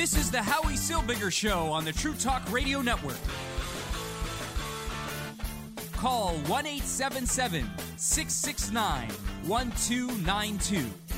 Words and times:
This 0.00 0.16
is 0.16 0.30
the 0.30 0.40
Howie 0.40 0.76
Silbiger 0.76 1.30
Show 1.30 1.70
on 1.70 1.84
the 1.84 1.92
True 1.92 2.14
Talk 2.14 2.50
Radio 2.50 2.80
Network. 2.80 3.18
Call 5.92 6.36
1 6.46 6.66
877 6.66 7.70
669 7.98 9.10
1292. 9.46 11.09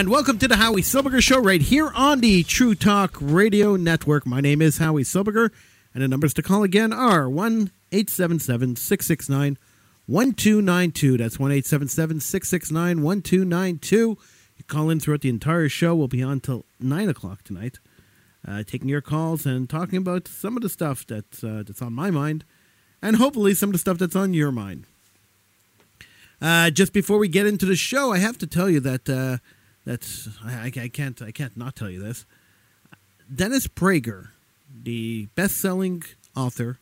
And 0.00 0.08
welcome 0.08 0.38
to 0.38 0.48
the 0.48 0.56
Howie 0.56 0.80
Silberger 0.80 1.22
Show 1.22 1.40
right 1.40 1.60
here 1.60 1.92
on 1.94 2.20
the 2.20 2.42
True 2.44 2.74
Talk 2.74 3.18
Radio 3.20 3.76
Network. 3.76 4.24
My 4.24 4.40
name 4.40 4.62
is 4.62 4.78
Howie 4.78 5.02
Silberger, 5.02 5.50
and 5.92 6.02
the 6.02 6.08
numbers 6.08 6.32
to 6.32 6.42
call 6.42 6.62
again 6.62 6.90
are 6.90 7.28
1 7.28 7.70
877 7.92 8.76
669 8.76 9.58
1292. 10.06 11.18
That's 11.18 11.38
1 11.38 11.52
877 11.52 12.20
669 12.20 13.02
1292. 13.02 13.98
You 13.98 14.64
call 14.66 14.88
in 14.88 15.00
throughout 15.00 15.20
the 15.20 15.28
entire 15.28 15.68
show. 15.68 15.94
We'll 15.94 16.08
be 16.08 16.22
on 16.22 16.40
till 16.40 16.64
9 16.80 17.10
o'clock 17.10 17.44
tonight, 17.44 17.78
uh, 18.48 18.62
taking 18.62 18.88
your 18.88 19.02
calls 19.02 19.44
and 19.44 19.68
talking 19.68 19.98
about 19.98 20.26
some 20.26 20.56
of 20.56 20.62
the 20.62 20.70
stuff 20.70 21.06
that's, 21.06 21.44
uh, 21.44 21.62
that's 21.66 21.82
on 21.82 21.92
my 21.92 22.10
mind, 22.10 22.44
and 23.02 23.16
hopefully 23.16 23.52
some 23.52 23.68
of 23.68 23.74
the 23.74 23.78
stuff 23.78 23.98
that's 23.98 24.16
on 24.16 24.32
your 24.32 24.50
mind. 24.50 24.84
Uh, 26.40 26.70
just 26.70 26.94
before 26.94 27.18
we 27.18 27.28
get 27.28 27.44
into 27.44 27.66
the 27.66 27.76
show, 27.76 28.14
I 28.14 28.16
have 28.16 28.38
to 28.38 28.46
tell 28.46 28.70
you 28.70 28.80
that. 28.80 29.40
That's 29.90 30.28
I, 30.44 30.66
I 30.66 30.88
can't 30.88 31.20
I 31.20 31.32
can't 31.32 31.56
not 31.56 31.74
tell 31.74 31.90
you 31.90 32.00
this. 32.00 32.24
Dennis 33.34 33.66
Prager, 33.66 34.28
the 34.84 35.26
best-selling 35.34 36.04
author, 36.36 36.78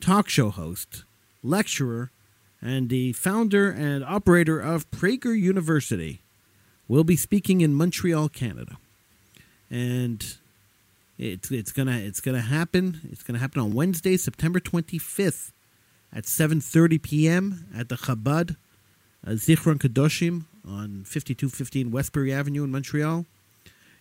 talk 0.00 0.28
show 0.28 0.50
host, 0.50 1.02
lecturer, 1.42 2.12
and 2.62 2.90
the 2.90 3.12
founder 3.14 3.68
and 3.72 4.04
operator 4.04 4.60
of 4.60 4.88
Prager 4.92 5.36
University, 5.36 6.20
will 6.86 7.02
be 7.02 7.16
speaking 7.16 7.60
in 7.60 7.74
Montreal, 7.74 8.28
Canada, 8.28 8.76
and 9.68 10.36
it's 11.18 11.50
it's 11.50 11.72
gonna 11.72 11.98
it's 11.98 12.20
gonna 12.20 12.40
happen. 12.40 13.00
It's 13.10 13.24
gonna 13.24 13.40
happen 13.40 13.60
on 13.60 13.74
Wednesday, 13.74 14.16
September 14.16 14.60
twenty 14.60 14.98
fifth, 14.98 15.52
at 16.12 16.24
seven 16.24 16.60
thirty 16.60 16.98
p.m. 16.98 17.66
at 17.76 17.88
the 17.88 17.96
Chabad 17.96 18.54
Zichron 19.32 19.78
Kadoshim 19.78 20.44
on 20.66 21.04
5215 21.04 21.90
Westbury 21.90 22.32
Avenue 22.32 22.64
in 22.64 22.70
Montreal. 22.70 23.26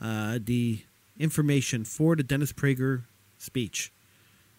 uh, 0.00 0.38
the 0.42 0.78
information 1.20 1.84
for 1.84 2.16
the 2.16 2.22
Dennis 2.22 2.54
Prager 2.54 3.02
speech 3.36 3.92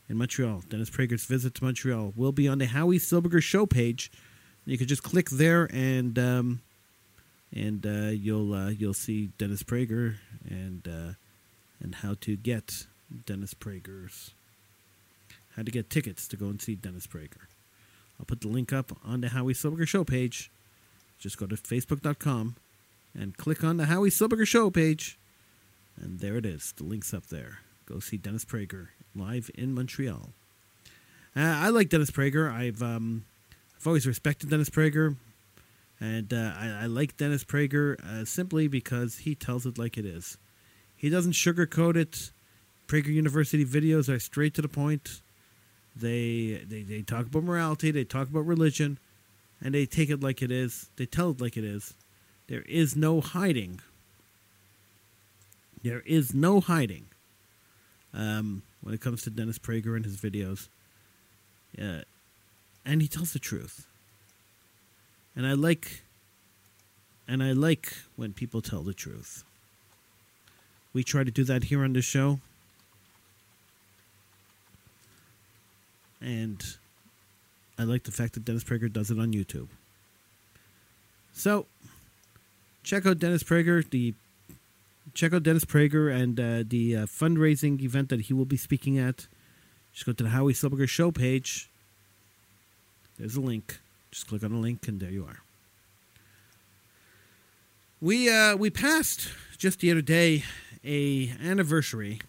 in 0.08 0.16
Montreal, 0.16 0.62
Dennis 0.70 0.92
Prager's 0.92 1.26
visit 1.26 1.56
to 1.56 1.64
Montreal, 1.64 2.14
will 2.16 2.32
be 2.32 2.48
on 2.48 2.60
the 2.60 2.68
Howie 2.68 3.00
Silberger 3.00 3.42
show 3.42 3.66
page. 3.66 4.12
You 4.68 4.78
can 4.78 4.86
just 4.86 5.02
click 5.02 5.32
there 5.32 5.68
and 5.74 6.20
um, 6.20 6.62
and 7.52 7.84
uh, 7.84 8.12
you'll 8.12 8.54
uh, 8.54 8.70
you'll 8.70 8.94
see 8.94 9.32
Dennis 9.40 9.64
Prager 9.64 10.18
and 10.48 10.88
uh, 10.88 11.14
and 11.82 11.96
how 11.96 12.18
to 12.22 12.36
get 12.36 12.86
Dennis 13.26 13.56
Prager's 13.56 14.36
how 15.56 15.64
to 15.64 15.72
get 15.72 15.90
tickets 15.90 16.28
to 16.28 16.38
go 16.38 16.46
and 16.46 16.62
see 16.62 16.76
Dennis 16.76 17.08
Prager. 17.08 17.48
I'll 18.20 18.28
put 18.28 18.42
the 18.42 18.48
link 18.48 18.72
up 18.72 18.96
on 19.04 19.22
the 19.22 19.30
Howie 19.30 19.56
Silberger 19.56 19.88
show 19.88 20.04
page. 20.04 20.52
Just 21.26 21.40
go 21.40 21.48
to 21.48 21.56
facebook.com 21.56 22.56
and 23.16 23.36
click 23.36 23.64
on 23.64 23.78
the 23.78 23.88
Howie 23.88 24.12
Silberger 24.12 24.46
show 24.46 24.70
page 24.70 25.18
and 26.00 26.20
there 26.20 26.38
it 26.38 26.46
is. 26.46 26.74
The 26.78 26.84
link's 26.84 27.16
up 27.16 27.28
there. 27.28 27.62
Go 27.88 28.00
see 28.00 28.18
Dennis 28.18 28.46
Prager 28.46 28.90
live 29.16 29.50
in 29.56 29.74
Montreal. 29.74 30.30
Uh, 31.36 31.40
I 31.40 31.70
like 31.70 31.90
Dennis 31.90 32.12
Prager. 32.12 32.52
I've 32.52 32.84
um, 32.84 33.26
I've 33.76 33.88
always 33.88 34.06
respected 34.06 34.52
Dennis 34.52 34.70
Prager, 34.70 35.16
and 36.00 36.32
uh, 36.32 36.54
I, 36.56 36.84
I, 36.84 36.86
like 36.86 37.18
Dennis 37.18 37.44
Prager 37.44 38.00
uh, 38.04 38.24
simply 38.24 38.68
because 38.68 39.20
he 39.20 39.34
tells 39.34 39.66
it 39.66 39.80
like 39.80 39.98
it 39.98 40.06
is. 40.06 40.38
He 40.96 41.10
doesn't 41.10 41.32
sugarcoat 41.32 41.96
it. 41.96 42.32
Prager 42.88 43.08
University 43.08 43.66
videos 43.66 44.14
are 44.14 44.20
straight 44.20 44.54
to 44.54 44.62
the 44.62 44.68
point. 44.68 45.22
They, 45.96 46.62
they 46.68 46.84
they 46.84 47.02
talk 47.02 47.28
about 47.28 47.44
morality. 47.44 47.90
They 47.90 48.04
talk 48.04 48.30
about 48.30 48.46
religion, 48.46 49.00
and 49.62 49.74
they 49.74 49.86
take 49.86 50.10
it 50.10 50.22
like 50.22 50.42
it 50.42 50.52
is. 50.52 50.90
They 50.96 51.06
tell 51.06 51.32
it 51.32 51.42
like 51.42 51.58
it 51.58 51.64
is. 51.64 51.94
There 52.48 52.64
is 52.64 52.96
no 52.96 53.22
hiding 53.22 53.82
there 55.86 56.02
is 56.04 56.34
no 56.34 56.62
hiding 56.62 57.06
um, 58.12 58.64
when 58.82 58.96
it 58.96 59.02
comes 59.02 59.22
to 59.22 59.30
Dennis 59.30 59.60
Prager 59.60 59.96
and 59.96 60.04
his 60.04 60.18
videos. 60.18 60.68
Uh, 61.80 62.02
and 62.84 63.04
he 63.04 63.08
tells 63.08 63.34
the 63.34 63.40
truth. 63.40 63.86
And 65.36 65.46
I 65.46 65.54
like 65.54 66.02
and 67.28 67.44
I 67.44 67.52
like 67.52 67.94
when 68.16 68.34
people 68.34 68.64
tell 68.64 68.82
the 68.82 68.96
truth. 68.96 69.44
We 70.92 71.04
try 71.04 71.24
to 71.24 71.30
do 71.30 71.44
that 71.44 71.66
here 71.66 71.84
on 71.84 71.94
the 71.94 72.02
show. 72.02 72.40
And 76.20 76.64
I 77.78 77.84
like 77.84 78.04
the 78.04 78.12
fact 78.12 78.34
that 78.34 78.46
Dennis 78.46 78.64
Prager 78.64 78.92
does 78.92 79.12
it 79.12 79.20
on 79.20 79.34
YouTube. 79.34 79.68
So, 81.34 81.66
check 82.84 83.06
out 83.06 83.20
Dennis 83.20 83.44
Prager, 83.44 83.88
the 83.90 84.14
check 85.14 85.34
out 85.34 85.44
Dennis 85.44 85.66
Prager 85.66 86.14
and 86.14 86.40
uh, 86.40 86.64
the 86.68 86.96
uh, 86.96 87.06
fundraising 87.06 87.82
event 87.82 88.10
that 88.10 88.22
he 88.22 88.34
will 88.34 88.46
be 88.46 88.58
speaking 88.58 88.98
at. 88.98 89.28
Just 89.94 90.06
go 90.06 90.14
to 90.14 90.24
the 90.24 90.30
Howie 90.30 90.54
Silberger 90.54 90.88
show 90.88 91.12
page. 91.12 91.70
There's 93.18 93.36
a 93.36 93.42
link. 93.42 93.80
Just 94.12 94.28
click 94.28 94.44
on 94.44 94.52
the 94.52 94.58
link, 94.58 94.88
and 94.88 95.00
there 95.00 95.10
you 95.10 95.26
are. 95.26 95.40
We 98.02 98.30
uh, 98.30 98.56
we 98.56 98.70
passed 98.70 99.30
just 99.58 99.80
the 99.80 99.92
other 99.92 100.02
day 100.02 100.44
a 100.84 101.34
anniversary 101.44 102.22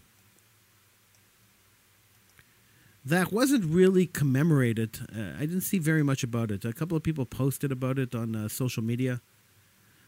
that 3.09 3.31
wasn't 3.31 3.63
really 3.63 4.05
commemorated. 4.05 4.99
Uh, 5.15 5.35
I 5.37 5.41
didn't 5.41 5.61
see 5.61 5.79
very 5.79 6.03
much 6.03 6.23
about 6.23 6.51
it. 6.51 6.65
A 6.65 6.73
couple 6.73 6.97
of 6.97 7.03
people 7.03 7.25
posted 7.25 7.71
about 7.71 7.97
it 7.97 8.13
on 8.13 8.35
uh, 8.35 8.49
social 8.49 8.83
media. 8.83 9.21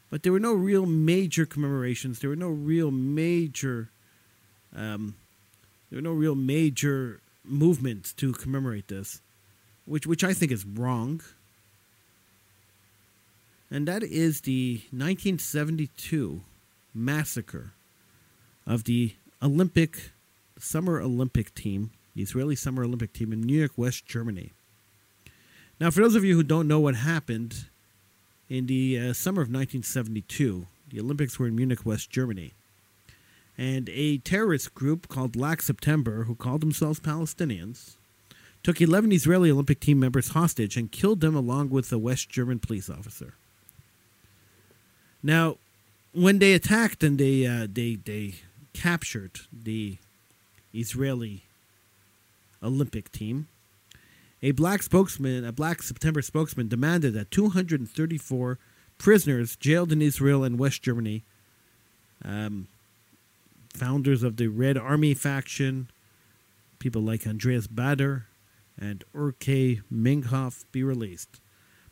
But 0.10 0.24
there 0.24 0.34
were 0.34 0.40
no 0.40 0.54
real 0.54 0.86
major 0.86 1.46
commemorations. 1.46 2.20
There 2.20 2.30
were 2.30 2.36
no 2.36 2.50
real 2.50 2.92
major, 2.92 3.90
um, 4.76 5.16
there 5.90 5.98
were 5.98 6.02
no 6.02 6.12
real 6.12 6.36
major 6.36 7.22
movements 7.44 8.12
to 8.14 8.34
commemorate 8.34 8.88
this, 8.88 9.22
which 9.86 10.06
which 10.06 10.24
I 10.24 10.34
think 10.34 10.52
is 10.52 10.66
wrong. 10.66 11.22
And 13.72 13.88
that 13.88 14.04
is 14.04 14.42
the 14.42 14.82
1972 14.92 16.42
massacre 16.94 17.72
of 18.66 18.86
the 18.86 19.14
Olympic 19.44 20.12
Summer 20.58 21.00
Olympic 21.00 21.54
team, 21.54 21.92
the 22.16 22.22
Israeli 22.22 22.56
Summer 22.56 22.84
Olympic 22.84 23.14
team 23.14 23.32
in 23.32 23.46
Munich, 23.46 23.72
West 23.78 24.06
Germany. 24.06 24.52
Now, 25.80 25.92
for 25.92 26.02
those 26.02 26.16
of 26.16 26.26
you 26.26 26.36
who 26.36 26.44
don't 26.44 26.68
know 26.68 26.80
what 26.80 26.96
happened 26.96 27.66
in 28.50 28.66
the 28.66 28.98
uh, 28.98 29.14
summer 29.14 29.42
of 29.42 29.48
1972. 29.48 30.66
The 30.90 31.00
Olympics 31.00 31.38
were 31.38 31.48
in 31.48 31.56
Munich, 31.56 31.86
West 31.86 32.10
Germany. 32.10 32.54
And 33.58 33.90
a 33.90 34.18
terrorist 34.20 34.74
group 34.74 35.08
called 35.08 35.34
Black 35.34 35.62
September, 35.62 36.24
who 36.24 36.34
called 36.34 36.62
themselves 36.62 37.00
Palestinians, 37.00 37.96
took 38.64 38.82
11 38.82 39.12
Israeli 39.12 39.52
Olympic 39.52 39.80
team 39.80 40.00
members 40.00 40.30
hostage 40.30 40.76
and 40.76 40.92
killed 40.92 41.22
them 41.22 41.36
along 41.36 41.70
with 41.70 41.92
a 41.92 41.98
West 41.98 42.30
German 42.30 42.60
police 42.60 42.90
officer. 42.90 43.36
Now, 45.22 45.58
when 46.14 46.40
they 46.40 46.54
attacked 46.54 47.04
and 47.04 47.20
they, 47.20 47.46
uh, 47.46 47.68
they, 47.72 47.96
they 47.96 48.36
captured 48.74 49.42
the 49.52 49.98
Israeli 50.74 51.44
Olympic 52.64 53.12
team, 53.12 53.48
a 54.42 54.52
black 54.52 54.84
spokesman, 54.84 55.46
a 55.46 55.52
black 55.52 55.82
September 55.82 56.22
spokesman, 56.22 56.68
demanded 56.68 57.14
that 57.14 57.32
234 57.32 58.60
prisoners 58.98 59.56
jailed 59.56 59.92
in 59.92 60.02
Israel 60.02 60.44
and 60.44 60.60
West 60.60 60.82
Germany, 60.82 61.24
um, 62.24 62.68
founders 63.74 64.24
of 64.24 64.38
the 64.38 64.48
Red 64.48 64.78
Army 64.78 65.14
faction, 65.14 65.90
people 66.80 67.02
like 67.02 67.28
Andreas 67.28 67.68
Baader 67.68 68.24
and 68.80 69.04
Ulrike 69.14 69.82
Meinhof 69.92 70.66
be 70.72 70.84
released. 70.84 71.42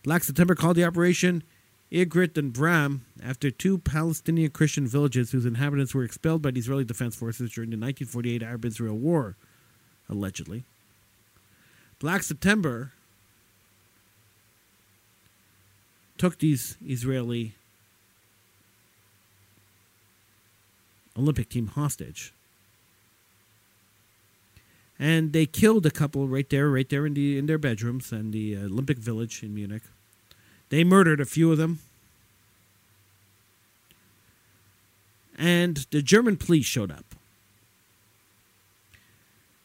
Black 0.04 0.24
September 0.24 0.56
called 0.56 0.78
the 0.78 0.86
operation 0.86 1.44
Iqrit 1.92 2.38
and 2.38 2.54
Biram 2.54 3.02
after 3.24 3.50
two 3.50 3.78
Palestinian 3.78 4.52
Christian 4.52 4.88
villages 4.88 5.32
whose 5.32 5.46
inhabitants 5.46 5.94
were 5.94 6.04
expelled 6.04 6.42
by 6.42 6.52
the 6.52 6.60
Israeli 6.60 6.84
Defense 6.84 7.16
Forces 7.16 7.52
during 7.52 7.70
the 7.70 7.78
1948 7.78 8.44
Arab 8.44 8.66
Israel 8.66 8.98
War, 8.98 9.38
allegedly. 10.10 10.64
Black 12.00 12.24
September 12.24 12.92
took 16.18 16.40
these 16.40 16.78
Israeli 16.86 17.54
Olympic 21.18 21.50
team 21.50 21.68
hostage. 21.68 22.34
And 25.00 25.32
they 25.32 25.46
killed 25.46 25.86
a 25.86 25.92
couple 25.92 26.28
right 26.28 26.50
there, 26.50 26.70
right 26.70 26.88
there 26.90 27.06
in 27.06 27.14
the 27.14 27.38
in 27.38 27.46
their 27.46 27.60
bedrooms 27.60 28.12
and 28.12 28.34
the 28.34 28.56
uh, 28.56 28.62
Olympic 28.62 28.98
Village 28.98 29.44
in 29.44 29.54
Munich. 29.54 29.84
They 30.70 30.84
murdered 30.84 31.22
a 31.22 31.26
few 31.26 31.52
of 31.52 31.58
them. 31.58 31.80
And 35.38 35.86
the 35.92 36.02
German 36.02 36.36
police 36.36 36.66
showed 36.66 36.92
up. 36.92 37.17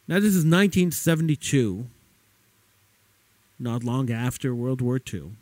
Now, 0.08 0.16
this 0.16 0.34
is 0.34 0.44
1972, 0.44 1.86
not 3.58 3.84
long 3.84 4.10
after 4.10 4.54
World 4.54 4.80
War 4.80 5.00
II. 5.12 5.36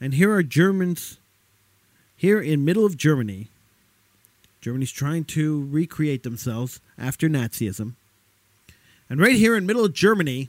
And 0.00 0.14
here 0.14 0.32
are 0.32 0.42
Germans, 0.42 1.18
here 2.16 2.40
in 2.40 2.64
middle 2.64 2.86
of 2.86 2.96
Germany. 2.96 3.48
Germany's 4.62 4.90
trying 4.90 5.24
to 5.26 5.68
recreate 5.70 6.22
themselves 6.22 6.80
after 6.98 7.28
Nazism. 7.28 7.92
And 9.10 9.20
right 9.20 9.36
here 9.36 9.56
in 9.56 9.66
middle 9.66 9.84
of 9.84 9.92
Germany, 9.92 10.48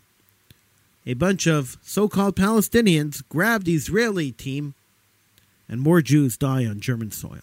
a 1.06 1.14
bunch 1.14 1.46
of 1.46 1.78
so-called 1.84 2.38
Palestinians 2.38 3.22
grab 3.28 3.66
the 3.66 3.76
Israeli 3.76 4.32
team 4.32 4.76
and 5.68 5.82
more 5.82 6.02
Jews 6.02 6.38
die 6.38 6.66
on 6.66 6.80
German 6.80 7.12
soil. 7.12 7.42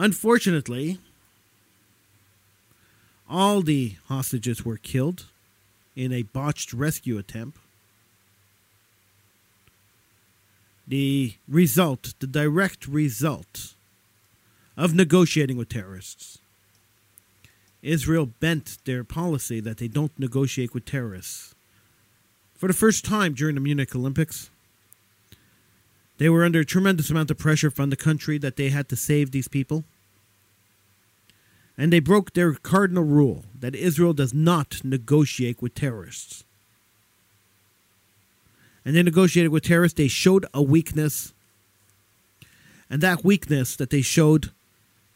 Unfortunately, 0.00 0.98
all 3.28 3.60
the 3.60 3.96
hostages 4.06 4.64
were 4.64 4.78
killed 4.78 5.26
in 5.94 6.10
a 6.10 6.22
botched 6.22 6.72
rescue 6.72 7.18
attempt. 7.18 7.58
The 10.88 11.34
result, 11.46 12.14
the 12.18 12.26
direct 12.26 12.88
result 12.88 13.74
of 14.74 14.94
negotiating 14.94 15.58
with 15.58 15.68
terrorists. 15.68 16.38
Israel 17.82 18.24
bent 18.24 18.78
their 18.86 19.04
policy 19.04 19.60
that 19.60 19.76
they 19.76 19.88
don't 19.88 20.18
negotiate 20.18 20.72
with 20.72 20.86
terrorists. 20.86 21.54
For 22.54 22.68
the 22.68 22.72
first 22.72 23.04
time 23.04 23.34
during 23.34 23.54
the 23.54 23.60
Munich 23.60 23.94
Olympics, 23.94 24.48
they 26.20 26.28
were 26.28 26.44
under 26.44 26.60
a 26.60 26.66
tremendous 26.66 27.08
amount 27.08 27.30
of 27.30 27.38
pressure 27.38 27.70
from 27.70 27.88
the 27.88 27.96
country 27.96 28.36
that 28.36 28.56
they 28.56 28.68
had 28.68 28.90
to 28.90 28.94
save 28.94 29.30
these 29.30 29.48
people. 29.48 29.84
And 31.78 31.90
they 31.90 31.98
broke 31.98 32.34
their 32.34 32.52
cardinal 32.52 33.04
rule 33.04 33.46
that 33.58 33.74
Israel 33.74 34.12
does 34.12 34.34
not 34.34 34.84
negotiate 34.84 35.62
with 35.62 35.74
terrorists. 35.74 36.44
And 38.84 38.94
they 38.94 39.02
negotiated 39.02 39.50
with 39.50 39.64
terrorists. 39.64 39.96
They 39.96 40.08
showed 40.08 40.44
a 40.52 40.60
weakness. 40.60 41.32
And 42.90 43.00
that 43.00 43.24
weakness 43.24 43.74
that 43.76 43.88
they 43.88 44.02
showed 44.02 44.50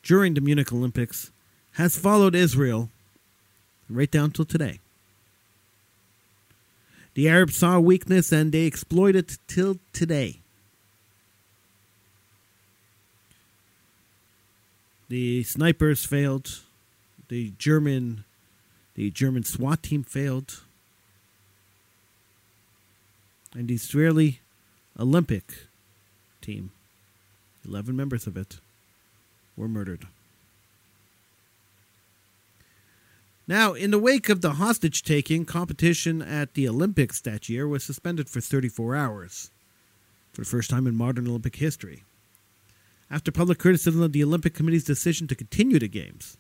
during 0.03 0.33
the 0.33 0.41
Munich 0.41 0.73
Olympics 0.73 1.31
has 1.73 1.99
followed 1.99 2.35
Israel 2.35 2.89
right 3.91 4.11
down 4.11 4.31
till 4.31 4.47
today. 4.47 4.81
The 7.12 7.29
Arabs 7.29 7.59
saw 7.59 7.79
weakness 7.79 8.33
and 8.33 8.53
they 8.53 8.67
exploit 8.67 9.15
it 9.15 9.37
till 9.47 9.81
today. 9.93 10.41
The 15.14 15.44
snipers 15.44 16.05
failed. 16.05 16.62
The 17.28 17.52
German 17.56 18.25
the 18.96 19.12
German 19.12 19.44
SWAT 19.44 19.81
team 19.81 20.02
failed. 20.02 20.64
And 23.55 23.69
the 23.69 23.75
Israeli 23.75 24.40
Olympic 24.99 25.69
team, 26.40 26.72
11 27.64 27.94
members 27.94 28.26
of 28.26 28.37
it, 28.37 28.58
were 29.56 29.69
murdered. 29.69 30.08
Now, 33.46 33.72
in 33.75 33.93
the 33.93 34.00
wake 34.00 34.28
of 34.28 34.40
the 34.40 34.55
hostage 34.55 35.05
taking, 35.05 35.44
competition 35.44 36.22
at 36.22 36.55
the 36.55 36.69
Olympics 36.69 37.20
that 37.20 37.49
year 37.49 37.69
was 37.69 37.84
suspended 37.84 38.28
for 38.28 38.40
34 38.40 38.96
hours, 38.96 39.52
for 40.32 40.40
the 40.40 40.50
first 40.50 40.70
time 40.70 40.88
in 40.88 40.96
modern 40.96 41.28
Olympic 41.28 41.55
history. 41.55 42.02
After 43.14 43.31
public 43.31 43.61
criticism 43.61 44.02
of 44.02 44.11
the 44.11 44.25
Olympic 44.25 44.55
Committee's 44.55 44.82
decision 44.82 45.28
to 45.28 45.37
continue 45.37 45.78
the 45.78 45.87
Games. 45.87 46.37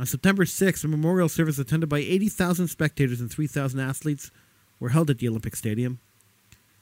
On 0.00 0.04
September 0.04 0.44
6, 0.44 0.82
a 0.82 0.88
memorial 0.88 1.28
service 1.28 1.60
attended 1.60 1.88
by 1.88 1.98
80,000 1.98 2.66
spectators 2.66 3.20
and 3.20 3.30
3,000 3.30 3.78
athletes 3.78 4.32
were 4.80 4.88
held 4.88 5.08
at 5.08 5.18
the 5.18 5.28
Olympic 5.28 5.54
Stadium. 5.54 6.00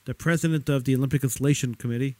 The 0.06 0.15
president 0.15 0.71
of 0.71 0.85
the 0.85 0.97
Olympic 0.97 1.23
Installation 1.23 1.75
Committee, 1.75 2.17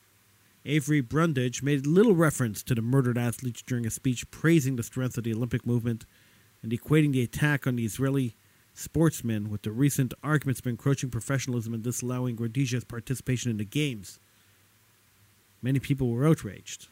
Avery 0.67 1.01
Brundage, 1.01 1.63
made 1.63 1.87
little 1.87 2.15
reference 2.15 2.63
to 2.65 2.75
the 2.75 2.83
murdered 2.83 3.17
athletes 3.17 3.63
during 3.63 3.87
a 3.87 3.91
speech 3.91 4.31
praising 4.31 4.77
the 4.77 4.83
strength 4.83 5.17
of 5.17 5.25
the 5.25 5.33
Olympic 5.33 5.65
movement 5.65 6.05
and 6.63 6.71
equating 6.71 7.13
the 7.13 7.23
attack 7.23 7.67
on 7.67 7.77
the 7.77 7.87
Israeli 7.87 8.37
sportsmen 8.75 9.49
with 9.49 9.63
the 9.63 9.73
recent 9.73 10.13
arguments 10.23 10.61
of 10.61 10.67
encroaching 10.67 11.09
professionalism 11.09 11.73
and 11.73 11.83
disallowing 11.83 12.37
Rhodesia's 12.37 12.85
participation 12.85 13.51
in 13.51 13.57
the 13.57 13.65
Games. 13.65 14.21
Many 15.65 15.79
people 15.79 16.11
were 16.11 16.27
outraged. 16.27 16.89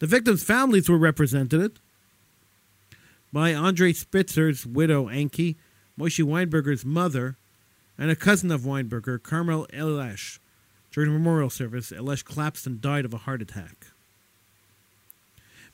The 0.00 0.06
victims' 0.06 0.44
families 0.44 0.86
were 0.86 0.98
represented 0.98 1.78
by 3.32 3.54
Andre 3.54 3.94
Spitzer's 3.94 4.66
widow, 4.66 5.08
Ankie, 5.08 5.56
Moshe 5.98 6.22
Weinberger's 6.22 6.84
mother, 6.84 7.36
and 7.96 8.10
a 8.10 8.16
cousin 8.16 8.50
of 8.50 8.66
Weinberger, 8.66 9.22
Carmel 9.22 9.66
Eliash. 9.72 10.38
During 10.92 11.10
the 11.10 11.18
memorial 11.18 11.48
service, 11.48 11.90
Eliash 11.90 12.26
collapsed 12.26 12.66
and 12.66 12.82
died 12.82 13.06
of 13.06 13.14
a 13.14 13.18
heart 13.18 13.40
attack. 13.40 13.86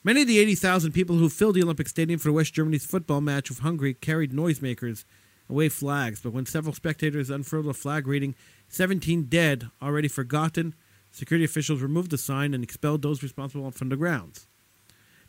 Many 0.04 0.22
of 0.22 0.28
the 0.28 0.38
80,000 0.38 0.92
people 0.92 1.16
who 1.16 1.28
filled 1.28 1.56
the 1.56 1.62
Olympic 1.64 1.88
Stadium 1.88 2.20
for 2.20 2.30
West 2.30 2.54
Germany's 2.54 2.86
football 2.86 3.20
match 3.20 3.48
with 3.48 3.60
Hungary 3.60 3.94
carried 3.94 4.30
noisemakers 4.30 5.02
waved 5.48 5.74
flags, 5.74 6.20
but 6.20 6.32
when 6.32 6.46
several 6.46 6.74
spectators 6.74 7.30
unfurled 7.30 7.66
a 7.66 7.74
flag 7.74 8.06
reading 8.06 8.34
17 8.68 9.24
dead, 9.24 9.68
already 9.80 10.08
forgotten, 10.08 10.74
security 11.12 11.44
officials 11.44 11.80
removed 11.80 12.10
the 12.10 12.18
sign 12.18 12.52
and 12.52 12.64
expelled 12.64 13.02
those 13.02 13.22
responsible 13.22 13.70
from 13.70 13.88
the 13.88 13.96
grounds. 13.96 14.46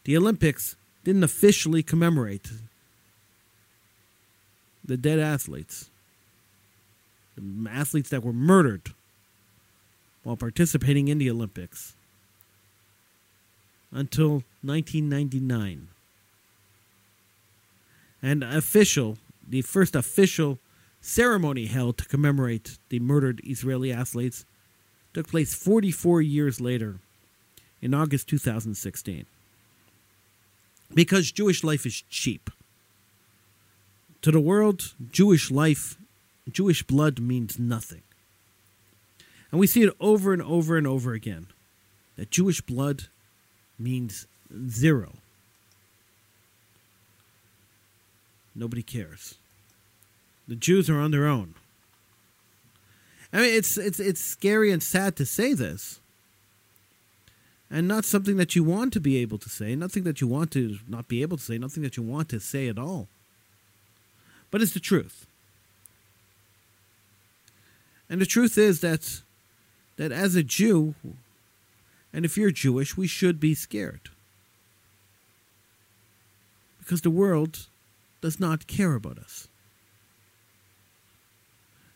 The 0.03 0.17
Olympics 0.17 0.75
didn't 1.03 1.23
officially 1.23 1.83
commemorate 1.83 2.49
the 4.83 4.97
dead 4.97 5.19
athletes, 5.19 5.89
the 7.35 7.69
athletes 7.69 8.09
that 8.09 8.23
were 8.23 8.33
murdered 8.33 8.93
while 10.23 10.37
participating 10.37 11.07
in 11.07 11.17
the 11.17 11.29
Olympics 11.29 11.93
until 13.91 14.43
1999. 14.61 15.87
And 18.21 18.43
official, 18.43 19.17
the 19.47 19.61
first 19.61 19.95
official 19.95 20.59
ceremony 20.99 21.65
held 21.65 21.97
to 21.97 22.05
commemorate 22.05 22.77
the 22.89 22.99
murdered 22.99 23.41
Israeli 23.43 23.91
athletes 23.91 24.45
took 25.13 25.27
place 25.27 25.53
44 25.53 26.21
years 26.21 26.59
later 26.59 26.99
in 27.81 27.93
August 27.93 28.27
2016. 28.27 29.25
Because 30.93 31.31
Jewish 31.31 31.63
life 31.63 31.85
is 31.85 32.03
cheap. 32.09 32.49
To 34.21 34.31
the 34.31 34.39
world, 34.39 34.93
Jewish 35.11 35.51
life, 35.51 35.97
Jewish 36.51 36.83
blood 36.83 37.19
means 37.19 37.59
nothing. 37.59 38.01
And 39.51 39.59
we 39.59 39.67
see 39.67 39.83
it 39.83 39.95
over 39.99 40.33
and 40.33 40.41
over 40.41 40.77
and 40.77 40.87
over 40.87 41.13
again 41.13 41.47
that 42.15 42.31
Jewish 42.31 42.61
blood 42.61 43.05
means 43.79 44.27
zero. 44.69 45.13
Nobody 48.57 48.81
cares. 48.81 49.35
The 50.47 50.55
Jews 50.55 50.89
are 50.89 50.99
on 50.99 51.11
their 51.11 51.27
own. 51.27 51.53
I 53.31 53.41
mean, 53.41 53.53
it's 53.53 53.77
it's 53.77 53.99
it's 53.99 54.21
scary 54.21 54.71
and 54.71 54.81
sad 54.81 55.15
to 55.17 55.25
say 55.25 55.53
this, 55.53 55.99
and 57.69 57.87
not 57.87 58.05
something 58.05 58.37
that 58.37 58.55
you 58.55 58.63
want 58.63 58.93
to 58.93 58.99
be 58.99 59.17
able 59.17 59.37
to 59.37 59.49
say, 59.49 59.75
nothing 59.75 60.03
that 60.03 60.21
you 60.21 60.27
want 60.27 60.51
to 60.51 60.79
not 60.87 61.07
be 61.07 61.21
able 61.21 61.37
to 61.37 61.43
say, 61.43 61.57
nothing 61.57 61.83
that 61.83 61.97
you 61.97 62.03
want 62.03 62.29
to 62.29 62.39
say 62.39 62.67
at 62.67 62.79
all. 62.79 63.07
But 64.49 64.61
it's 64.61 64.73
the 64.73 64.79
truth. 64.79 65.27
And 68.09 68.19
the 68.21 68.25
truth 68.25 68.57
is 68.57 68.79
that 68.79 69.21
that 69.97 70.11
as 70.11 70.35
a 70.35 70.43
Jew, 70.43 70.95
and 72.13 72.25
if 72.25 72.37
you're 72.37 72.51
Jewish, 72.51 72.97
we 72.97 73.07
should 73.07 73.39
be 73.39 73.53
scared. 73.53 74.09
Because 76.79 77.01
the 77.01 77.09
world 77.09 77.67
does 78.21 78.39
not 78.39 78.67
care 78.67 78.95
about 78.95 79.17
us. 79.17 79.47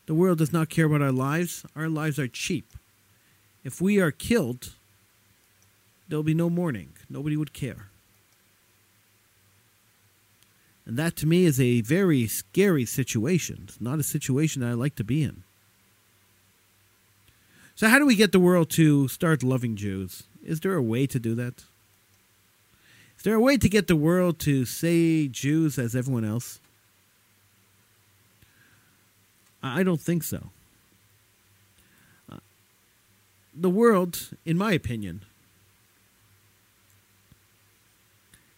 The 0.05 0.13
world 0.13 0.39
does 0.39 0.51
not 0.51 0.69
care 0.69 0.85
about 0.85 1.01
our 1.01 1.11
lives. 1.11 1.65
Our 1.75 1.87
lives 1.87 2.19
are 2.19 2.27
cheap. 2.27 2.73
If 3.63 3.79
we 3.79 3.99
are 3.99 4.11
killed, 4.11 4.73
there'll 6.07 6.23
be 6.23 6.33
no 6.33 6.49
mourning. 6.49 6.93
Nobody 7.09 7.37
would 7.37 7.53
care. 7.53 7.87
And 10.85 10.97
that 10.97 11.15
to 11.17 11.27
me 11.27 11.45
is 11.45 11.61
a 11.61 11.81
very 11.81 12.27
scary 12.27 12.85
situation. 12.85 13.65
It's 13.67 13.79
not 13.79 13.99
a 13.99 14.03
situation 14.03 14.61
that 14.61 14.69
I 14.69 14.73
like 14.73 14.95
to 14.95 15.03
be 15.03 15.23
in. 15.23 15.43
So, 17.75 17.87
how 17.87 17.97
do 17.97 18.05
we 18.05 18.15
get 18.15 18.31
the 18.31 18.39
world 18.39 18.69
to 18.71 19.07
start 19.07 19.43
loving 19.43 19.75
Jews? 19.75 20.23
Is 20.43 20.59
there 20.59 20.73
a 20.73 20.83
way 20.83 21.07
to 21.07 21.19
do 21.19 21.35
that? 21.35 21.63
Is 23.21 23.23
there 23.23 23.35
a 23.35 23.39
way 23.39 23.55
to 23.55 23.69
get 23.69 23.85
the 23.85 23.95
world 23.95 24.39
to 24.39 24.65
say 24.65 25.27
Jews 25.27 25.77
as 25.77 25.95
everyone 25.95 26.25
else? 26.25 26.59
I 29.61 29.83
don't 29.83 30.01
think 30.01 30.23
so. 30.23 30.49
Uh, 32.31 32.37
the 33.53 33.69
world, 33.69 34.31
in 34.43 34.57
my 34.57 34.71
opinion, 34.71 35.21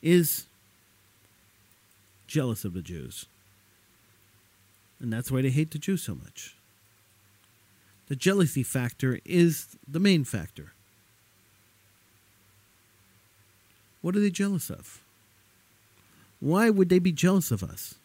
is 0.02 0.46
jealous 2.26 2.64
of 2.64 2.74
the 2.74 2.82
Jews. 2.82 3.26
And 5.02 5.12
that's 5.12 5.30
why 5.30 5.42
they 5.42 5.50
hate 5.50 5.72
the 5.72 5.78
Jews 5.78 6.04
so 6.04 6.16
much. 6.16 6.56
The 8.08 8.16
jealousy 8.16 8.64
factor 8.64 9.20
is 9.26 9.76
the 9.86 10.00
main 10.00 10.24
factor. 10.24 10.72
What 14.04 14.16
are 14.16 14.20
they 14.20 14.30
jealous 14.30 14.70
of? 14.70 15.02
Why 16.40 16.70
would 16.70 16.90
they 16.90 17.00
be 17.00 17.12
jealous 17.12 17.50
of 17.50 17.64
us? 17.64 17.96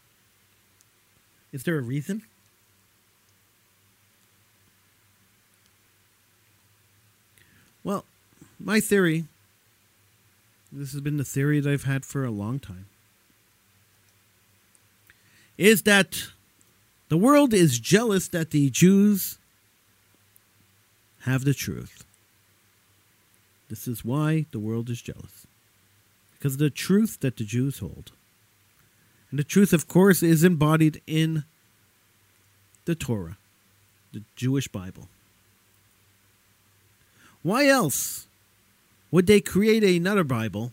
Is 1.52 1.64
there 1.64 1.76
a 1.76 1.82
reason? 1.82 2.22
Well, 7.84 8.06
my 8.58 8.80
theory 8.80 9.24
this 10.70 10.92
has 10.92 11.00
been 11.00 11.16
the 11.16 11.24
theory 11.24 11.60
that 11.60 11.70
I've 11.70 11.84
had 11.84 12.04
for 12.04 12.24
a 12.24 12.30
long 12.30 12.58
time 12.58 12.86
is 15.56 15.82
that 15.82 16.28
the 17.08 17.16
world 17.16 17.52
is 17.52 17.80
jealous 17.80 18.28
that 18.28 18.50
the 18.50 18.70
Jews 18.70 19.38
have 21.22 21.44
the 21.44 21.54
truth. 21.54 22.04
This 23.68 23.88
is 23.88 24.04
why 24.04 24.46
the 24.52 24.60
world 24.60 24.88
is 24.88 25.02
jealous. 25.02 25.47
Because 26.38 26.56
the 26.56 26.70
truth 26.70 27.18
that 27.20 27.36
the 27.36 27.44
Jews 27.44 27.78
hold. 27.78 28.12
And 29.30 29.38
the 29.38 29.44
truth, 29.44 29.72
of 29.72 29.88
course, 29.88 30.22
is 30.22 30.44
embodied 30.44 31.02
in 31.06 31.44
the 32.84 32.94
Torah, 32.94 33.36
the 34.12 34.22
Jewish 34.36 34.68
Bible. 34.68 35.08
Why 37.42 37.66
else 37.66 38.26
would 39.10 39.26
they 39.26 39.40
create 39.40 39.84
another 39.84 40.24
Bible 40.24 40.72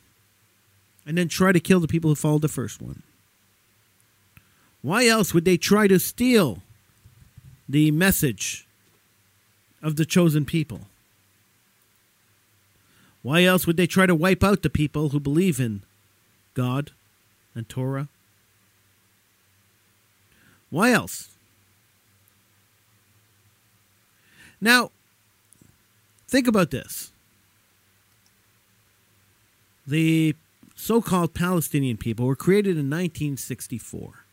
and 1.05 1.17
then 1.17 1.27
try 1.27 1.51
to 1.51 1.60
kill 1.60 1.79
the 1.79 1.88
people 1.88 2.10
who 2.10 2.15
followed 2.15 2.41
the 2.41 2.48
first 2.48 2.81
one? 2.81 3.03
Why 4.81 5.07
else 5.07 5.34
would 5.34 5.45
they 5.45 5.57
try 5.57 5.88
to 5.88 6.00
steal 6.00 6.62
the 7.67 7.91
message 7.91 8.67
of 9.81 9.95
the 9.95 10.05
chosen 10.05 10.45
people? 10.45 10.81
Why 13.25 13.44
else 13.44 13.65
would 13.65 13.75
they 13.75 13.88
try 13.88 14.05
to 14.05 14.13
wipe 14.13 14.44
out 14.44 14.62
the 14.62 14.70
people 14.70 15.10
who 15.10 15.20
believe 15.20 15.60
in 15.60 15.82
God 16.53 16.91
and 17.55 17.67
Torah? 17.67 18.08
Why 20.70 20.91
else? 20.91 21.29
Now, 24.62 24.91
think 26.27 26.48
about 26.48 26.70
this. 26.70 27.12
The 29.88 30.36
so 30.75 31.01
called 31.01 31.34
Palestinian 31.34 31.98
people 31.98 32.27
were 32.27 32.36
created 32.36 32.77
in 32.77 32.91
1964. 32.91 34.24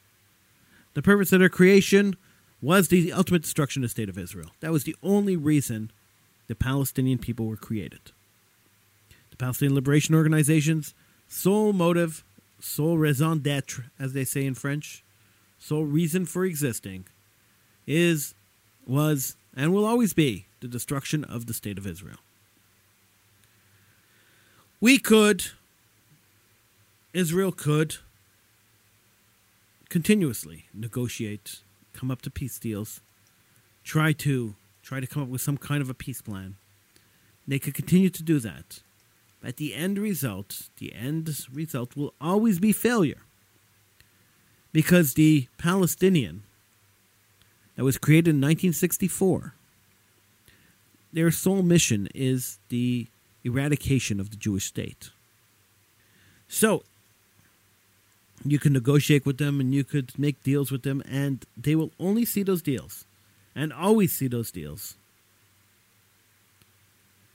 The 0.92 1.00
purpose 1.00 1.32
of 1.32 1.38
their 1.40 1.48
creation 1.48 2.14
was 2.60 2.88
the 2.88 3.10
ultimate 3.10 3.40
destruction 3.40 3.82
of 3.82 3.88
the 3.88 3.92
state 3.92 4.10
of 4.10 4.18
Israel. 4.18 4.50
That 4.60 4.70
was 4.70 4.84
the 4.84 4.96
only 5.02 5.34
reason 5.34 5.90
the 6.46 6.54
Palestinian 6.54 7.16
people 7.16 7.46
were 7.46 7.56
created. 7.56 8.12
The 9.32 9.36
Palestinian 9.38 9.74
Liberation 9.74 10.14
Organization's 10.14 10.94
sole 11.26 11.72
motive, 11.72 12.22
sole 12.60 12.98
raison 12.98 13.38
d'etre, 13.38 13.84
as 13.98 14.12
they 14.12 14.24
say 14.24 14.44
in 14.44 14.54
French, 14.54 15.02
sole 15.58 15.84
reason 15.84 16.26
for 16.26 16.44
existing, 16.44 17.06
is, 17.86 18.34
was, 18.86 19.36
and 19.56 19.72
will 19.72 19.86
always 19.86 20.12
be 20.12 20.44
the 20.60 20.68
destruction 20.68 21.24
of 21.24 21.46
the 21.46 21.54
state 21.54 21.78
of 21.78 21.86
Israel. 21.86 22.18
We 24.80 24.98
could, 24.98 25.46
Israel 27.14 27.52
could, 27.52 27.96
continuously 29.88 30.66
negotiate, 30.74 31.60
come 31.94 32.10
up 32.10 32.20
to 32.22 32.30
peace 32.30 32.58
deals, 32.58 33.00
try 33.82 34.12
to 34.12 34.54
try 34.82 35.00
to 35.00 35.06
come 35.06 35.22
up 35.22 35.28
with 35.28 35.40
some 35.40 35.56
kind 35.56 35.80
of 35.80 35.88
a 35.88 35.94
peace 35.94 36.20
plan. 36.20 36.56
They 37.48 37.58
could 37.58 37.74
continue 37.74 38.10
to 38.10 38.22
do 38.22 38.38
that. 38.40 38.80
But 39.42 39.56
the 39.56 39.74
end 39.74 39.98
result, 39.98 40.68
the 40.78 40.94
end 40.94 41.28
result 41.52 41.96
will 41.96 42.14
always 42.20 42.60
be 42.60 42.72
failure. 42.72 43.22
Because 44.72 45.14
the 45.14 45.48
Palestinian 45.58 46.44
that 47.76 47.84
was 47.84 47.98
created 47.98 48.30
in 48.30 48.36
1964, 48.36 49.54
their 51.12 51.30
sole 51.30 51.62
mission 51.62 52.08
is 52.14 52.58
the 52.68 53.08
eradication 53.44 54.20
of 54.20 54.30
the 54.30 54.36
Jewish 54.36 54.66
state. 54.66 55.10
So, 56.48 56.84
you 58.44 58.58
can 58.58 58.72
negotiate 58.72 59.26
with 59.26 59.38
them 59.38 59.60
and 59.60 59.74
you 59.74 59.84
could 59.84 60.16
make 60.18 60.42
deals 60.42 60.70
with 60.70 60.82
them, 60.82 61.02
and 61.08 61.44
they 61.56 61.74
will 61.74 61.90
only 61.98 62.24
see 62.24 62.42
those 62.42 62.62
deals 62.62 63.04
and 63.54 63.72
always 63.72 64.12
see 64.12 64.28
those 64.28 64.50
deals 64.50 64.94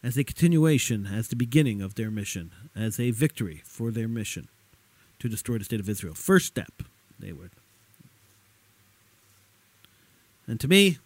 as 0.07 0.17
a 0.17 0.23
continuation, 0.23 1.05
as 1.05 1.27
the 1.27 1.35
beginning 1.35 1.81
of 1.81 1.95
their 1.95 2.09
mission, 2.09 2.49
as 2.73 2.97
a 2.97 3.11
victory 3.11 3.61
for 3.65 3.91
their 3.91 4.07
mission 4.07 4.47
to 5.19 5.27
destroy 5.27 5.57
the 5.57 5.65
state 5.65 5.81
of 5.81 5.89
Israel. 5.89 6.13
First 6.13 6.45
step, 6.45 6.71
they 7.19 7.33
would. 7.33 7.51
And 10.47 10.61
to 10.61 10.67
me, 10.69 10.99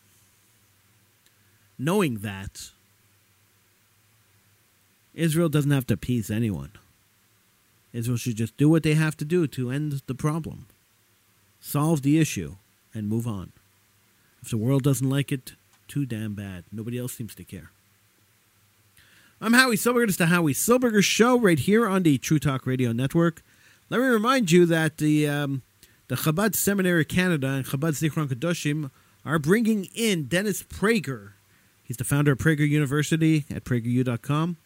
knowing 1.80 2.20
that, 2.20 2.70
Israel 5.16 5.50
doesn't 5.50 5.72
have 5.72 5.88
to 5.88 5.96
appease 5.96 6.30
anyone. 6.30 6.70
Israel 7.94 8.18
should 8.18 8.36
just 8.36 8.56
do 8.56 8.70
what 8.70 8.84
they 8.84 8.94
have 8.94 9.18
to 9.18 9.26
do 9.26 9.48
to 9.48 9.72
end 9.72 10.04
the 10.06 10.14
problem, 10.14 10.68
solve 11.60 12.04
the 12.04 12.20
issue, 12.20 12.58
and 12.94 13.10
move 13.10 13.26
on. 13.26 13.52
If 14.44 14.52
the 14.52 14.58
world 14.58 14.84
doesn't 14.84 15.10
like 15.10 15.32
it, 15.32 15.54
too 15.88 16.06
damn 16.06 16.36
bad. 16.36 16.66
Nobody 16.72 17.00
else 17.00 17.14
seems 17.14 17.34
to 17.34 17.44
care. 17.44 17.72
I'm 19.44 19.54
Howie 19.54 19.76
Silberger. 19.76 20.08
It's 20.08 20.18
the 20.18 20.28
Howie 20.28 20.54
Silberger 20.54 21.04
Show 21.04 21.40
right 21.40 21.58
here 21.58 21.88
on 21.88 22.04
the 22.04 22.20
True 22.20 22.38
Talk 22.38 22.68
Radio 22.68 22.92
Network. 22.92 23.42
Let 23.90 24.00
me 24.00 24.06
remind 24.06 24.52
you 24.52 24.68
that 24.68 25.00
the 25.00 25.28
um, 25.28 25.64
the 26.10 26.14
Chabad 26.14 26.54
Seminary 26.54 27.06
Canada 27.06 27.48
and 27.48 27.66
Chabad 27.66 27.94
Zichron 27.94 28.28
Kadoshim 28.28 28.92
are 29.26 29.40
bringing 29.40 29.86
in 29.96 30.26
Dennis 30.26 30.62
Prager. 30.62 31.32
He's 31.82 31.98
the 31.98 32.04
founder 32.04 32.34
of 32.34 32.38
Prager 32.38 32.70
University 32.70 33.46
at 33.50 33.64
prageru.com. 33.64 34.58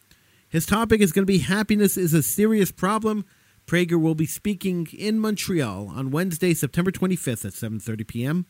His 0.49 0.65
topic 0.65 0.99
is 0.99 1.13
going 1.13 1.23
to 1.23 1.31
be 1.31 1.37
Happiness 1.37 1.95
is 1.95 2.13
a 2.13 2.21
Serious 2.21 2.73
Problem. 2.73 3.23
Prager 3.65 3.99
will 3.99 4.13
be 4.13 4.25
speaking 4.25 4.89
in 4.91 5.19
Montreal 5.19 5.87
on 5.95 6.11
Wednesday, 6.11 6.53
September 6.53 6.91
25th 6.91 7.45
at 7.45 7.53
7:30 7.53 8.05
p.m. 8.05 8.45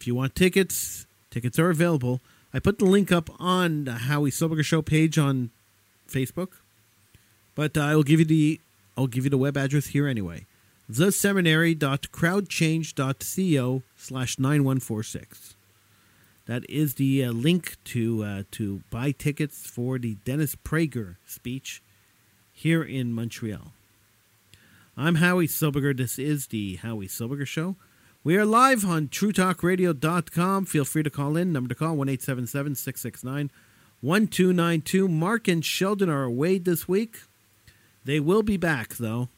If 0.00 0.08
you 0.08 0.16
want 0.16 0.34
tickets, 0.34 1.06
tickets 1.30 1.56
are 1.56 1.70
available. 1.70 2.20
I 2.56 2.58
put 2.58 2.78
the 2.78 2.86
link 2.86 3.12
up 3.12 3.28
on 3.38 3.84
the 3.84 3.92
Howie 3.92 4.30
Silberger 4.30 4.64
Show 4.64 4.80
page 4.80 5.18
on 5.18 5.50
Facebook, 6.08 6.52
but 7.54 7.76
uh, 7.76 7.82
I'll 7.82 8.02
give 8.02 8.18
you 8.18 8.24
the 8.24 8.58
I'll 8.96 9.08
give 9.08 9.24
you 9.24 9.30
the 9.30 9.36
web 9.36 9.58
address 9.58 9.88
here 9.88 10.08
anyway. 10.08 10.46
theseminary.crowdchange.co 10.90 13.82
slash 13.98 14.38
9146. 14.38 15.54
That 16.46 16.64
is 16.70 16.94
the 16.94 17.26
uh, 17.26 17.32
link 17.32 17.76
to 17.84 18.24
uh, 18.24 18.44
to 18.52 18.80
buy 18.88 19.10
tickets 19.10 19.66
for 19.66 19.98
the 19.98 20.14
Dennis 20.24 20.56
Prager 20.56 21.16
speech 21.26 21.82
here 22.54 22.82
in 22.82 23.12
Montreal. 23.12 23.74
I'm 24.96 25.16
Howie 25.16 25.46
Silberger. 25.46 25.94
This 25.94 26.18
is 26.18 26.46
the 26.46 26.76
Howie 26.76 27.06
Silberger 27.06 27.46
Show. 27.46 27.76
We 28.26 28.36
are 28.36 28.44
live 28.44 28.84
on 28.84 29.06
TrueTalkRadio.com. 29.06 30.64
Feel 30.64 30.84
free 30.84 31.04
to 31.04 31.10
call 31.10 31.36
in. 31.36 31.52
Number 31.52 31.68
to 31.68 31.76
call 31.76 31.94
one 31.94 32.08
eight 32.08 32.22
seven 32.22 32.48
seven 32.48 32.74
six 32.74 33.00
six 33.00 33.22
nine 33.22 33.52
1292. 34.00 35.06
Mark 35.06 35.46
and 35.46 35.64
Sheldon 35.64 36.10
are 36.10 36.24
away 36.24 36.58
this 36.58 36.88
week. 36.88 37.20
They 38.04 38.18
will 38.18 38.42
be 38.42 38.56
back, 38.56 38.96
though. 38.96 39.28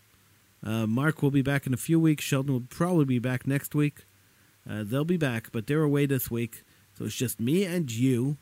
Uh, 0.65 0.87
Mark 0.87 1.21
will 1.21 1.31
be 1.31 1.43
back 1.43 1.67
in 1.67 1.75
a 1.75 1.77
few 1.77 2.01
weeks. 2.01 2.25
Sheldon 2.25 2.55
will 2.55 2.63
probably 2.71 3.05
be 3.05 3.19
back 3.19 3.47
next 3.47 3.75
week. 3.75 4.07
Uh, 4.67 4.85
they'll 4.87 5.05
be 5.05 5.19
back, 5.19 5.53
but 5.53 5.67
they're 5.67 5.83
away 5.83 6.07
this 6.07 6.31
week. 6.31 6.63
So 6.97 7.05
it's 7.05 7.15
just 7.15 7.39
me 7.39 7.67
and 7.67 7.93
you, 7.93 8.39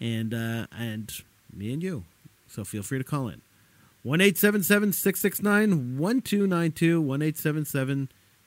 and 0.00 0.34
uh, 0.34 0.66
and 0.76 1.12
me 1.56 1.72
and 1.72 1.80
you. 1.80 2.02
So 2.48 2.64
feel 2.64 2.82
free 2.82 2.98
to 2.98 3.04
call 3.04 3.28
in. 3.28 3.40
1 4.02 4.18
669 4.18 5.96
1292. 5.96 7.00
1 7.00 7.34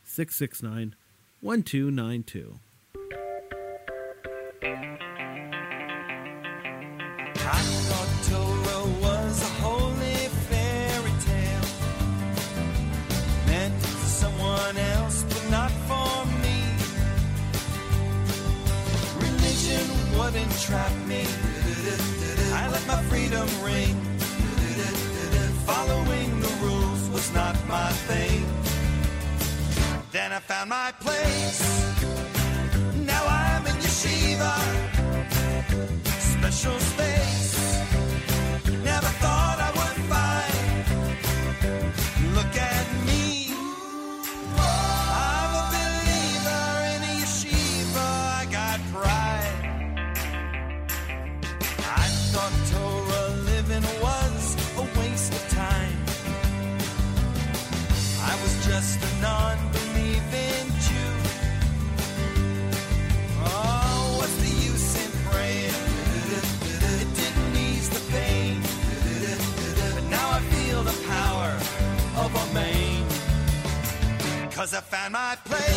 669 0.09 0.95
1292. 1.41 2.59
I 7.39 7.61
thought 7.87 8.11
Torah 8.29 8.87
was 9.01 9.41
a 9.41 9.51
holy 9.61 10.15
fairy 10.47 11.11
tale 11.27 11.67
meant 13.47 13.81
for 13.81 14.07
someone 14.07 14.77
else, 14.77 15.23
but 15.23 15.51
not 15.51 15.71
for 15.89 16.25
me. 16.41 16.57
Religion 19.19 19.87
would 20.17 20.35
entrap 20.35 20.93
me. 21.05 21.25
I 22.53 22.69
let 22.71 22.87
my 22.87 23.03
freedom 23.03 23.47
ring. 23.61 24.06
Found 30.47 30.69
my 30.69 30.93
place. 31.01 31.59
Now 33.05 33.23
I'm 33.27 33.67
in 33.67 33.75
yeshiva 33.85 34.53
special 36.31 36.79
space. 36.79 37.55
Never 38.91 39.11
thought 39.21 39.57
I 39.67 39.69
would 39.77 40.06
I 74.74 74.81
found 74.81 75.13
my 75.13 75.38
place. 75.45 75.76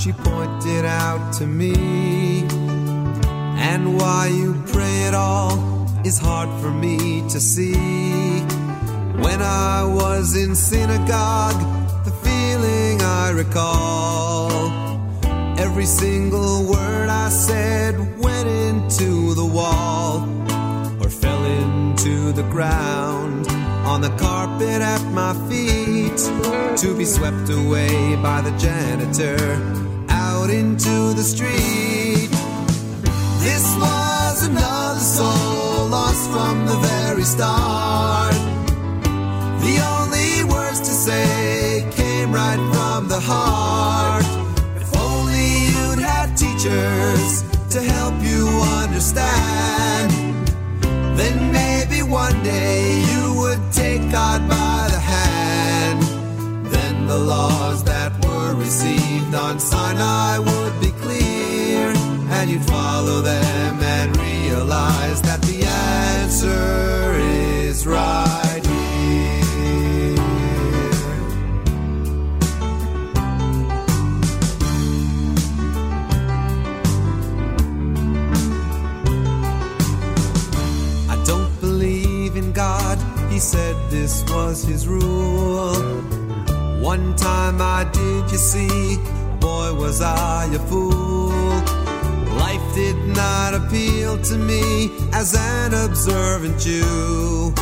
She 0.00 0.12
pointed 0.12 0.86
out 0.86 1.30
to 1.34 1.46
me. 1.46 1.74
And 3.70 3.98
why 3.98 4.28
you 4.28 4.54
pray 4.72 5.04
at 5.04 5.12
all 5.12 5.86
is 6.06 6.18
hard 6.18 6.48
for 6.62 6.70
me 6.70 7.20
to 7.28 7.38
see. 7.38 8.40
When 9.24 9.42
I 9.42 9.84
was 9.84 10.36
in 10.36 10.54
synagogue, 10.56 11.60
the 12.06 12.12
feeling 12.24 13.02
I 13.02 13.30
recall. 13.34 14.70
Every 15.58 15.84
single 15.84 16.64
word 16.64 17.10
I 17.10 17.28
said 17.28 18.18
went 18.18 18.48
into 18.48 19.34
the 19.34 19.44
wall 19.44 20.26
or 21.02 21.10
fell 21.10 21.44
into 21.44 22.32
the 22.32 22.44
ground 22.44 23.46
on 23.84 24.00
the 24.00 24.16
carpet 24.16 24.80
at 24.80 25.04
my 25.12 25.34
feet 25.50 26.16
to 26.78 26.96
be 26.96 27.04
swept 27.04 27.50
away 27.50 28.16
by 28.16 28.40
the 28.40 28.52
janitor 28.52 29.89
into 30.80 31.14
the 31.14 31.22
street. 31.22 32.30
This 33.40 33.76
was 33.76 34.46
another 34.46 35.00
soul 35.00 35.88
lost 35.88 36.30
from 36.30 36.64
the 36.64 36.76
very 36.76 37.22
start. 37.22 38.34
The 39.60 39.76
only 39.94 40.44
words 40.44 40.80
to 40.80 40.92
say 41.06 41.86
came 41.90 42.32
right 42.32 42.60
from 42.72 43.08
the 43.08 43.20
heart. 43.20 44.24
If 44.80 44.96
only 44.96 45.66
you'd 45.74 45.98
had 45.98 46.34
teachers 46.34 47.42
to 47.74 47.82
help 47.82 48.14
you 48.22 48.46
understand 48.84 50.10
then 51.18 51.52
maybe 51.52 52.02
one 52.02 52.42
day 52.42 53.02
you 53.10 53.34
would 53.40 53.60
take 53.72 54.10
God 54.10 54.48
by 54.48 54.88
the 54.90 54.98
hand. 54.98 56.02
Then 56.72 57.06
the 57.06 57.18
were 57.18 57.59
received 58.70 59.34
on 59.34 59.58
Sinai 59.58 60.38
would 60.38 60.80
be 60.80 60.92
clear, 61.02 61.92
and 62.36 62.48
you'd 62.48 62.64
follow 62.66 63.20
them 63.20 63.82
and 63.82 64.16
realize 64.16 65.20
that 65.22 65.42
the 65.42 65.64
answer 65.64 67.14
is 67.18 67.84
right 67.84 68.64
here. 68.64 70.14
I 81.10 81.16
don't 81.26 81.60
believe 81.60 82.36
in 82.36 82.52
God, 82.52 82.98
he 83.32 83.40
said 83.40 83.74
this 83.90 84.22
was 84.30 84.62
his 84.62 84.86
rule. 84.86 86.19
One 86.80 87.14
time 87.14 87.60
I 87.60 87.84
did, 87.92 88.32
you 88.32 88.38
see, 88.38 88.96
boy, 89.38 89.74
was 89.74 90.00
I 90.00 90.46
a 90.46 90.58
fool. 90.60 91.28
Life 92.38 92.74
did 92.74 92.96
not 93.08 93.52
appeal 93.52 94.16
to 94.22 94.38
me 94.38 94.90
as 95.12 95.36
an 95.36 95.74
observant 95.74 96.58
Jew. 96.58 97.52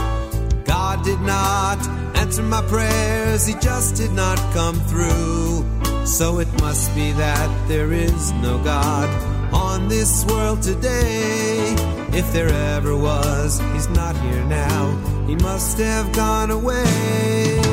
God 0.65 1.03
did 1.03 1.21
not, 1.23 1.85
answer 2.17 2.45
my 2.45 2.63
prayers, 2.63 3.45
he 3.45 3.55
just 3.55 3.97
did 3.97 4.13
not 4.13 4.39
come 4.55 4.77
through. 4.87 5.67
So 6.07 6.39
it 6.39 6.49
must 6.61 6.95
be 6.95 7.11
that 7.13 7.69
there 7.69 7.93
is 7.93 8.31
no 8.35 8.63
God 8.63 9.09
on 9.53 9.89
this 9.89 10.25
world 10.27 10.63
today. 10.63 11.75
If 12.13 12.33
there 12.33 12.51
ever 12.77 12.97
was, 12.97 13.59
he's 13.73 13.89
not 13.89 14.17
here 14.21 14.45
now. 14.45 14.97
He 15.27 15.35
must 15.35 15.77
have 15.79 16.13
gone 16.13 16.53
away. 16.53 17.68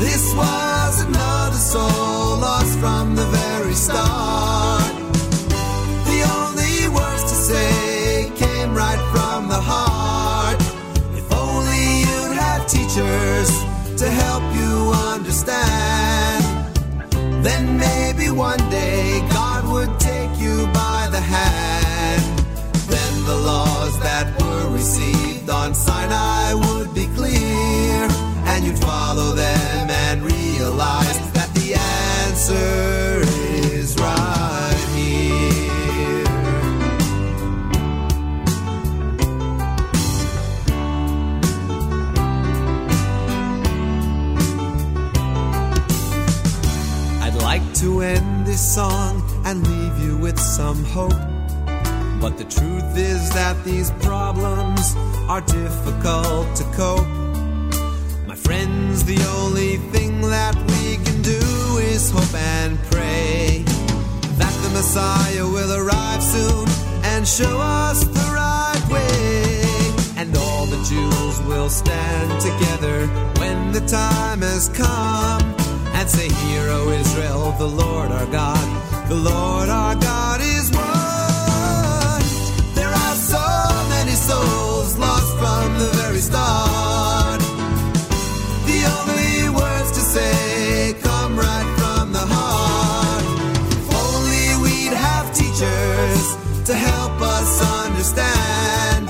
This 0.00 0.32
was 0.32 1.00
another 1.02 1.56
soul 1.56 2.38
lost 2.38 2.78
from 2.78 3.16
the 3.16 3.26
very 3.26 3.74
start. 3.74 4.94
The 6.10 6.20
only 6.38 6.88
words 6.96 7.22
to 7.24 7.36
say 7.50 8.30
came 8.36 8.74
right 8.74 9.02
from 9.12 9.48
the 9.48 9.60
heart. 9.60 10.60
If 11.20 11.26
only 11.32 11.84
you'd 12.04 12.36
have 12.36 12.68
teachers 12.68 13.50
to 14.00 14.08
help 14.08 14.44
you 14.54 14.92
understand, 15.14 16.44
then 17.44 17.76
maybe 17.76 18.30
one 18.30 18.62
day 18.70 19.26
God 19.30 19.66
would 19.72 19.98
take 19.98 20.30
you 20.38 20.66
by 20.72 21.08
the 21.10 21.20
hand. 21.20 22.22
Then 22.86 23.24
the 23.24 23.36
laws 23.36 23.98
that 23.98 24.26
were 24.40 24.70
received 24.70 25.50
on 25.50 25.74
Sinai 25.74 26.54
you'd 28.68 28.78
follow 28.80 29.32
them 29.32 29.90
and 29.90 30.22
realize 30.22 31.32
that 31.32 31.48
the 31.54 31.74
answer 31.74 33.22
is 33.72 33.96
right 33.96 34.84
here. 34.94 36.24
I'd 47.22 47.34
like 47.42 47.74
to 47.76 48.02
end 48.02 48.46
this 48.46 48.74
song 48.74 49.22
and 49.46 49.66
leave 49.66 49.98
you 50.04 50.18
with 50.18 50.38
some 50.38 50.84
hope. 50.84 51.12
But 52.20 52.36
the 52.36 52.44
truth 52.44 52.98
is 52.98 53.30
that 53.30 53.64
these 53.64 53.90
problems 54.02 54.94
are 55.28 55.40
difficult 55.40 56.54
to 56.56 56.64
cope. 56.74 57.27
Friends, 58.48 59.04
the 59.04 59.22
only 59.36 59.76
thing 59.92 60.22
that 60.22 60.56
we 60.72 60.96
can 61.04 61.20
do 61.20 61.38
is 61.92 62.10
hope 62.10 62.34
and 62.34 62.78
pray 62.90 63.62
that 64.40 64.54
the 64.62 64.70
Messiah 64.70 65.46
will 65.46 65.70
arrive 65.70 66.22
soon 66.22 66.66
and 67.04 67.28
show 67.28 67.60
us 67.60 68.04
the 68.04 68.26
right 68.32 68.84
way. 68.88 69.60
And 70.16 70.34
all 70.34 70.64
the 70.64 70.80
Jews 70.88 71.46
will 71.46 71.68
stand 71.68 72.40
together 72.40 73.06
when 73.38 73.72
the 73.72 73.86
time 73.86 74.40
has 74.40 74.70
come 74.70 75.42
and 75.92 76.08
say, 76.08 76.30
Hear, 76.30 76.70
O 76.70 76.88
Israel, 76.88 77.52
the 77.58 77.68
Lord 77.68 78.10
our 78.10 78.26
God, 78.32 79.08
the 79.10 79.14
Lord 79.30 79.68
our 79.68 79.94
God 79.94 80.40
is 80.40 80.70
one. 80.70 82.24
There 82.74 82.94
are 83.04 83.16
so 83.34 83.46
many 83.90 84.12
souls 84.12 84.96
lost 84.96 85.36
from 85.36 85.78
the 85.78 85.90
very 86.00 86.20
start. 86.20 86.77
To 96.68 96.74
help 96.74 97.18
us 97.22 97.62
understand. 97.86 99.08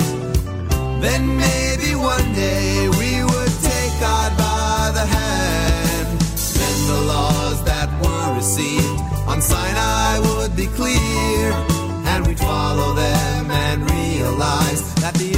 Then 1.03 1.27
maybe 1.37 1.97
one 1.97 2.33
day 2.33 2.88
we 3.01 3.25
would 3.25 3.55
take 3.71 3.92
God 3.99 4.31
by 4.38 4.92
the 4.94 5.05
hand. 5.05 6.21
Then 6.61 6.77
the 6.87 7.01
laws 7.12 7.64
that 7.64 7.88
were 8.01 8.37
received 8.37 9.01
on 9.27 9.42
Sinai 9.42 10.21
would 10.21 10.55
be 10.55 10.66
clear, 10.79 11.51
and 12.11 12.25
we'd 12.29 12.38
follow 12.38 12.94
them 12.94 13.51
and 13.51 13.90
realize 13.90 14.94
that 15.03 15.14
the 15.14 15.37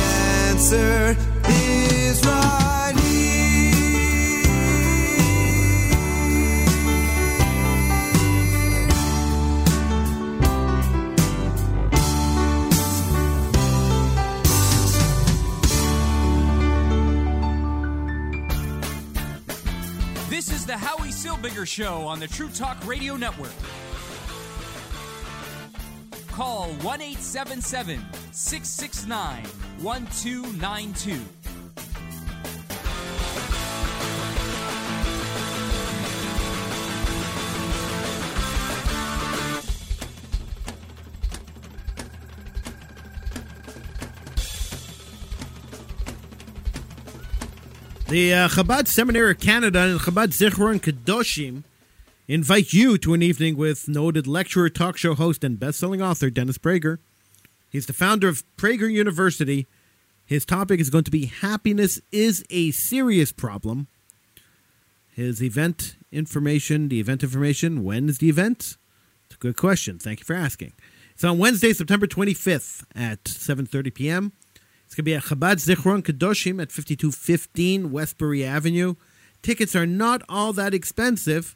answer 0.51 1.17
is 1.49 2.23
right 2.27 2.90
the 20.71 20.79
Howie 20.79 21.09
Silbiger 21.09 21.67
Show 21.67 22.03
on 22.07 22.21
the 22.21 22.29
True 22.29 22.49
Talk 22.49 22.87
Radio 22.87 23.17
Network. 23.17 23.51
Call 26.29 26.69
1 26.69 27.03
877 27.03 28.01
669 28.31 29.43
1292. 29.83 31.40
The 48.11 48.35
uh, 48.35 48.49
Chabad 48.49 48.89
Seminary 48.89 49.31
of 49.31 49.39
Canada 49.39 49.83
and 49.83 50.01
Chabad 50.01 50.31
Zichron 50.31 50.81
Kedoshim 50.81 51.63
invite 52.27 52.73
you 52.73 52.99
to 52.99 53.15
an 53.15 53.23
evening 53.23 53.57
with 53.57 53.89
noted 53.89 54.27
lecturer, 54.27 54.69
talk 54.69 54.97
show 54.97 55.15
host, 55.15 55.45
and 55.45 55.61
best-selling 55.61 56.03
author 56.03 56.29
Dennis 56.29 56.59
Prager. 56.59 56.99
He's 57.69 57.87
the 57.87 57.93
founder 57.93 58.27
of 58.27 58.43
Prager 58.57 58.91
University. 58.91 59.69
His 60.27 60.45
topic 60.45 60.81
is 60.81 60.91
going 60.91 61.05
to 61.05 61.13
be 61.13 61.27
"Happiness 61.27 62.01
is 62.11 62.45
a 62.51 62.73
serious 62.73 63.31
problem." 63.31 63.87
His 65.13 65.41
event 65.41 65.95
information, 66.11 66.89
the 66.89 66.99
event 66.99 67.23
information. 67.23 67.85
When 67.85 68.09
is 68.09 68.19
the 68.19 68.29
event? 68.29 68.77
It's 69.27 69.37
a 69.37 69.39
good 69.39 69.57
question. 69.57 70.01
Thank 70.01 70.19
you 70.19 70.25
for 70.25 70.35
asking. 70.35 70.73
It's 71.15 71.23
on 71.23 71.39
Wednesday, 71.39 71.73
September 71.73 72.09
25th 72.09 72.83
at 72.93 73.23
7:30 73.23 73.95
p.m. 73.95 74.33
It's 74.91 74.97
going 74.97 75.05
to 75.05 75.11
be 75.11 75.15
at 75.15 75.23
Chabad 75.23 75.59
Zichron 75.65 76.03
Kedoshim 76.03 76.61
at 76.61 76.73
5215 76.73 77.93
Westbury 77.93 78.45
Avenue. 78.45 78.97
Tickets 79.41 79.77
are 79.77 79.87
not 79.87 80.21
all 80.29 80.53
that 80.55 80.75
expensive. 80.75 81.55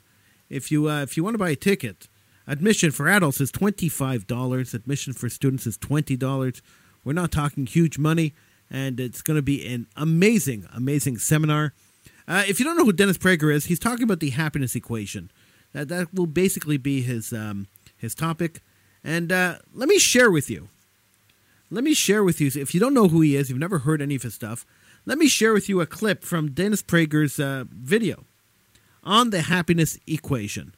If 0.49 0.71
you 0.71 0.89
uh, 0.89 1.03
if 1.03 1.17
you 1.17 1.25
want 1.25 1.35
to 1.35 1.39
buy 1.39 1.51
a 1.51 1.57
ticket, 1.57 2.09
admission 2.47 2.93
for 2.93 3.09
adults 3.09 3.41
is 3.41 3.51
twenty 3.51 3.89
five 3.89 4.29
dollars. 4.29 4.73
Admission 4.73 5.15
for 5.15 5.29
students 5.29 5.67
is 5.67 5.77
twenty 5.77 6.17
dollars. 6.17 6.63
We're 7.03 7.13
not 7.13 7.33
talking 7.33 7.67
huge 7.67 7.99
money, 7.99 8.35
and 8.71 9.01
it's 9.01 9.21
going 9.21 9.37
to 9.37 9.43
be 9.43 9.67
an 9.67 9.89
amazing, 9.97 10.69
amazing 10.73 11.19
seminar. 11.19 11.75
Uh, 12.29 12.45
if 12.47 12.61
you 12.61 12.65
don't 12.65 12.77
know 12.77 12.85
who 12.85 12.93
Dennis 12.93 13.19
Prager 13.19 13.53
is, 13.53 13.65
he's 13.65 13.81
talking 13.81 14.05
about 14.05 14.21
the 14.21 14.31
happiness 14.31 14.77
equation. 14.77 15.33
That 15.73 15.89
that 15.89 16.15
will 16.15 16.29
basically 16.29 16.77
be 16.77 17.03
his 17.03 17.33
um, 17.33 17.67
his 17.97 18.15
topic. 18.15 18.61
And 19.03 19.33
uh, 19.33 19.57
let 19.73 19.89
me 19.89 19.99
share 19.99 20.31
with 20.31 20.49
you 20.49 20.69
let 21.75 21.85
me 21.85 21.93
share 21.93 22.23
with 22.23 22.41
you, 22.41 22.51
if 22.55 22.73
you 22.73 22.81
don't 22.81 22.95
know 22.95 23.09
who 23.09 23.21
he 23.21 23.35
is, 23.35 23.51
you've 23.51 23.59
never 23.59 23.81
heard 23.81 24.01
any 24.01 24.15
of 24.15 24.23
his 24.23 24.35
stuff, 24.35 24.65
let 25.07 25.19
me 25.19 25.27
share 25.27 25.53
with 25.53 25.69
you 25.69 25.81
a 25.81 25.87
clip 25.87 26.25
from 26.25 26.53
Dennis 26.53 26.83
Prager's 26.83 27.41
uh, 27.41 27.65
video 27.69 28.25
on 29.03 29.31
the 29.31 29.43
happiness 29.43 29.99
equation. 30.07 30.75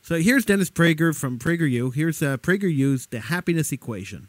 So 0.00 0.16
here's 0.20 0.44
Dennis 0.44 0.70
Prager 0.70 1.14
from 1.14 1.38
PragerU. 1.38 1.92
Here's 1.94 2.22
uh, 2.22 2.38
PragerU's 2.38 3.06
The 3.08 3.20
Happiness 3.20 3.72
Equation. 3.72 4.28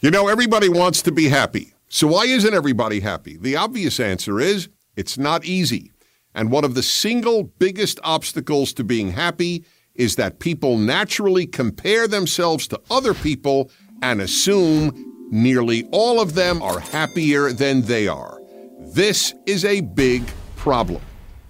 You 0.00 0.10
know, 0.10 0.28
everybody 0.28 0.68
wants 0.68 1.00
to 1.02 1.12
be 1.12 1.28
happy. 1.28 1.72
So 1.88 2.08
why 2.08 2.24
isn't 2.24 2.52
everybody 2.52 3.00
happy? 3.00 3.38
The 3.38 3.56
obvious 3.56 4.00
answer 4.00 4.40
is 4.40 4.68
it's 4.96 5.16
not 5.16 5.44
easy. 5.44 5.92
And 6.34 6.50
one 6.50 6.64
of 6.64 6.74
the 6.74 6.82
single 6.82 7.44
biggest 7.44 8.00
obstacles 8.02 8.72
to 8.74 8.84
being 8.84 9.12
happy 9.12 9.64
is 9.94 10.16
that 10.16 10.40
people 10.40 10.76
naturally 10.76 11.46
compare 11.46 12.08
themselves 12.08 12.66
to 12.68 12.80
other 12.90 13.14
people 13.14 13.70
and 14.04 14.20
assume 14.20 14.92
nearly 15.30 15.88
all 15.90 16.20
of 16.20 16.34
them 16.34 16.60
are 16.60 16.78
happier 16.78 17.50
than 17.52 17.80
they 17.80 18.06
are. 18.06 18.38
This 18.78 19.32
is 19.46 19.64
a 19.64 19.80
big 19.80 20.22
problem. 20.56 21.00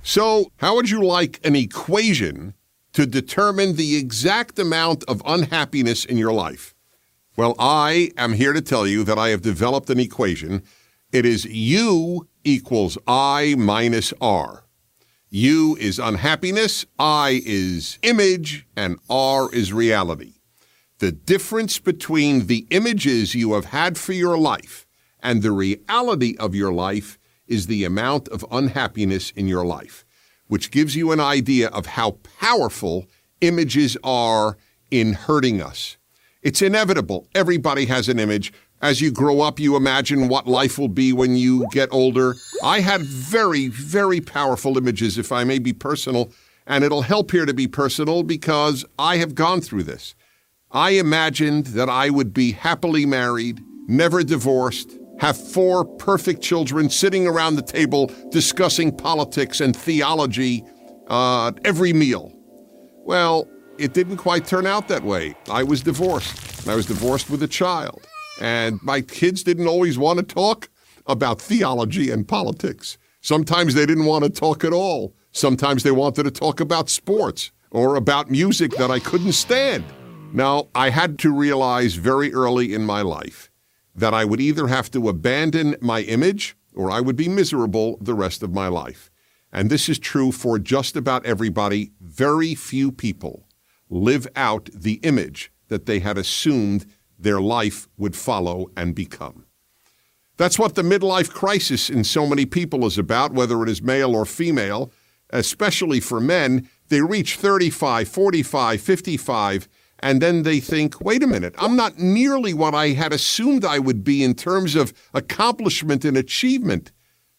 So, 0.04 0.52
how 0.58 0.76
would 0.76 0.88
you 0.88 1.02
like 1.02 1.44
an 1.44 1.56
equation 1.56 2.54
to 2.92 3.06
determine 3.06 3.74
the 3.74 3.96
exact 3.96 4.60
amount 4.60 5.02
of 5.08 5.20
unhappiness 5.26 6.04
in 6.04 6.16
your 6.16 6.32
life? 6.32 6.76
Well, 7.36 7.56
I 7.58 8.12
am 8.16 8.34
here 8.34 8.52
to 8.52 8.62
tell 8.62 8.86
you 8.86 9.02
that 9.02 9.18
I 9.18 9.30
have 9.30 9.42
developed 9.42 9.90
an 9.90 9.98
equation. 9.98 10.62
It 11.10 11.26
is 11.26 11.44
U 11.46 12.28
equals 12.44 12.96
I 13.08 13.56
minus 13.58 14.14
R. 14.20 14.64
U 15.30 15.76
is 15.80 15.98
unhappiness, 15.98 16.86
I 17.00 17.42
is 17.44 17.98
image, 18.02 18.68
and 18.76 19.00
R 19.10 19.52
is 19.52 19.72
reality. 19.72 20.33
The 21.04 21.12
difference 21.12 21.78
between 21.78 22.46
the 22.46 22.66
images 22.70 23.34
you 23.34 23.52
have 23.52 23.66
had 23.66 23.98
for 23.98 24.14
your 24.14 24.38
life 24.38 24.86
and 25.22 25.42
the 25.42 25.52
reality 25.52 26.34
of 26.38 26.54
your 26.54 26.72
life 26.72 27.18
is 27.46 27.66
the 27.66 27.84
amount 27.84 28.26
of 28.28 28.46
unhappiness 28.50 29.30
in 29.32 29.46
your 29.46 29.66
life, 29.66 30.06
which 30.46 30.70
gives 30.70 30.96
you 30.96 31.12
an 31.12 31.20
idea 31.20 31.68
of 31.68 31.84
how 31.84 32.12
powerful 32.40 33.04
images 33.42 33.98
are 34.02 34.56
in 34.90 35.12
hurting 35.12 35.60
us. 35.60 35.98
It's 36.40 36.62
inevitable. 36.62 37.28
Everybody 37.34 37.84
has 37.84 38.08
an 38.08 38.18
image. 38.18 38.50
As 38.80 39.02
you 39.02 39.10
grow 39.10 39.42
up, 39.42 39.60
you 39.60 39.76
imagine 39.76 40.28
what 40.28 40.46
life 40.46 40.78
will 40.78 40.88
be 40.88 41.12
when 41.12 41.36
you 41.36 41.66
get 41.70 41.90
older. 41.92 42.34
I 42.62 42.80
had 42.80 43.02
very, 43.02 43.68
very 43.68 44.22
powerful 44.22 44.78
images, 44.78 45.18
if 45.18 45.32
I 45.32 45.44
may 45.44 45.58
be 45.58 45.74
personal, 45.74 46.32
and 46.66 46.82
it'll 46.82 47.02
help 47.02 47.30
here 47.30 47.44
to 47.44 47.52
be 47.52 47.66
personal 47.66 48.22
because 48.22 48.86
I 48.98 49.18
have 49.18 49.34
gone 49.34 49.60
through 49.60 49.82
this. 49.82 50.14
I 50.74 50.90
imagined 50.90 51.66
that 51.66 51.88
I 51.88 52.10
would 52.10 52.34
be 52.34 52.50
happily 52.50 53.06
married, 53.06 53.60
never 53.86 54.24
divorced, 54.24 54.98
have 55.20 55.36
four 55.36 55.84
perfect 55.84 56.42
children 56.42 56.90
sitting 56.90 57.28
around 57.28 57.54
the 57.54 57.62
table 57.62 58.10
discussing 58.30 58.90
politics 58.90 59.60
and 59.60 59.76
theology 59.76 60.64
uh, 61.06 61.52
every 61.64 61.92
meal. 61.92 62.32
Well, 63.04 63.48
it 63.78 63.94
didn't 63.94 64.16
quite 64.16 64.46
turn 64.46 64.66
out 64.66 64.88
that 64.88 65.04
way. 65.04 65.36
I 65.48 65.62
was 65.62 65.80
divorced, 65.80 66.62
and 66.62 66.72
I 66.72 66.74
was 66.74 66.86
divorced 66.86 67.30
with 67.30 67.44
a 67.44 67.48
child. 67.48 68.04
And 68.40 68.80
my 68.82 69.00
kids 69.00 69.44
didn't 69.44 69.68
always 69.68 69.96
want 69.96 70.18
to 70.18 70.24
talk 70.24 70.68
about 71.06 71.40
theology 71.40 72.10
and 72.10 72.26
politics. 72.26 72.98
Sometimes 73.20 73.74
they 73.74 73.86
didn't 73.86 74.06
want 74.06 74.24
to 74.24 74.30
talk 74.30 74.64
at 74.64 74.72
all. 74.72 75.14
Sometimes 75.30 75.84
they 75.84 75.92
wanted 75.92 76.24
to 76.24 76.32
talk 76.32 76.58
about 76.58 76.88
sports 76.88 77.52
or 77.70 77.94
about 77.94 78.28
music 78.28 78.72
that 78.72 78.90
I 78.90 78.98
couldn't 78.98 79.32
stand. 79.34 79.84
Now, 80.36 80.66
I 80.74 80.90
had 80.90 81.16
to 81.20 81.32
realize 81.32 81.94
very 81.94 82.34
early 82.34 82.74
in 82.74 82.84
my 82.84 83.02
life 83.02 83.52
that 83.94 84.12
I 84.12 84.24
would 84.24 84.40
either 84.40 84.66
have 84.66 84.90
to 84.90 85.08
abandon 85.08 85.76
my 85.80 86.00
image 86.00 86.56
or 86.74 86.90
I 86.90 87.00
would 87.00 87.14
be 87.14 87.28
miserable 87.28 87.98
the 88.00 88.14
rest 88.14 88.42
of 88.42 88.52
my 88.52 88.66
life. 88.66 89.12
And 89.52 89.70
this 89.70 89.88
is 89.88 90.00
true 90.00 90.32
for 90.32 90.58
just 90.58 90.96
about 90.96 91.24
everybody. 91.24 91.92
Very 92.00 92.56
few 92.56 92.90
people 92.90 93.46
live 93.88 94.26
out 94.34 94.68
the 94.74 94.94
image 95.04 95.52
that 95.68 95.86
they 95.86 96.00
had 96.00 96.18
assumed 96.18 96.86
their 97.16 97.40
life 97.40 97.88
would 97.96 98.16
follow 98.16 98.72
and 98.76 98.92
become. 98.92 99.46
That's 100.36 100.58
what 100.58 100.74
the 100.74 100.82
midlife 100.82 101.30
crisis 101.30 101.88
in 101.88 102.02
so 102.02 102.26
many 102.26 102.44
people 102.44 102.84
is 102.86 102.98
about, 102.98 103.32
whether 103.32 103.62
it 103.62 103.68
is 103.68 103.80
male 103.80 104.16
or 104.16 104.26
female, 104.26 104.90
especially 105.30 106.00
for 106.00 106.18
men. 106.18 106.68
They 106.88 107.02
reach 107.02 107.36
35, 107.36 108.08
45, 108.08 108.80
55, 108.80 109.68
and 110.04 110.20
then 110.20 110.42
they 110.42 110.60
think, 110.60 111.00
wait 111.00 111.22
a 111.22 111.26
minute, 111.26 111.54
I'm 111.56 111.76
not 111.76 111.98
nearly 111.98 112.52
what 112.52 112.74
I 112.74 112.88
had 112.88 113.14
assumed 113.14 113.64
I 113.64 113.78
would 113.78 114.04
be 114.04 114.22
in 114.22 114.34
terms 114.34 114.74
of 114.74 114.92
accomplishment 115.14 116.04
and 116.04 116.14
achievement. 116.14 116.92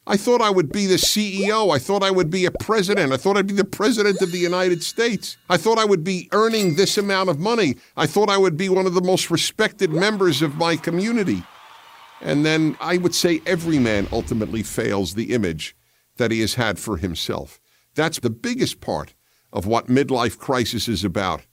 I 0.08 0.18
thought 0.18 0.42
I 0.42 0.50
would 0.50 0.72
be 0.72 0.88
the 0.88 0.96
CEO. 0.96 1.72
I 1.72 1.78
thought 1.78 2.02
I 2.02 2.10
would 2.10 2.32
be 2.32 2.44
a 2.46 2.52
president. 2.52 3.14
I 3.14 3.18
thought 3.18 3.38
I'd 3.38 3.46
be 3.46 3.54
the 3.54 3.66
president 3.66 4.20
of 4.20 4.32
the 4.32 4.40
United 4.40 4.82
States. 4.82 5.38
I 5.48 5.58
thought 5.58 5.78
I 5.78 5.86
would 5.86 6.04
be 6.04 6.28
earning 6.32 6.74
this 6.74 6.98
amount 6.98 7.30
of 7.30 7.40
money. 7.40 7.76
I 7.98 8.08
thought 8.08 8.32
I 8.32 8.38
would 8.38 8.58
be 8.58 8.70
one 8.70 8.88
of 8.88 8.96
the 8.96 9.02
most 9.02 9.30
respected 9.30 9.92
members 9.92 10.42
of 10.42 10.56
my 10.56 10.76
community. 10.76 11.44
And 12.20 12.44
then 12.44 12.78
I 12.82 12.98
would 12.98 13.14
say 13.14 13.44
every 13.46 13.78
man 13.78 14.08
ultimately 14.12 14.64
fails 14.64 15.14
the 15.14 15.36
image 15.36 15.76
that 16.18 16.32
he 16.32 16.42
has 16.42 16.56
had 16.56 16.80
for 16.80 16.98
himself. 16.98 17.60
That's 17.94 18.20
the 18.20 18.32
biggest 18.32 18.82
part 18.82 19.14
of 19.54 19.68
what 19.68 19.86
midlife 19.86 20.40
crisis 20.40 20.88
is 20.88 21.04
about. 21.04 21.46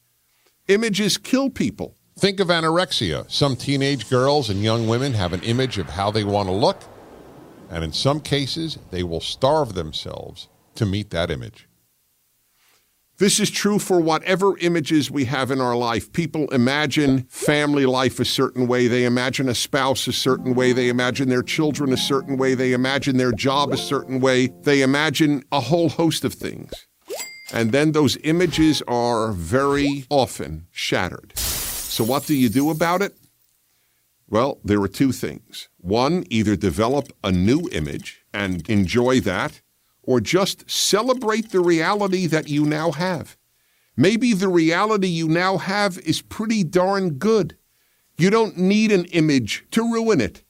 Images 0.68 1.18
kill 1.18 1.50
people. 1.50 1.96
Think 2.18 2.40
of 2.40 2.48
anorexia. 2.48 3.30
Some 3.30 3.56
teenage 3.56 4.08
girls 4.08 4.50
and 4.50 4.62
young 4.62 4.86
women 4.86 5.14
have 5.14 5.32
an 5.32 5.42
image 5.42 5.78
of 5.78 5.88
how 5.88 6.10
they 6.10 6.24
want 6.24 6.48
to 6.48 6.54
look 6.54 6.82
and 7.72 7.82
in 7.82 7.92
some 7.92 8.20
cases, 8.20 8.78
they 8.90 9.02
will 9.02 9.22
starve 9.22 9.72
themselves 9.72 10.48
to 10.74 10.84
meet 10.84 11.08
that 11.08 11.30
image. 11.30 11.68
This 13.16 13.40
is 13.40 13.50
true 13.50 13.78
for 13.78 13.98
whatever 13.98 14.58
images 14.58 15.10
we 15.10 15.24
have 15.24 15.50
in 15.50 15.58
our 15.60 15.76
life. 15.76 16.12
People 16.12 16.48
imagine 16.50 17.22
family 17.30 17.86
life 17.86 18.20
a 18.20 18.26
certain 18.26 18.66
way. 18.66 18.88
They 18.88 19.04
imagine 19.04 19.48
a 19.48 19.54
spouse 19.54 20.06
a 20.06 20.12
certain 20.12 20.54
way. 20.54 20.72
They 20.72 20.90
imagine 20.90 21.30
their 21.30 21.42
children 21.42 21.94
a 21.94 21.96
certain 21.96 22.36
way. 22.36 22.54
They 22.54 22.74
imagine 22.74 23.16
their 23.16 23.32
job 23.32 23.72
a 23.72 23.78
certain 23.78 24.20
way. 24.20 24.48
They 24.62 24.82
imagine 24.82 25.42
a 25.50 25.60
whole 25.60 25.88
host 25.88 26.24
of 26.24 26.34
things. 26.34 26.72
And 27.52 27.70
then 27.72 27.92
those 27.92 28.16
images 28.24 28.82
are 28.88 29.32
very 29.32 30.06
often 30.08 30.66
shattered. 30.70 31.36
So, 31.36 32.02
what 32.02 32.26
do 32.26 32.34
you 32.34 32.48
do 32.48 32.70
about 32.70 33.02
it? 33.02 33.14
Well, 34.26 34.58
there 34.64 34.80
are 34.80 34.88
two 34.88 35.12
things. 35.12 35.68
One, 35.76 36.24
either 36.30 36.56
develop 36.56 37.12
a 37.22 37.30
new 37.30 37.68
image 37.70 38.24
and 38.32 38.66
enjoy 38.70 39.20
that, 39.20 39.60
or 40.02 40.20
just 40.20 40.70
celebrate 40.70 41.50
the 41.50 41.60
reality 41.60 42.26
that 42.26 42.48
you 42.48 42.64
now 42.64 42.92
have. 42.92 43.36
Maybe 43.94 44.32
the 44.32 44.48
reality 44.48 45.08
you 45.08 45.28
now 45.28 45.58
have 45.58 45.98
is 45.98 46.22
pretty 46.22 46.64
darn 46.64 47.18
good. 47.18 47.58
You 48.16 48.30
don't 48.30 48.56
need 48.56 48.90
an 48.90 49.04
image 49.06 49.66
to 49.72 49.82
ruin 49.82 50.20
it, 50.20 50.42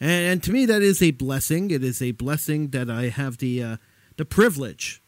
And, 0.00 0.32
and 0.32 0.42
to 0.44 0.52
me, 0.52 0.66
that 0.66 0.82
is 0.82 1.02
a 1.02 1.12
blessing. 1.12 1.70
It 1.70 1.82
is 1.82 2.02
a 2.02 2.12
blessing 2.12 2.68
that 2.68 2.90
I 2.90 3.08
have 3.08 3.38
the 3.38 3.62
uh, 3.62 3.76
the 4.16 4.24
privilege 4.24 5.02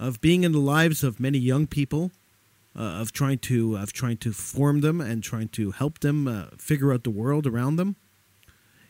of 0.00 0.20
being 0.22 0.44
in 0.44 0.52
the 0.52 0.58
lives 0.58 1.04
of 1.04 1.20
many 1.20 1.38
young 1.38 1.66
people, 1.66 2.10
uh, 2.74 2.82
of 2.82 3.12
trying 3.12 3.38
to 3.38 3.76
of 3.76 3.92
trying 3.92 4.16
to 4.16 4.32
form 4.32 4.80
them 4.80 5.00
and 5.00 5.22
trying 5.22 5.48
to 5.48 5.72
help 5.72 6.00
them 6.00 6.26
uh, 6.26 6.46
figure 6.56 6.92
out 6.92 7.04
the 7.04 7.10
world 7.10 7.46
around 7.46 7.76
them. 7.76 7.96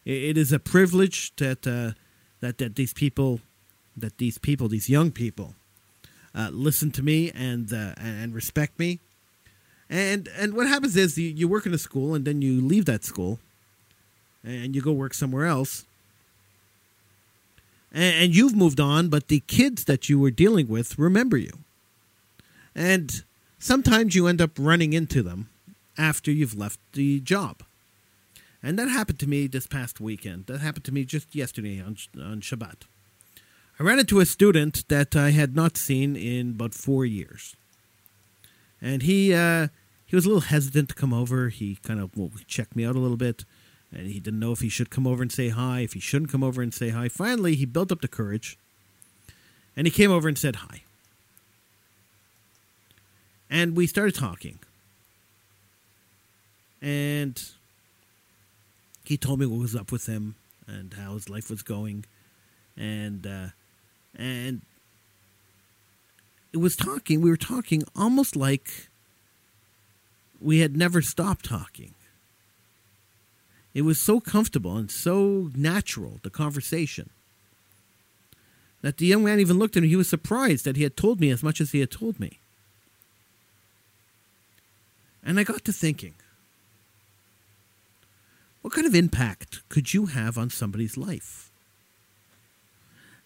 It 0.04 0.38
is 0.38 0.52
a 0.52 0.58
privilege 0.58 1.34
that 1.36 1.66
uh, 1.66 1.92
that 2.40 2.58
that 2.58 2.76
these 2.76 2.94
people 2.94 3.40
that 3.96 4.18
these 4.18 4.38
people 4.38 4.68
these 4.68 4.88
young 4.88 5.10
people 5.10 5.56
uh, 6.34 6.50
listen 6.52 6.92
to 6.92 7.02
me 7.02 7.32
and 7.32 7.72
uh, 7.72 7.94
and 7.98 8.32
respect 8.32 8.78
me. 8.78 9.00
And 9.90 10.28
and 10.38 10.54
what 10.54 10.68
happens 10.68 10.96
is 10.96 11.18
you, 11.18 11.28
you 11.28 11.48
work 11.48 11.66
in 11.66 11.74
a 11.74 11.78
school 11.78 12.14
and 12.14 12.24
then 12.24 12.40
you 12.40 12.60
leave 12.60 12.84
that 12.84 13.02
school 13.02 13.40
and 14.44 14.76
you 14.76 14.80
go 14.80 14.92
work 14.92 15.12
somewhere 15.12 15.46
else 15.46 15.84
and 17.92 18.35
you've 18.35 18.57
moved 18.57 18.81
on 18.81 19.09
but 19.09 19.29
the 19.29 19.40
kids 19.40 19.85
that 19.85 20.09
you 20.09 20.18
were 20.18 20.31
dealing 20.31 20.68
with 20.68 20.98
remember 20.98 21.37
you 21.37 21.53
and 22.74 23.24
sometimes 23.59 24.14
you 24.14 24.26
end 24.26 24.40
up 24.40 24.53
running 24.59 24.92
into 24.92 25.22
them 25.22 25.48
after 25.98 26.31
you've 26.31 26.57
left 26.57 26.79
the 26.92 27.20
job 27.20 27.62
and 28.62 28.79
that 28.79 28.88
happened 28.88 29.18
to 29.20 29.26
me 29.26 29.46
this 29.46 29.66
past 29.66 30.00
weekend. 30.00 30.46
That 30.46 30.61
happened 30.61 30.85
to 30.85 30.92
me 30.92 31.05
just 31.05 31.35
yesterday 31.35 31.81
on, 31.81 31.96
on 32.16 32.40
Shabbat. 32.40 32.83
I 33.79 33.83
ran 33.83 33.98
into 33.98 34.20
a 34.20 34.26
student 34.26 34.87
that 34.88 35.16
I 35.16 35.31
had 35.31 35.57
not 35.57 35.79
seen 35.79 36.14
in 36.14 36.50
about 36.50 36.74
four 36.74 37.07
years. 37.07 37.57
And 38.83 39.03
he 39.03 39.33
uh, 39.33 39.68
he 40.07 40.16
was 40.16 40.26
a 40.26 40.29
little 40.29 40.42
hesitant 40.42 40.90
to 40.90 40.94
come 40.94 41.14
over. 41.14 41.48
He 41.48 41.76
kind 41.83 42.00
of 42.00 42.14
well, 42.16 42.31
checked 42.46 42.76
me 42.76 42.85
out 42.85 42.96
a 42.96 42.98
little 42.98 43.16
bit. 43.16 43.44
And 43.92 44.07
he 44.07 44.20
didn't 44.20 44.40
know 44.40 44.53
if 44.53 44.61
he 44.61 44.68
should 44.68 44.90
come 44.90 45.07
over 45.07 45.22
and 45.22 45.33
say 45.33 45.48
hi, 45.48 45.81
if 45.81 45.94
he 45.94 46.00
shouldn't 46.00 46.31
come 46.31 46.44
over 46.44 46.62
and 46.62 46.72
say 46.72 46.90
hi. 46.90 47.09
Finally, 47.09 47.57
he 47.57 47.64
built 47.64 47.90
up 47.90 48.00
the 48.00 48.09
courage. 48.09 48.57
And 49.76 49.87
he 49.87 49.90
came 49.90 50.11
over 50.11 50.29
and 50.29 50.38
said 50.38 50.57
hi. 50.57 50.83
And 53.48 53.76
we 53.76 53.87
started 53.87 54.14
talking. 54.14 54.59
And 56.81 57.42
he 59.05 59.16
told 59.16 59.40
me 59.40 59.46
what 59.46 59.59
was 59.59 59.74
up 59.74 59.90
with 59.90 60.07
him 60.07 60.37
and 60.68 60.94
how 60.94 61.14
his 61.14 61.29
life 61.29 61.50
was 61.50 61.62
going, 61.62 62.05
and 62.76 63.26
uh, 63.26 63.48
and 64.14 64.62
it 66.53 66.59
was 66.59 66.76
talking, 66.76 67.20
we 67.20 67.31
were 67.31 67.37
talking 67.37 67.83
almost 67.96 68.37
like 68.37 68.88
we 70.40 70.61
had 70.61 70.76
never 70.76 71.03
stopped 71.03 71.44
talking. 71.44 71.94
It 73.72 73.83
was 73.83 74.00
so 74.00 74.20
comfortable 74.20 74.76
and 74.76 74.90
so 74.90 75.50
natural, 75.54 76.20
the 76.22 76.30
conversation, 76.30 77.11
that 78.83 78.96
the 78.96 79.06
young 79.06 79.24
man 79.24 79.40
even 79.40 79.59
looked 79.59 79.76
at 79.76 79.83
me. 79.83 79.88
He 79.88 79.96
was 79.96 80.09
surprised 80.09 80.64
that 80.64 80.76
he 80.76 80.83
had 80.83 80.96
told 80.96 81.20
me 81.20 81.30
as 81.30 81.42
much 81.42 81.61
as 81.61 81.72
he 81.72 81.80
had 81.80 81.90
told 81.90 82.18
me. 82.18 82.40
And 85.22 85.38
I 85.38 85.44
got 85.44 85.64
to 85.66 85.72
thinking 85.72 86.14
what 88.62 88.74
kind 88.74 88.87
of 88.87 88.94
impact 88.94 89.66
could 89.68 89.94
you 89.94 90.06
have 90.06 90.37
on 90.37 90.50
somebody's 90.50 90.96
life? 90.96 91.50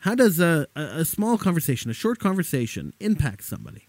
How 0.01 0.15
does 0.15 0.39
a, 0.39 0.69
a, 0.77 1.05
small 1.05 1.39
conversation, 1.39 1.91
a 1.91 1.95
short 1.95 2.19
conversation, 2.19 2.93
impact 3.01 3.43
somebody? 3.43 3.89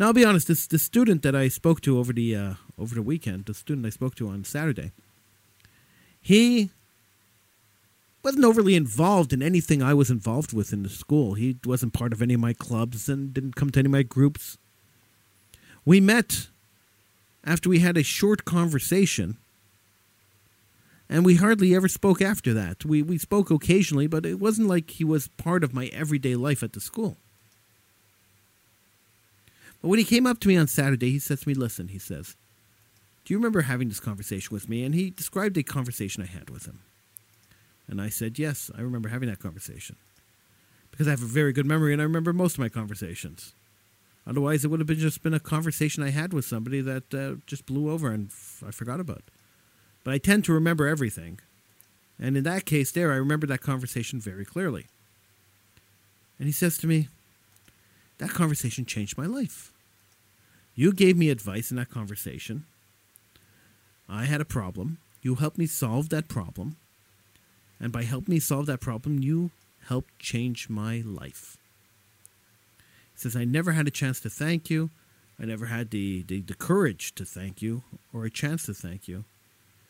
Now, 0.00 0.06
I'll 0.06 0.12
be 0.14 0.24
honest. 0.24 0.48
This 0.48 0.66
the 0.66 0.78
student 0.78 1.20
that 1.24 1.36
I 1.36 1.48
spoke 1.48 1.82
to 1.82 1.98
over 1.98 2.14
the 2.14 2.34
uh, 2.34 2.54
over 2.78 2.94
the 2.94 3.02
weekend, 3.02 3.44
the 3.44 3.52
student 3.52 3.86
I 3.86 3.90
spoke 3.90 4.14
to 4.14 4.28
on 4.28 4.44
Saturday, 4.44 4.92
he 6.22 6.70
wasn't 8.22 8.46
overly 8.46 8.74
involved 8.74 9.34
in 9.34 9.42
anything 9.42 9.82
I 9.82 9.92
was 9.92 10.10
involved 10.10 10.54
with 10.54 10.72
in 10.72 10.84
the 10.84 10.88
school. 10.88 11.34
He 11.34 11.58
wasn't 11.66 11.92
part 11.92 12.14
of 12.14 12.22
any 12.22 12.32
of 12.32 12.40
my 12.40 12.54
clubs 12.54 13.10
and 13.10 13.34
didn't 13.34 13.56
come 13.56 13.68
to 13.72 13.78
any 13.78 13.88
of 13.88 13.92
my 13.92 14.02
groups. 14.02 14.56
We 15.84 16.00
met 16.00 16.48
after 17.44 17.68
we 17.68 17.80
had 17.80 17.98
a 17.98 18.02
short 18.02 18.46
conversation, 18.46 19.36
and 21.10 21.26
we 21.26 21.34
hardly 21.34 21.74
ever 21.74 21.88
spoke 21.88 22.22
after 22.22 22.54
that. 22.54 22.86
We 22.86 23.02
we 23.02 23.18
spoke 23.18 23.50
occasionally, 23.50 24.06
but 24.06 24.24
it 24.24 24.40
wasn't 24.40 24.68
like 24.68 24.92
he 24.92 25.04
was 25.04 25.28
part 25.28 25.62
of 25.62 25.74
my 25.74 25.88
everyday 25.88 26.36
life 26.36 26.62
at 26.62 26.72
the 26.72 26.80
school. 26.80 27.18
But 29.80 29.88
when 29.88 29.98
he 29.98 30.04
came 30.04 30.26
up 30.26 30.40
to 30.40 30.48
me 30.48 30.56
on 30.56 30.66
Saturday, 30.66 31.10
he 31.10 31.18
says 31.18 31.40
to 31.40 31.48
me, 31.48 31.54
Listen, 31.54 31.88
he 31.88 31.98
says, 31.98 32.36
Do 33.24 33.32
you 33.32 33.38
remember 33.38 33.62
having 33.62 33.88
this 33.88 34.00
conversation 34.00 34.52
with 34.54 34.68
me? 34.68 34.84
And 34.84 34.94
he 34.94 35.10
described 35.10 35.56
a 35.56 35.62
conversation 35.62 36.22
I 36.22 36.26
had 36.26 36.50
with 36.50 36.66
him. 36.66 36.80
And 37.88 38.00
I 38.00 38.08
said, 38.08 38.38
Yes, 38.38 38.70
I 38.76 38.82
remember 38.82 39.08
having 39.08 39.28
that 39.28 39.40
conversation. 39.40 39.96
Because 40.90 41.06
I 41.06 41.12
have 41.12 41.22
a 41.22 41.26
very 41.26 41.52
good 41.52 41.66
memory 41.66 41.92
and 41.92 42.02
I 42.02 42.04
remember 42.04 42.32
most 42.32 42.54
of 42.54 42.58
my 42.58 42.68
conversations. 42.68 43.54
Otherwise, 44.26 44.64
it 44.64 44.68
would 44.68 44.80
have 44.80 44.86
been 44.86 44.98
just 44.98 45.22
been 45.22 45.34
a 45.34 45.40
conversation 45.40 46.02
I 46.02 46.10
had 46.10 46.32
with 46.32 46.44
somebody 46.44 46.80
that 46.82 47.14
uh, 47.14 47.40
just 47.46 47.64
blew 47.66 47.90
over 47.90 48.10
and 48.10 48.28
f- 48.28 48.62
I 48.66 48.70
forgot 48.70 49.00
about. 49.00 49.22
But 50.04 50.14
I 50.14 50.18
tend 50.18 50.44
to 50.44 50.52
remember 50.52 50.86
everything. 50.86 51.40
And 52.18 52.36
in 52.36 52.44
that 52.44 52.66
case, 52.66 52.92
there, 52.92 53.12
I 53.12 53.16
remember 53.16 53.46
that 53.46 53.62
conversation 53.62 54.20
very 54.20 54.44
clearly. 54.44 54.86
And 56.38 56.46
he 56.46 56.52
says 56.52 56.76
to 56.78 56.86
me, 56.86 57.08
that 58.20 58.30
conversation 58.30 58.84
changed 58.84 59.16
my 59.16 59.24
life. 59.24 59.72
You 60.74 60.92
gave 60.92 61.16
me 61.16 61.30
advice 61.30 61.70
in 61.70 61.78
that 61.78 61.90
conversation. 61.90 62.64
I 64.08 64.26
had 64.26 64.42
a 64.42 64.44
problem. 64.44 64.98
You 65.22 65.36
helped 65.36 65.56
me 65.56 65.66
solve 65.66 66.10
that 66.10 66.28
problem. 66.28 66.76
And 67.80 67.92
by 67.92 68.02
helping 68.02 68.34
me 68.34 68.38
solve 68.38 68.66
that 68.66 68.80
problem, 68.80 69.20
you 69.20 69.50
helped 69.88 70.18
change 70.18 70.68
my 70.68 71.02
life. 71.04 71.56
He 73.14 73.20
says, 73.20 73.34
I 73.34 73.44
never 73.44 73.72
had 73.72 73.88
a 73.88 73.90
chance 73.90 74.20
to 74.20 74.30
thank 74.30 74.68
you. 74.68 74.90
I 75.40 75.46
never 75.46 75.66
had 75.66 75.90
the, 75.90 76.22
the, 76.22 76.42
the 76.42 76.54
courage 76.54 77.14
to 77.14 77.24
thank 77.24 77.62
you 77.62 77.82
or 78.12 78.26
a 78.26 78.30
chance 78.30 78.66
to 78.66 78.74
thank 78.74 79.08
you. 79.08 79.24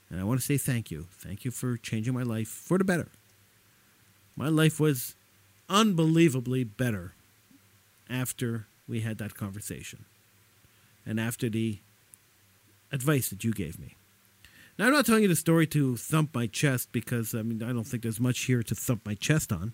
And 0.09 0.21
I 0.21 0.25
want 0.25 0.39
to 0.39 0.47
say 0.47 0.57
thank 0.57 0.93
you. 0.93 1.09
Thank 1.19 1.45
you 1.45 1.51
for 1.51 1.77
changing 1.77 2.15
my 2.15 2.23
life 2.23 2.49
for 2.49 2.79
the 2.79 2.85
better. 2.85 3.09
My 4.37 4.49
life 4.49 4.79
was 4.79 5.17
unbelievably 5.69 6.65
better 6.65 7.15
after 8.11 8.67
we 8.89 9.01
had 9.01 9.19
that 9.19 9.35
conversation 9.35 10.05
and 11.07 11.21
after 11.21 11.49
the 11.49 11.79
advice 12.93 13.29
that 13.31 13.45
you 13.45 13.53
gave 13.53 13.79
me. 13.79 13.95
Now, 14.79 14.87
I'm 14.87 14.93
not 14.93 15.07
telling 15.07 15.23
you 15.23 15.29
the 15.29 15.37
story 15.37 15.67
to 15.69 15.97
thump 15.97 16.35
my 16.35 16.47
chest 16.47 16.89
because, 16.91 17.35
I 17.35 17.43
mean, 17.43 17.63
I 17.63 17.73
don't 17.73 17.85
think 17.85 18.03
there's 18.03 18.21
much 18.21 18.41
here 18.41 18.63
to 18.63 18.75
thump 18.75 19.05
my 19.05 19.15
chest 19.15 19.53
on. 19.53 19.73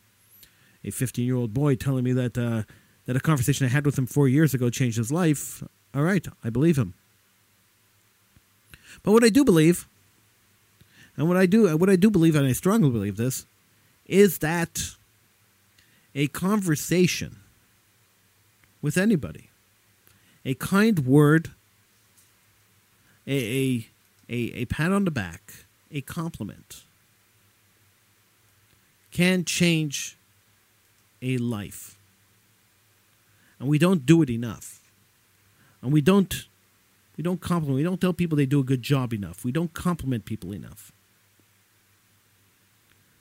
A 0.84 0.90
15 0.90 1.24
year 1.24 1.36
old 1.36 1.54
boy 1.54 1.74
telling 1.76 2.04
me 2.04 2.12
that, 2.12 2.36
uh, 2.36 2.62
that 3.06 3.16
a 3.16 3.20
conversation 3.20 3.66
I 3.66 3.70
had 3.70 3.86
with 3.86 3.98
him 3.98 4.06
four 4.06 4.28
years 4.28 4.52
ago 4.52 4.68
changed 4.68 4.98
his 4.98 5.12
life. 5.12 5.62
All 5.94 6.02
right, 6.02 6.26
I 6.44 6.50
believe 6.50 6.76
him. 6.76 6.94
But 9.02 9.12
what 9.12 9.24
I 9.24 9.28
do 9.28 9.44
believe, 9.44 9.86
and 11.16 11.28
what 11.28 11.36
I 11.36 11.46
do, 11.46 11.76
what 11.76 11.88
I 11.88 11.96
do 11.96 12.10
believe, 12.10 12.34
and 12.34 12.46
I 12.46 12.52
strongly 12.52 12.90
believe 12.90 13.16
this, 13.16 13.46
is 14.06 14.38
that 14.38 14.96
a 16.14 16.26
conversation 16.28 17.36
with 18.82 18.96
anybody. 18.96 19.50
A 20.44 20.54
kind 20.54 21.00
word, 21.00 21.50
a, 23.26 23.36
a, 23.36 23.88
a, 24.28 24.36
a 24.54 24.64
pat 24.66 24.92
on 24.92 25.04
the 25.04 25.10
back, 25.10 25.64
a 25.90 26.00
compliment 26.00 26.82
can 29.10 29.44
change 29.44 30.16
a 31.22 31.38
life. 31.38 31.96
And 33.58 33.68
we 33.68 33.78
don't 33.78 34.04
do 34.04 34.22
it 34.22 34.28
enough. 34.28 34.80
And 35.80 35.92
we 35.92 36.00
don't 36.00 36.46
we 37.16 37.22
don't 37.22 37.40
compliment 37.40 37.76
we 37.76 37.82
don't 37.82 38.00
tell 38.00 38.12
people 38.12 38.36
they 38.36 38.44
do 38.44 38.60
a 38.60 38.64
good 38.64 38.82
job 38.82 39.14
enough. 39.14 39.44
We 39.44 39.52
don't 39.52 39.72
compliment 39.72 40.26
people 40.26 40.52
enough. 40.52 40.92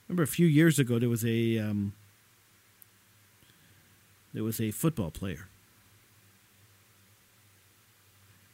Remember 0.07 0.23
a 0.23 0.27
few 0.27 0.47
years 0.47 0.79
ago 0.79 0.99
there 0.99 1.09
was 1.09 1.23
a 1.25 1.59
um, 1.59 1.93
there 4.35 4.43
was 4.43 4.59
a 4.59 4.71
football 4.71 5.11
player. 5.11 5.47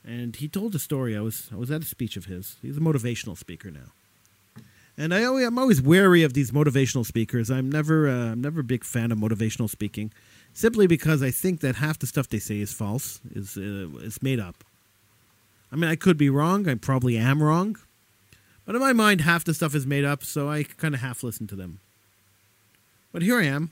And 0.05 0.35
he 0.35 0.47
told 0.47 0.73
a 0.75 0.79
story. 0.79 1.17
I 1.17 1.21
was 1.21 1.49
I 1.51 1.55
was 1.55 1.69
at 1.69 1.81
a 1.81 1.85
speech 1.85 2.15
of 2.17 2.25
his. 2.25 2.55
He's 2.61 2.77
a 2.77 2.81
motivational 2.81 3.37
speaker 3.37 3.69
now. 3.69 3.91
And 4.97 5.13
I 5.13 5.23
always, 5.23 5.45
I'm 5.45 5.57
always 5.57 5.81
wary 5.81 6.23
of 6.23 6.33
these 6.33 6.51
motivational 6.51 7.05
speakers. 7.05 7.49
I'm 7.49 7.71
never 7.71 8.07
uh, 8.07 8.31
I'm 8.31 8.41
never 8.41 8.61
a 8.61 8.63
big 8.63 8.83
fan 8.83 9.11
of 9.11 9.17
motivational 9.17 9.69
speaking, 9.69 10.11
simply 10.53 10.87
because 10.87 11.23
I 11.23 11.31
think 11.31 11.61
that 11.61 11.75
half 11.75 11.97
the 11.99 12.07
stuff 12.07 12.29
they 12.29 12.39
say 12.39 12.59
is 12.59 12.73
false, 12.73 13.19
is 13.33 13.57
uh, 13.57 13.89
is 14.01 14.21
made 14.21 14.39
up. 14.39 14.63
I 15.71 15.75
mean, 15.75 15.89
I 15.89 15.95
could 15.95 16.17
be 16.17 16.29
wrong. 16.29 16.67
I 16.67 16.75
probably 16.75 17.17
am 17.17 17.41
wrong, 17.41 17.77
but 18.65 18.75
in 18.75 18.81
my 18.81 18.93
mind, 18.93 19.21
half 19.21 19.43
the 19.43 19.53
stuff 19.53 19.73
is 19.73 19.87
made 19.87 20.05
up. 20.05 20.23
So 20.23 20.49
I 20.49 20.63
kind 20.63 20.93
of 20.93 21.01
half 21.01 21.23
listen 21.23 21.47
to 21.47 21.55
them. 21.55 21.79
But 23.11 23.21
here 23.21 23.39
I 23.39 23.45
am, 23.45 23.71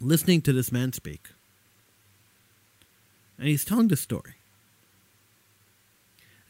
listening 0.00 0.42
to 0.42 0.52
this 0.52 0.70
man 0.70 0.92
speak. 0.92 1.28
And 3.38 3.48
he's 3.48 3.64
telling 3.64 3.88
this 3.88 4.00
story. 4.00 4.34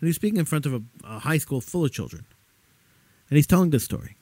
And 0.01 0.07
he's 0.07 0.17
speaking 0.17 0.39
in 0.39 0.45
front 0.45 0.67
of 0.67 0.75
a, 0.75 0.83
a 1.05 1.19
high 1.21 1.39
school 1.39 1.61
full 1.61 1.85
of 1.85 1.93
children. 1.93 2.27
And 3.29 3.37
he's 3.37 3.47
telling 3.47 3.71
this 3.71 3.85
story. 3.85 4.17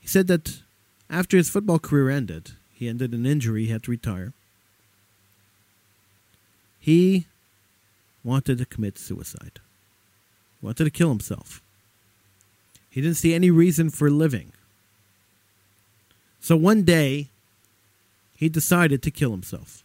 He 0.00 0.08
said 0.08 0.26
that 0.28 0.62
after 1.10 1.36
his 1.36 1.50
football 1.50 1.78
career 1.78 2.08
ended, 2.08 2.52
he 2.72 2.88
ended 2.88 3.12
an 3.12 3.26
injury, 3.26 3.66
he 3.66 3.70
had 3.70 3.82
to 3.84 3.90
retire. 3.90 4.32
He 6.80 7.26
wanted 8.24 8.58
to 8.58 8.64
commit 8.64 8.98
suicide. 8.98 9.60
He 10.60 10.66
wanted 10.66 10.84
to 10.84 10.90
kill 10.90 11.10
himself. 11.10 11.62
He 12.90 13.00
didn't 13.00 13.16
see 13.16 13.34
any 13.34 13.50
reason 13.50 13.90
for 13.90 14.10
living. 14.10 14.52
So 16.40 16.56
one 16.56 16.82
day, 16.82 17.28
he 18.42 18.48
decided 18.48 19.04
to 19.04 19.10
kill 19.12 19.30
himself. 19.30 19.84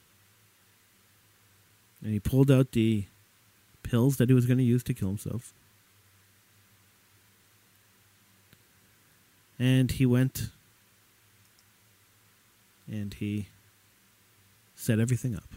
And 2.01 2.11
he 2.11 2.19
pulled 2.19 2.49
out 2.49 2.71
the 2.71 3.03
pills 3.83 4.17
that 4.17 4.29
he 4.29 4.33
was 4.33 4.47
going 4.47 4.57
to 4.57 4.63
use 4.63 4.81
to 4.85 4.95
kill 4.95 5.09
himself. 5.09 5.53
And 9.59 9.91
he 9.91 10.07
went 10.07 10.49
and 12.91 13.13
he 13.13 13.45
set 14.75 14.99
everything 14.99 15.35
up. 15.35 15.53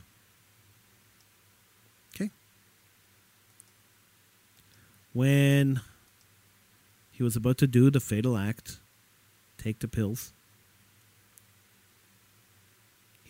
Okay? 2.15 2.29
When 5.15 5.81
he 7.13 7.23
was 7.23 7.35
about 7.35 7.57
to 7.57 7.67
do 7.67 7.91
the 7.91 8.01
fatal 8.01 8.37
act, 8.37 8.77
take 9.57 9.79
the 9.79 9.89
pills, 9.89 10.33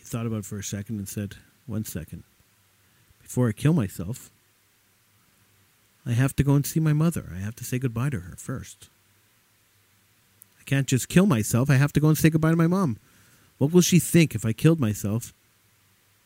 thought 0.11 0.25
about 0.25 0.39
it 0.39 0.45
for 0.45 0.59
a 0.59 0.63
second 0.63 0.97
and 0.97 1.07
said, 1.07 1.35
One 1.65 1.85
second. 1.85 2.23
Before 3.21 3.47
I 3.47 3.53
kill 3.53 3.71
myself, 3.71 4.29
I 6.05 6.11
have 6.11 6.35
to 6.35 6.43
go 6.43 6.53
and 6.55 6.65
see 6.65 6.81
my 6.81 6.91
mother. 6.91 7.29
I 7.33 7.39
have 7.39 7.55
to 7.55 7.63
say 7.63 7.79
goodbye 7.79 8.09
to 8.09 8.19
her 8.19 8.35
first. 8.35 8.89
I 10.59 10.63
can't 10.65 10.87
just 10.87 11.07
kill 11.07 11.25
myself. 11.25 11.69
I 11.69 11.75
have 11.75 11.93
to 11.93 12.01
go 12.01 12.09
and 12.09 12.17
say 12.17 12.29
goodbye 12.29 12.49
to 12.49 12.57
my 12.57 12.67
mom. 12.67 12.97
What 13.57 13.71
will 13.71 13.81
she 13.81 13.99
think 13.99 14.35
if 14.35 14.45
I 14.45 14.51
killed 14.51 14.81
myself 14.81 15.33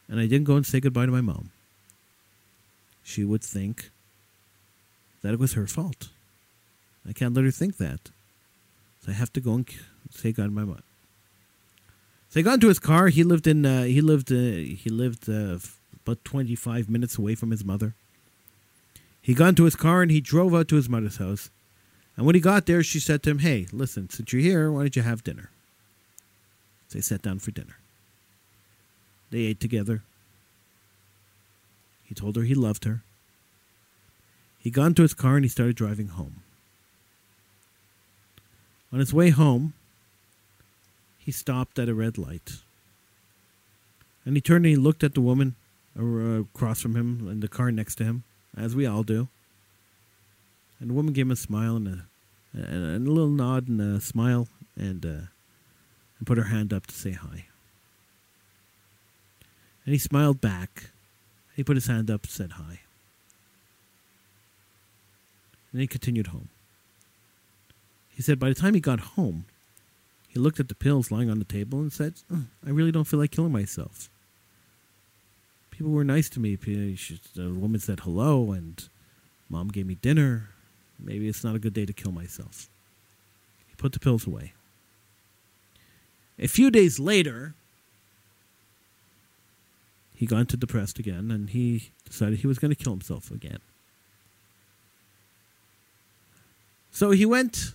and 0.09 0.19
I 0.19 0.25
didn't 0.25 0.47
go 0.47 0.55
and 0.55 0.65
say 0.65 0.79
goodbye 0.79 1.05
to 1.05 1.11
my 1.11 1.21
mom? 1.21 1.51
She 3.03 3.23
would 3.23 3.43
think 3.43 3.91
that 5.21 5.33
it 5.33 5.39
was 5.39 5.53
her 5.53 5.67
fault. 5.67 6.09
I 7.07 7.13
can't 7.13 7.35
let 7.35 7.45
her 7.45 7.51
think 7.51 7.77
that. 7.77 8.09
So 9.03 9.11
I 9.11 9.13
have 9.13 9.31
to 9.33 9.41
go 9.41 9.53
and 9.53 9.69
say 10.09 10.31
goodbye 10.31 10.45
to 10.45 10.51
my 10.51 10.63
mom. 10.63 10.81
He 12.35 12.43
got 12.43 12.55
into 12.55 12.67
his 12.67 12.79
car. 12.79 13.07
He 13.07 13.23
lived 13.23 13.47
in. 13.47 13.65
Uh, 13.65 13.83
he 13.83 14.01
lived. 14.01 14.29
Uh, 14.29 14.35
he 14.35 14.89
lived 14.89 15.29
uh, 15.29 15.57
about 16.03 16.23
twenty 16.25 16.53
five 16.53 16.89
minutes 16.89 17.17
away 17.17 17.33
from 17.33 17.49
his 17.49 17.63
mother. 17.63 17.95
He 19.21 19.33
got 19.33 19.49
into 19.49 19.63
his 19.63 19.77
car 19.77 20.01
and 20.01 20.11
he 20.11 20.19
drove 20.19 20.53
out 20.53 20.67
to 20.67 20.75
his 20.75 20.89
mother's 20.89 21.17
house. 21.17 21.49
And 22.17 22.25
when 22.25 22.35
he 22.35 22.41
got 22.41 22.65
there, 22.65 22.83
she 22.83 22.99
said 22.99 23.23
to 23.23 23.29
him, 23.29 23.39
"Hey, 23.39 23.67
listen, 23.71 24.09
since 24.09 24.33
you're 24.33 24.41
here, 24.41 24.69
why 24.69 24.81
don't 24.81 24.95
you 24.95 25.01
have 25.01 25.23
dinner?" 25.23 25.49
So 26.89 26.97
they 26.97 27.01
sat 27.01 27.21
down 27.21 27.39
for 27.39 27.51
dinner. 27.51 27.77
They 29.31 29.39
ate 29.39 29.61
together. 29.61 30.03
He 32.03 32.13
told 32.13 32.35
her 32.35 32.43
he 32.43 32.53
loved 32.53 32.83
her. 32.83 33.01
He 34.59 34.69
got 34.69 34.87
into 34.87 35.03
his 35.03 35.13
car 35.13 35.37
and 35.37 35.45
he 35.45 35.49
started 35.49 35.77
driving 35.77 36.09
home. 36.09 36.41
On 38.91 38.99
his 38.99 39.13
way 39.13 39.29
home, 39.29 39.73
he 41.25 41.31
stopped 41.31 41.79
at 41.79 41.89
a 41.89 41.95
red 41.95 42.19
light. 42.19 42.51
And 44.23 44.37
he 44.37 44.41
turned 44.41 44.65
and 44.65 44.71
he 44.71 44.75
looked 44.75 45.03
at 45.03 45.15
the 45.15 45.21
woman 45.21 45.55
uh, 45.99 46.41
across 46.41 46.81
from 46.81 46.95
him 46.95 47.27
in 47.27 47.39
the 47.39 47.47
car 47.47 47.71
next 47.71 47.95
to 47.95 48.03
him, 48.03 48.23
as 48.55 48.75
we 48.75 48.85
all 48.85 49.01
do. 49.01 49.27
And 50.79 50.91
the 50.91 50.93
woman 50.93 51.13
gave 51.13 51.25
him 51.25 51.31
a 51.31 51.35
smile 51.35 51.77
and 51.77 51.87
a, 51.87 52.01
and 52.53 53.07
a 53.07 53.11
little 53.11 53.29
nod 53.29 53.67
and 53.67 53.81
a 53.81 53.99
smile 53.99 54.47
and, 54.77 55.03
uh, 55.03 55.27
and 56.19 56.27
put 56.27 56.37
her 56.37 56.45
hand 56.45 56.71
up 56.71 56.85
to 56.87 56.95
say 56.95 57.11
hi. 57.11 57.47
And 59.83 59.93
he 59.93 59.97
smiled 59.97 60.39
back. 60.39 60.91
He 61.55 61.63
put 61.63 61.75
his 61.75 61.87
hand 61.87 62.11
up 62.11 62.23
and 62.23 62.31
said 62.31 62.51
hi. 62.53 62.81
And 65.71 65.81
he 65.81 65.87
continued 65.87 66.27
home. 66.27 66.49
He 68.09 68.21
said 68.21 68.39
by 68.39 68.49
the 68.49 68.55
time 68.55 68.75
he 68.75 68.79
got 68.79 68.99
home, 68.99 69.45
he 70.35 70.41
looked 70.41 70.59
at 70.59 70.67
the 70.67 70.75
pills 70.75 71.11
lying 71.11 71.29
on 71.29 71.39
the 71.39 71.45
table 71.45 71.79
and 71.79 71.93
said, 71.93 72.15
"Oh, 72.29 72.43
I 72.65 72.69
really 72.69 72.91
don't 72.91 73.05
feel 73.05 73.19
like 73.19 73.31
killing 73.31 73.53
myself. 73.53 74.09
People 75.71 75.91
were 75.91 76.03
nice 76.03 76.29
to 76.31 76.41
me. 76.41 76.55
The 76.55 77.53
woman 77.53 77.79
said 77.79 78.01
hello, 78.01 78.51
and 78.51 78.87
mom 79.49 79.69
gave 79.69 79.85
me 79.87 79.95
dinner. 79.95 80.49
Maybe 80.99 81.29
it's 81.29 81.43
not 81.43 81.55
a 81.55 81.59
good 81.59 81.73
day 81.73 81.85
to 81.85 81.93
kill 81.93 82.11
myself. 82.11 82.67
He 83.69 83.75
put 83.77 83.93
the 83.93 83.99
pills 83.99 84.27
away. 84.27 84.53
A 86.37 86.47
few 86.47 86.69
days 86.69 86.99
later, 86.99 87.55
he 90.13 90.25
got 90.25 90.39
into 90.39 90.57
depressed 90.57 90.99
again, 90.99 91.31
and 91.31 91.49
he 91.49 91.91
decided 92.03 92.39
he 92.39 92.47
was 92.47 92.59
going 92.59 92.75
to 92.75 92.83
kill 92.83 92.91
himself 92.93 93.31
again. 93.31 93.59
So 96.91 97.11
he 97.11 97.25
went, 97.25 97.73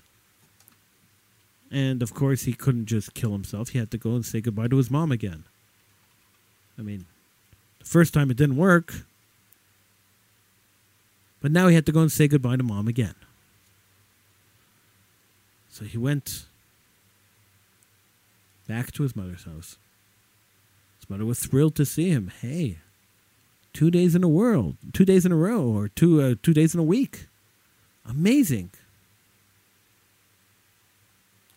and 1.71 2.03
of 2.03 2.15
course, 2.15 2.43
he 2.43 2.53
couldn't 2.53 2.87
just 2.87 3.15
kill 3.15 3.33
himself. 3.33 3.71
He 3.71 3.79
had 3.79 3.91
to 3.93 3.99
go 3.99 4.11
and 4.11 4.25
say 4.25 4.41
goodbye 4.41 4.69
to 4.69 4.77
his 4.77 4.91
mom 4.91 5.13
again. 5.13 5.45
I 6.79 6.83
mean, 6.83 7.07
the 7.79 7.85
first 7.85 8.13
time 8.13 8.31
it 8.31 8.37
didn't 8.37 8.57
work, 8.57 9.05
but 11.41 11.53
now 11.53 11.69
he 11.69 11.75
had 11.75 11.87
to 11.87 11.93
go 11.93 12.01
and 12.01 12.11
say 12.11 12.29
goodbye 12.29 12.57
to 12.57 12.63
mom 12.63 12.89
again. 12.89 13.15
So 15.69 15.85
he 15.85 15.97
went 15.97 16.47
back 18.67 18.93
to 18.93 19.03
his 19.03 19.15
mother's 19.15 19.45
house. 19.45 19.77
His 21.01 21.09
mother 21.09 21.25
was 21.25 21.41
thrilled 21.41 21.75
to 21.77 21.87
see 21.87 22.11
him. 22.11 22.31
Hey, 22.41 22.79
two 23.73 23.91
days 23.91 24.15
in 24.15 24.25
a 24.25 24.29
row, 24.29 24.75
two 24.93 25.05
days 25.05 25.25
in 25.25 25.33
a 25.33 25.37
row, 25.37 25.63
or 25.63 25.89
two 25.89 26.21
uh, 26.21 26.35
two 26.43 26.53
days 26.53 26.75
in 26.75 26.81
a 26.81 26.85
week. 26.85 27.27
Amazing. 28.09 28.71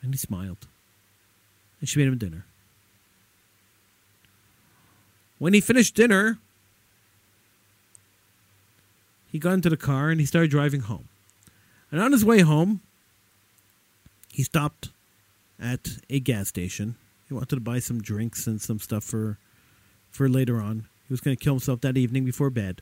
And 0.04 0.14
he 0.14 0.18
smiled. 0.18 0.68
And 1.80 1.90
she 1.90 1.98
made 1.98 2.08
him 2.08 2.18
dinner. 2.18 2.46
When 5.40 5.54
he 5.54 5.62
finished 5.62 5.96
dinner, 5.96 6.38
he 9.32 9.40
got 9.40 9.54
into 9.54 9.70
the 9.70 9.78
car 9.78 10.10
and 10.10 10.20
he 10.20 10.26
started 10.26 10.52
driving 10.52 10.82
home. 10.82 11.08
And 11.92 12.00
on 12.00 12.12
his 12.12 12.24
way 12.24 12.42
home, 12.42 12.82
he 14.32 14.44
stopped 14.44 14.90
at 15.60 15.98
a 16.10 16.20
gas 16.20 16.50
station. 16.50 16.96
He 17.28 17.34
wanted 17.34 17.56
to 17.56 17.62
buy 17.62 17.80
some 17.80 18.02
drinks 18.02 18.48
and 18.48 18.62
some 18.62 18.80
stuff 18.80 19.04
for 19.04 19.38
for 20.12 20.30
later 20.30 20.62
on. 20.62 20.86
He 21.08 21.14
was 21.14 21.22
going 21.22 21.36
to 21.36 21.44
kill 21.44 21.54
himself 21.54 21.82
that 21.82 21.98
evening 21.98 22.24
before 22.24 22.50
bed. 22.50 22.82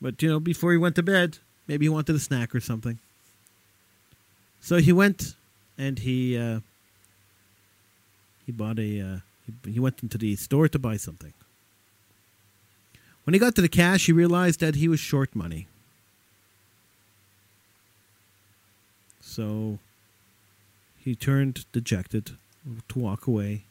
But 0.00 0.22
you 0.22 0.28
know, 0.28 0.40
before 0.40 0.72
he 0.72 0.78
went 0.78 0.94
to 0.96 1.02
bed, 1.02 1.38
maybe 1.66 1.86
he 1.86 1.88
wanted 1.88 2.14
a 2.14 2.20
snack 2.20 2.54
or 2.54 2.60
something. 2.60 2.98
So 4.60 4.76
he 4.76 4.92
went 4.92 5.34
and 5.78 5.98
he 6.00 6.36
uh, 6.36 6.60
he 8.44 8.52
bought 8.52 8.78
a 8.78 9.00
uh, 9.00 9.18
he, 9.44 9.72
he 9.72 9.80
went 9.80 10.02
into 10.02 10.18
the 10.18 10.36
store 10.36 10.68
to 10.68 10.78
buy 10.78 10.96
something. 10.96 11.32
When 13.24 13.34
he 13.34 13.40
got 13.40 13.54
to 13.56 13.62
the 13.62 13.68
cash, 13.68 14.06
he 14.06 14.12
realized 14.12 14.60
that 14.60 14.76
he 14.76 14.86
was 14.86 15.00
short 15.00 15.34
money. 15.34 15.66
So 19.20 19.80
he 20.96 21.14
turned 21.16 21.66
dejected 21.72 22.36
to 22.88 22.98
walk 22.98 23.26
away 23.26 23.64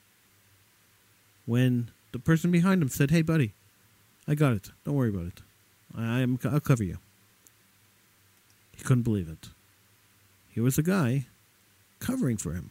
when 1.45 1.91
the 2.11 2.19
person 2.19 2.51
behind 2.51 2.81
him 2.81 2.89
said, 2.89 3.11
"Hey, 3.11 3.21
buddy, 3.21 3.53
I 4.27 4.35
got 4.35 4.53
it. 4.53 4.71
Don't 4.83 4.95
worry 4.95 5.09
about 5.09 5.27
it. 5.27 5.41
I, 5.97 6.21
I'm, 6.21 6.37
I'll 6.43 6.59
cover 6.59 6.83
you." 6.83 6.97
He 8.75 8.83
couldn't 8.83 9.03
believe 9.03 9.29
it. 9.29 9.49
Here 10.51 10.63
was 10.63 10.77
a 10.77 10.83
guy 10.83 11.27
covering 12.05 12.37
for 12.37 12.53
him, 12.53 12.69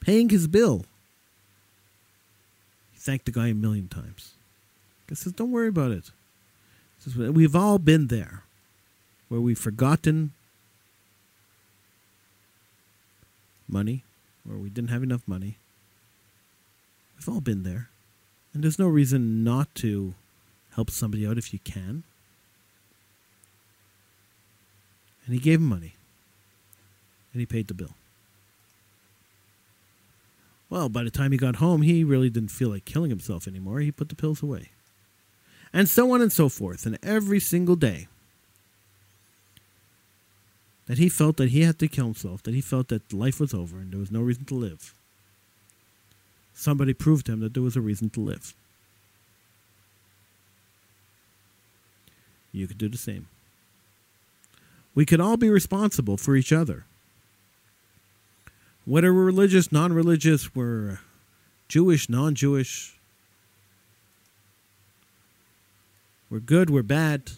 paying 0.00 0.30
his 0.30 0.46
bill. 0.46 0.86
He 2.92 2.98
thanked 2.98 3.26
the 3.26 3.32
guy 3.32 3.48
a 3.48 3.54
million 3.54 3.88
times. 3.88 4.32
He 5.08 5.14
says, 5.14 5.32
"Don't 5.32 5.50
worry 5.50 5.68
about 5.68 5.90
it." 5.90 6.10
Says, 7.00 7.16
"We've 7.16 7.56
all 7.56 7.78
been 7.78 8.06
there, 8.06 8.44
where 9.28 9.40
we've 9.40 9.58
forgotten 9.58 10.32
money, 13.68 14.04
or 14.48 14.56
we 14.56 14.70
didn't 14.70 14.90
have 14.90 15.02
enough 15.02 15.26
money. 15.28 15.56
We've 17.16 17.28
all 17.28 17.40
been 17.40 17.62
there, 17.62 17.90
and 18.52 18.62
there's 18.62 18.78
no 18.78 18.88
reason 18.88 19.44
not 19.44 19.74
to 19.76 20.14
help 20.76 20.90
somebody 20.90 21.26
out 21.26 21.38
if 21.38 21.52
you 21.52 21.58
can." 21.58 22.04
And 25.24 25.34
he 25.34 25.40
gave 25.40 25.60
him 25.60 25.66
money, 25.66 25.94
and 27.32 27.40
he 27.40 27.46
paid 27.46 27.68
the 27.68 27.74
bill. 27.74 27.94
Well, 30.70 30.88
by 30.88 31.02
the 31.02 31.10
time 31.10 31.32
he 31.32 31.38
got 31.38 31.56
home, 31.56 31.82
he 31.82 32.04
really 32.04 32.30
didn't 32.30 32.52
feel 32.52 32.68
like 32.68 32.84
killing 32.84 33.10
himself 33.10 33.48
anymore. 33.48 33.80
He 33.80 33.90
put 33.90 34.08
the 34.08 34.14
pills 34.14 34.42
away. 34.42 34.70
And 35.72 35.88
so 35.88 36.12
on 36.12 36.22
and 36.22 36.32
so 36.32 36.48
forth. 36.48 36.86
And 36.86 36.96
every 37.02 37.40
single 37.40 37.76
day 37.76 38.06
that 40.86 40.98
he 40.98 41.08
felt 41.08 41.36
that 41.36 41.50
he 41.50 41.62
had 41.62 41.78
to 41.80 41.88
kill 41.88 42.06
himself, 42.06 42.42
that 42.44 42.54
he 42.54 42.60
felt 42.60 42.88
that 42.88 43.12
life 43.12 43.40
was 43.40 43.52
over 43.52 43.78
and 43.78 43.92
there 43.92 43.98
was 43.98 44.12
no 44.12 44.20
reason 44.20 44.44
to 44.46 44.54
live, 44.54 44.94
somebody 46.54 46.94
proved 46.94 47.26
to 47.26 47.32
him 47.32 47.40
that 47.40 47.54
there 47.54 47.62
was 47.62 47.76
a 47.76 47.80
reason 47.80 48.08
to 48.10 48.20
live. 48.20 48.54
You 52.52 52.66
could 52.66 52.78
do 52.78 52.88
the 52.88 52.98
same. 52.98 53.28
We 54.94 55.06
could 55.06 55.20
all 55.20 55.36
be 55.36 55.48
responsible 55.48 56.16
for 56.16 56.34
each 56.36 56.52
other 56.52 56.84
whether 58.84 59.12
we're 59.12 59.24
religious, 59.24 59.70
non 59.70 59.92
religious, 59.92 60.54
we're 60.54 61.00
Jewish, 61.68 62.08
non 62.08 62.34
Jewish, 62.34 62.98
we're 66.28 66.40
good, 66.40 66.70
we're 66.70 66.82
bad. 66.82 67.32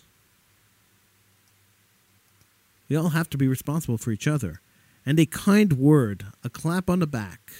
We 2.89 2.97
all 2.97 3.11
have 3.11 3.31
to 3.31 3.39
be 3.39 3.49
responsible 3.49 3.97
for 3.97 4.11
each 4.11 4.29
other. 4.29 4.61
And 5.07 5.19
a 5.19 5.27
kind 5.27 5.73
word, 5.73 6.27
a 6.45 6.51
clap 6.51 6.91
on 6.91 6.99
the 6.99 7.07
back, 7.07 7.53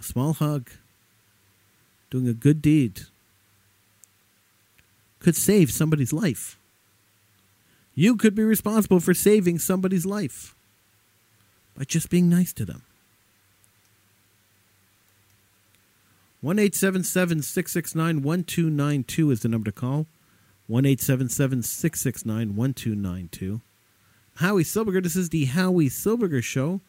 a 0.00 0.02
small 0.02 0.32
hug, 0.32 0.70
doing 2.10 2.26
a 2.26 2.32
good 2.32 2.62
deed 2.62 3.02
could 5.20 5.36
save 5.36 5.70
somebody's 5.70 6.12
life. 6.12 6.58
You 7.94 8.16
could 8.16 8.34
be 8.34 8.42
responsible 8.42 9.00
for 9.00 9.14
saving 9.14 9.58
somebody's 9.58 10.04
life 10.04 10.54
by 11.76 11.84
just 11.84 12.10
being 12.10 12.28
nice 12.28 12.52
to 12.52 12.64
them. 12.64 12.82
1 16.40 16.58
669 16.72 18.22
1292 18.22 19.30
is 19.30 19.40
the 19.40 19.48
number 19.48 19.70
to 19.70 19.72
call. 19.72 20.06
1 20.66 20.84
669 20.98 22.56
1292. 22.56 23.60
Howie 24.36 24.64
Silbiger, 24.64 25.02
this 25.02 25.16
is 25.16 25.30
the 25.30 25.46
Howie 25.46 25.88
Silbiger 25.88 26.42
Show. 26.42 26.80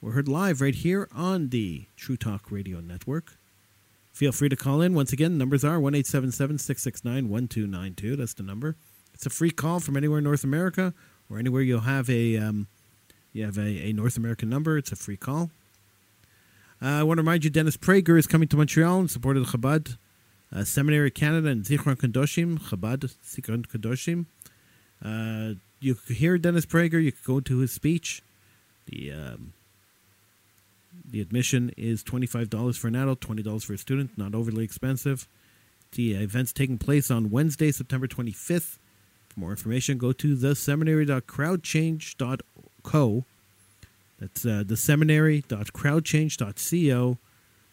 We're 0.00 0.12
heard 0.12 0.26
live 0.26 0.60
right 0.60 0.74
here 0.74 1.08
on 1.14 1.50
the 1.50 1.84
True 1.96 2.16
Talk 2.16 2.50
Radio 2.50 2.80
Network. 2.80 3.36
Feel 4.12 4.32
free 4.32 4.48
to 4.48 4.56
call 4.56 4.80
in. 4.80 4.94
Once 4.94 5.12
again, 5.12 5.38
numbers 5.38 5.64
are 5.64 5.78
1 5.78 6.02
669 6.02 7.28
1292. 7.28 8.16
That's 8.16 8.34
the 8.34 8.42
number. 8.42 8.74
It's 9.14 9.26
a 9.26 9.30
free 9.30 9.52
call 9.52 9.78
from 9.78 9.96
anywhere 9.96 10.18
in 10.18 10.24
North 10.24 10.42
America 10.42 10.92
or 11.30 11.38
anywhere 11.38 11.62
you'll 11.62 11.80
have 11.80 12.10
a. 12.10 12.36
Um, 12.36 12.66
you 13.32 13.44
have 13.44 13.58
a, 13.58 13.88
a 13.88 13.92
North 13.92 14.16
American 14.16 14.48
number. 14.48 14.76
It's 14.76 14.92
a 14.92 14.96
free 14.96 15.16
call. 15.16 15.50
Uh, 16.80 16.86
I 16.86 17.02
want 17.04 17.18
to 17.18 17.22
remind 17.22 17.44
you, 17.44 17.50
Dennis 17.50 17.76
Prager 17.76 18.18
is 18.18 18.26
coming 18.26 18.48
to 18.48 18.56
Montreal 18.56 19.00
in 19.00 19.08
support 19.08 19.36
of 19.36 19.50
the 19.50 19.56
Chabad 19.56 19.96
uh, 20.54 20.64
Seminary 20.64 21.10
Canada 21.10 21.48
and 21.48 21.64
Zichron 21.64 21.96
Kedoshim, 21.96 22.58
Chabad 22.58 23.14
Zichron 23.24 23.66
Kedoshim. 23.66 24.26
Uh, 25.04 25.54
you 25.80 25.94
could 25.94 26.16
hear 26.16 26.38
Dennis 26.38 26.66
Prager. 26.66 27.02
You 27.02 27.12
could 27.12 27.24
go 27.24 27.40
to 27.40 27.58
his 27.58 27.72
speech. 27.72 28.22
The 28.86 29.12
um, 29.12 29.52
the 31.08 31.20
admission 31.20 31.72
is 31.76 32.02
twenty 32.02 32.26
five 32.26 32.50
dollars 32.50 32.76
for 32.76 32.88
an 32.88 32.96
adult, 32.96 33.20
twenty 33.20 33.42
dollars 33.42 33.64
for 33.64 33.74
a 33.74 33.78
student. 33.78 34.18
Not 34.18 34.34
overly 34.34 34.64
expensive. 34.64 35.28
The 35.92 36.14
event's 36.14 36.52
taking 36.52 36.78
place 36.78 37.10
on 37.10 37.30
Wednesday, 37.30 37.70
September 37.70 38.06
twenty 38.06 38.32
fifth. 38.32 38.78
For 39.28 39.40
more 39.40 39.50
information, 39.50 39.98
go 39.98 40.12
to 40.12 40.34
theseminary.crowdchange.co. 42.84 43.24
That's 44.18 44.46
uh, 44.46 44.64
theseminary.crowdchange.co 44.66 47.18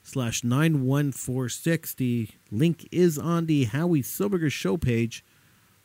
slash 0.03 0.43
9146. 0.43 1.93
The 1.93 2.27
link 2.51 2.89
is 2.91 3.17
on 3.17 3.45
the 3.45 3.63
Howie 3.65 4.01
Silbiger 4.01 4.51
show 4.51 4.75
page 4.77 5.23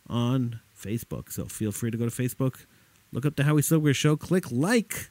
on 0.09 0.61
Facebook. 0.79 1.31
So 1.31 1.47
feel 1.47 1.73
free 1.73 1.91
to 1.91 1.99
go 1.99 2.09
to 2.09 2.11
Facebook, 2.11 2.65
look 3.13 3.27
up 3.27 3.37
the 3.37 3.45
Howie 3.45 3.63
Silbiger 3.63 3.95
show, 3.95 4.17
click 4.17 4.51
like, 4.51 5.11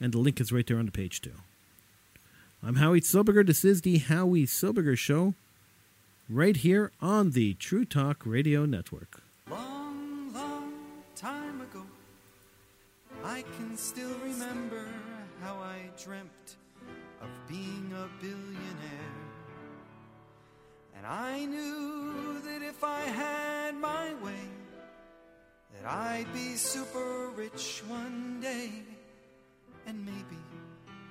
and 0.00 0.12
the 0.12 0.18
link 0.18 0.40
is 0.40 0.52
right 0.52 0.66
there 0.66 0.78
on 0.78 0.86
the 0.86 0.92
page 0.92 1.20
too. 1.20 1.34
I'm 2.62 2.76
Howie 2.76 3.02
Silbiger. 3.02 3.46
This 3.46 3.64
is 3.64 3.82
the 3.82 3.98
Howie 3.98 4.46
Silbiger 4.46 4.96
show 4.96 5.34
right 6.28 6.56
here 6.56 6.92
on 7.00 7.32
the 7.32 7.54
True 7.54 7.84
Talk 7.84 8.22
Radio 8.24 8.64
Network. 8.64 9.23
I 13.24 13.42
can 13.56 13.78
still 13.78 14.14
remember 14.22 14.86
how 15.42 15.54
I 15.54 15.88
dreamt 16.02 16.56
of 17.22 17.28
being 17.48 17.90
a 17.96 18.06
billionaire. 18.22 19.24
And 20.94 21.06
I 21.06 21.46
knew 21.46 22.40
that 22.42 22.60
if 22.60 22.84
I 22.84 23.00
had 23.00 23.76
my 23.76 24.12
way, 24.22 24.46
that 25.72 25.90
I'd 25.90 26.30
be 26.34 26.56
super 26.56 27.30
rich 27.30 27.82
one 27.88 28.40
day. 28.42 28.70
And 29.86 30.04
maybe 30.04 30.42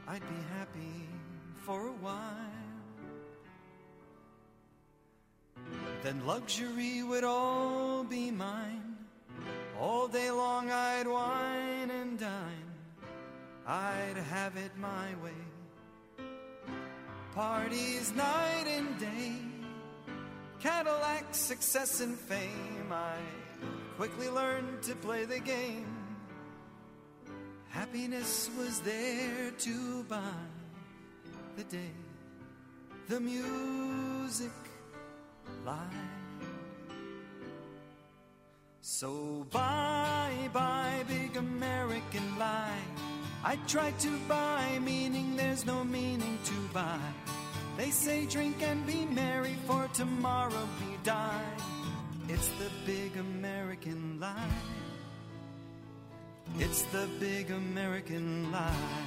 I'd 0.07 0.21
be 0.21 0.43
happy 0.55 1.07
for 1.65 1.87
a 1.87 1.93
while. 1.93 2.53
Then 6.03 6.27
luxury 6.27 7.01
would 7.01 7.23
all 7.23 8.03
be 8.03 8.29
mine. 8.29 8.92
All 9.79 10.07
day 10.07 10.29
long 10.29 10.69
I'd 10.69 11.07
wine 11.07 11.89
and 11.89 12.19
dine. 12.19 12.71
I'd 13.65 14.17
have 14.29 14.55
it 14.57 14.71
my 14.77 15.07
way. 15.23 16.25
Parties 17.33 18.13
night 18.15 18.65
and 18.67 18.99
day. 18.99 19.33
Cadillac 20.59 21.33
success 21.33 22.01
and 22.01 22.17
fame. 22.17 22.91
I 22.91 23.17
quickly 23.97 24.29
learned 24.29 24.83
to 24.83 24.95
play 24.95 25.25
the 25.25 25.39
game. 25.39 25.87
Happiness 27.69 28.49
was 28.57 28.79
there 28.81 29.51
to 29.57 30.03
buy 30.03 30.45
the 31.57 31.63
day. 31.63 31.91
The 33.09 33.19
music 33.19 34.51
lied. 35.65 36.22
So 38.85 39.45
bye 39.49 40.49
bye, 40.51 41.05
big 41.07 41.37
American 41.37 42.37
lie. 42.37 42.83
I 43.41 43.55
tried 43.65 43.97
to 43.99 44.11
buy 44.27 44.77
meaning 44.81 45.37
there's 45.37 45.65
no 45.65 45.85
meaning 45.85 46.37
to 46.43 46.53
buy. 46.73 46.99
They 47.77 47.91
say 47.91 48.25
drink 48.25 48.61
and 48.61 48.85
be 48.85 49.05
merry, 49.05 49.55
for 49.67 49.87
tomorrow 49.93 50.67
we 50.81 50.97
die. 51.01 51.55
It's 52.27 52.49
the 52.59 52.69
big 52.85 53.15
American 53.15 54.19
lie. 54.19 54.59
It's 56.59 56.81
the 56.91 57.07
big 57.21 57.51
American 57.51 58.51
lie. 58.51 58.99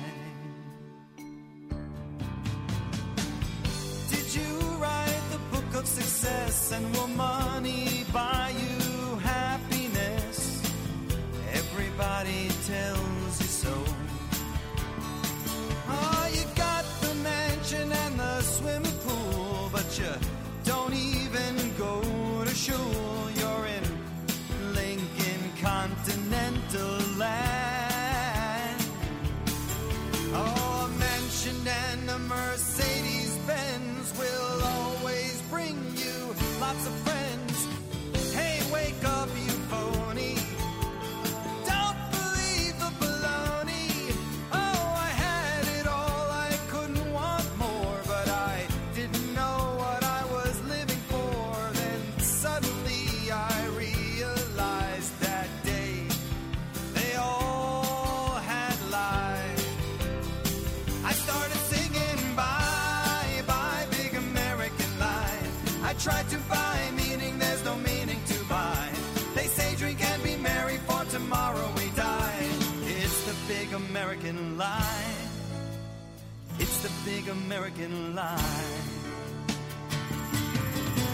Did 4.09 4.35
you 4.37 4.59
write 4.81 5.23
the 5.33 5.41
book 5.53 5.75
of 5.75 5.87
success 5.87 6.73
and 6.73 6.97
will 6.97 7.09
money 7.09 8.07
buy 8.11 8.55
you 8.59 8.76
Everybody 11.99 12.46
the 76.87 77.11
big 77.11 77.29
American 77.29 78.15
lie. 78.15 78.39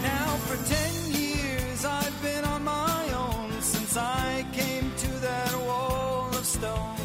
Now 0.03 0.35
for 0.45 0.57
ten 0.69 0.93
years 1.19 1.83
I've 1.83 2.21
been 2.21 2.45
on 2.45 2.63
my 2.63 3.03
own 3.13 3.49
since 3.61 3.97
I 3.97 4.45
came 4.53 4.91
to 4.95 5.11
that 5.27 5.55
wall 5.65 6.29
of 6.29 6.45
stone. 6.45 6.97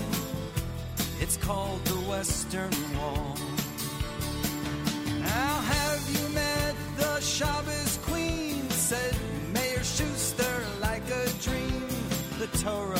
It's 1.19 1.39
called 1.39 1.83
the 1.87 2.01
Western 2.13 2.75
Wall. 2.99 3.37
Now 5.21 5.55
have 5.75 6.03
you 6.15 6.29
met 6.35 6.75
the 6.99 7.21
Shabbos 7.21 7.99
Queen? 8.03 8.69
Said 8.69 9.17
Mayor 9.55 9.83
Schuster 9.83 10.57
like 10.81 11.09
a 11.23 11.25
dream. 11.41 11.89
The 12.39 12.49
Torah, 12.59 12.98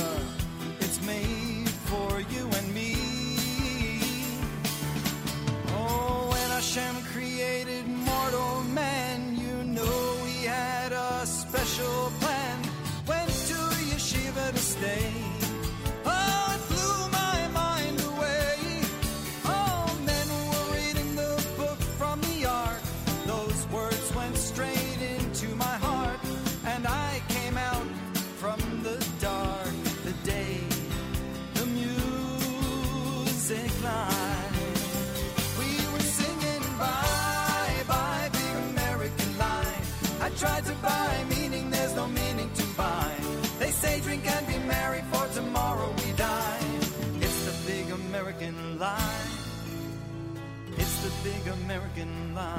American 51.65 52.35
lie. 52.35 52.59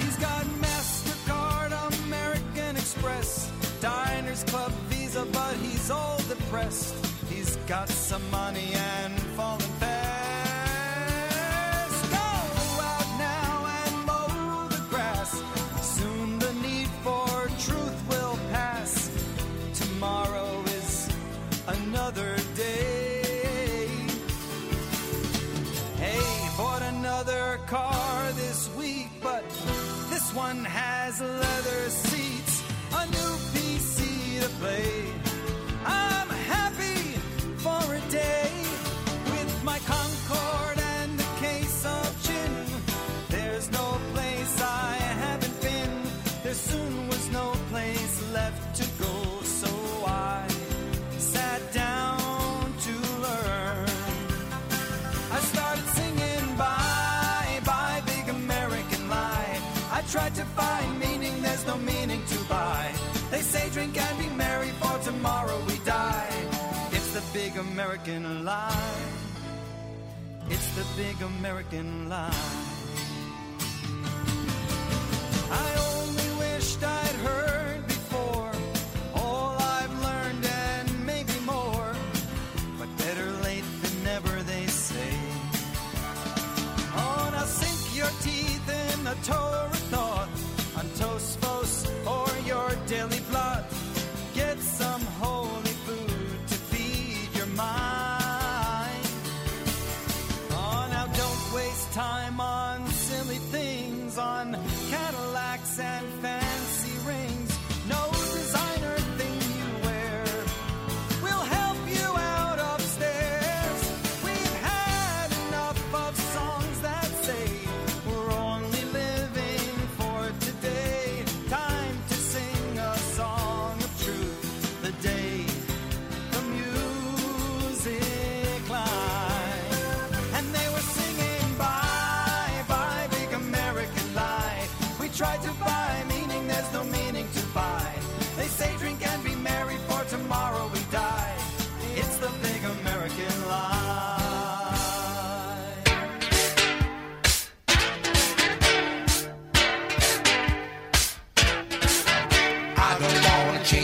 He's 0.00 0.16
got 0.16 0.44
MasterCard, 0.66 1.72
American 2.04 2.76
Express, 2.76 3.50
Diners 3.80 4.44
Club, 4.44 4.72
Visa, 4.88 5.26
but 5.32 5.54
he's 5.56 5.90
all 5.90 6.18
depressed. 6.28 6.94
He's 7.28 7.56
got 7.66 7.88
some 7.88 8.22
money 8.30 8.72
and 8.74 9.18
falling 9.36 9.71
big 70.96 71.22
American 71.22 72.08
lie. 72.08 72.61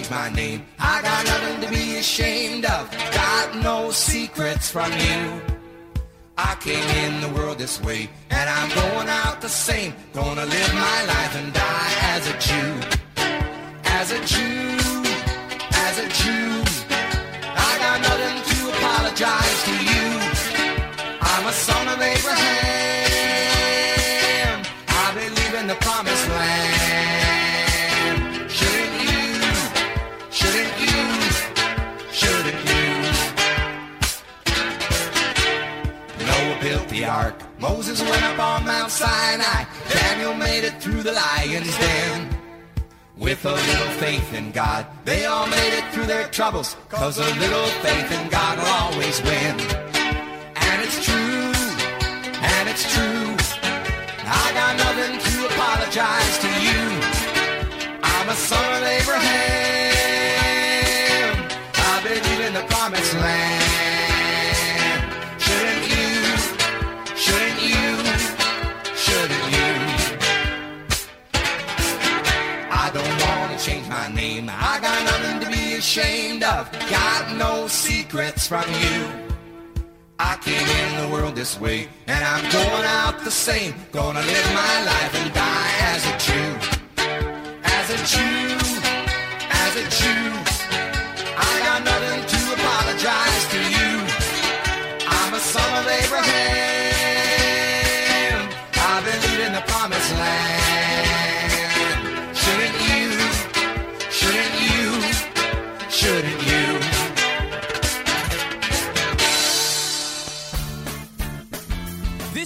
Change 0.09 0.11
my 0.11 0.31
name. 0.35 0.65
I 0.79 1.03
got 1.03 1.25
nothing 1.27 1.61
to 1.63 1.69
be 1.69 1.99
ashamed 1.99 2.65
of. 2.65 2.91
Got 2.91 3.57
no 3.63 3.91
secrets 3.91 4.71
from 4.71 4.93
you. 4.93 5.43
I 6.37 6.55
came 6.61 6.89
in 7.05 7.21
the 7.21 7.29
world 7.41 7.59
this 7.59 7.81
way, 7.83 8.09
and 8.31 8.49
I'm 8.49 8.69
going 8.69 9.09
out 9.09 9.41
the 9.41 9.49
same. 9.49 9.93
Gonna 10.13 10.47
live 10.47 10.75
my 10.75 11.05
life 11.05 11.35
and 11.37 11.53
die 11.53 11.95
as 12.15 12.29
a 12.29 12.39
Jew. 12.39 12.81
As 13.85 14.13
a 14.13 14.21
Jew, 14.25 14.79
as 15.87 15.99
a 15.99 16.09
Jew. 16.21 16.63
I 17.69 17.79
got 17.85 18.01
nothing 18.09 18.39
to 18.53 18.59
apologize 18.77 19.63
to 19.65 19.73
you. 19.91 20.05
I'm 21.21 21.47
a 21.47 21.53
son 21.53 21.89
of 21.89 22.01
Abraham. 22.01 23.19
I 24.89 25.15
believe 25.15 25.55
in 25.61 25.67
the 25.67 25.77
promised 25.77 26.28
Moses 37.61 38.01
went 38.01 38.23
up 38.23 38.39
on 38.39 38.65
Mount 38.65 38.91
Sinai. 38.91 39.65
Daniel 39.93 40.35
made 40.35 40.63
it 40.65 40.81
through 40.81 41.03
the 41.03 41.13
lion's 41.13 41.77
den. 41.79 42.29
With 43.17 43.45
a 43.45 43.53
little 43.53 43.93
faith 43.99 44.33
in 44.33 44.53
God, 44.53 44.87
they 45.05 45.27
all 45.27 45.49
made 45.49 45.77
it 45.77 45.85
through 45.93 46.07
their 46.07 46.29
troubles. 46.29 46.77
Cause 46.89 47.19
a 47.19 47.35
little 47.41 47.67
faith 47.83 48.13
in 48.13 48.29
God 48.29 48.59
will 48.59 48.67
always 48.67 49.21
win. 49.23 49.59
And 50.55 50.83
it's 50.85 51.05
true, 51.05 51.53
and 52.41 52.69
it's 52.69 52.95
true. 52.95 53.18
Name. 74.11 74.51
I 74.51 74.79
got 74.81 75.05
nothing 75.05 75.41
to 75.45 75.49
be 75.51 75.75
ashamed 75.75 76.43
of. 76.43 76.71
Got 76.91 77.37
no 77.37 77.69
secrets 77.69 78.47
from 78.47 78.65
you. 78.83 79.29
I 80.19 80.37
came 80.43 80.67
in 80.67 81.03
the 81.03 81.09
world 81.15 81.35
this 81.37 81.61
way, 81.61 81.89
and 82.07 82.25
I'm 82.25 82.45
going 82.51 82.85
out 82.85 83.23
the 83.25 83.31
same. 83.31 83.75
Gonna 83.93 84.21
live 84.21 84.49
my 84.53 84.77
life 84.85 85.15
and 85.15 85.33
die 85.33 85.73
as 85.93 86.03
a 86.13 86.15
Jew. 86.27 86.51
As 87.63 87.87
a 87.97 87.99
Jew, 88.13 88.59
as 89.65 89.73
a 89.77 89.87
Jew. 90.01 90.25
I 91.39 91.53
got 91.69 91.85
nothing 91.85 92.21
to 92.33 92.41
apologize 92.57 93.45
to 93.55 93.61
you. 93.77 93.91
I'm 95.07 95.35
a 95.35 95.41
son 95.41 95.71
of 95.81 95.87
Abraham. 95.87 96.68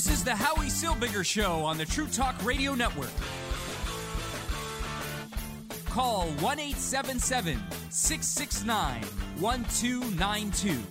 This 0.05 0.15
is 0.15 0.25
the 0.25 0.35
Howie 0.35 0.67
Silbiger 0.67 1.25
Show 1.25 1.65
on 1.65 1.79
the 1.79 1.87
True 1.87 2.09
Talk 2.09 2.35
Radio 2.45 2.75
Network. 2.75 3.13
Call 5.85 6.27
1 6.27 6.59
877 6.59 7.63
669 7.89 9.05
1292. 9.39 10.83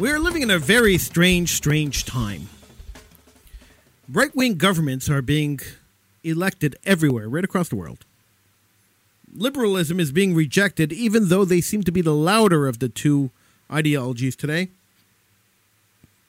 We 0.00 0.10
are 0.10 0.18
living 0.18 0.42
in 0.42 0.50
a 0.50 0.58
very 0.58 0.98
strange, 0.98 1.50
strange 1.50 2.04
time. 2.04 2.48
Right 4.16 4.34
wing 4.34 4.54
governments 4.54 5.10
are 5.10 5.20
being 5.20 5.60
elected 6.24 6.76
everywhere, 6.86 7.28
right 7.28 7.44
across 7.44 7.68
the 7.68 7.76
world. 7.76 8.06
Liberalism 9.30 10.00
is 10.00 10.10
being 10.10 10.34
rejected, 10.34 10.90
even 10.90 11.28
though 11.28 11.44
they 11.44 11.60
seem 11.60 11.82
to 11.82 11.92
be 11.92 12.00
the 12.00 12.14
louder 12.14 12.66
of 12.66 12.78
the 12.78 12.88
two 12.88 13.30
ideologies 13.70 14.34
today. 14.34 14.70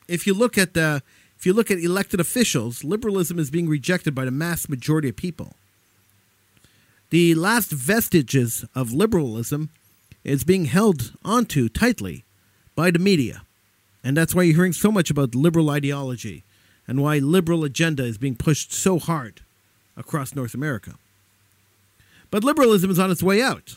If 0.06 0.28
you 0.28 0.34
look 0.34 0.58
at 0.58 0.74
the 0.74 1.02
if 1.38 1.46
you 1.46 1.54
look 1.54 1.72
at 1.72 1.78
elected 1.78 2.20
officials, 2.20 2.84
liberalism 2.84 3.40
is 3.40 3.50
being 3.50 3.70
rejected 3.70 4.14
by 4.14 4.26
the 4.26 4.32
mass 4.32 4.68
majority 4.68 5.08
of 5.08 5.16
people. 5.16 5.54
The 7.10 7.36
last 7.36 7.72
vestiges 7.72 8.66
of 8.76 8.92
liberalism 8.92 9.70
is 10.26 10.44
being 10.44 10.66
held 10.66 11.14
onto 11.24 11.70
tightly 11.70 12.26
by 12.76 12.92
the 12.92 13.00
media. 13.00 13.44
And 14.04 14.18
that's 14.18 14.36
why 14.36 14.44
you're 14.44 14.58
hearing 14.58 14.74
so 14.74 14.92
much 14.92 15.10
about 15.10 15.36
liberal 15.36 15.70
ideology 15.70 16.44
and 16.88 17.02
why 17.02 17.18
liberal 17.18 17.64
agenda 17.64 18.04
is 18.04 18.18
being 18.18 18.36
pushed 18.36 18.72
so 18.74 19.00
hard 19.00 19.42
across 19.96 20.36
North 20.36 20.54
America. 20.54 20.96
But 22.32 22.44
liberalism 22.44 22.92
is 22.92 23.00
on 23.00 23.12
its 23.12 23.24
way 23.24 23.42
out. 23.42 23.76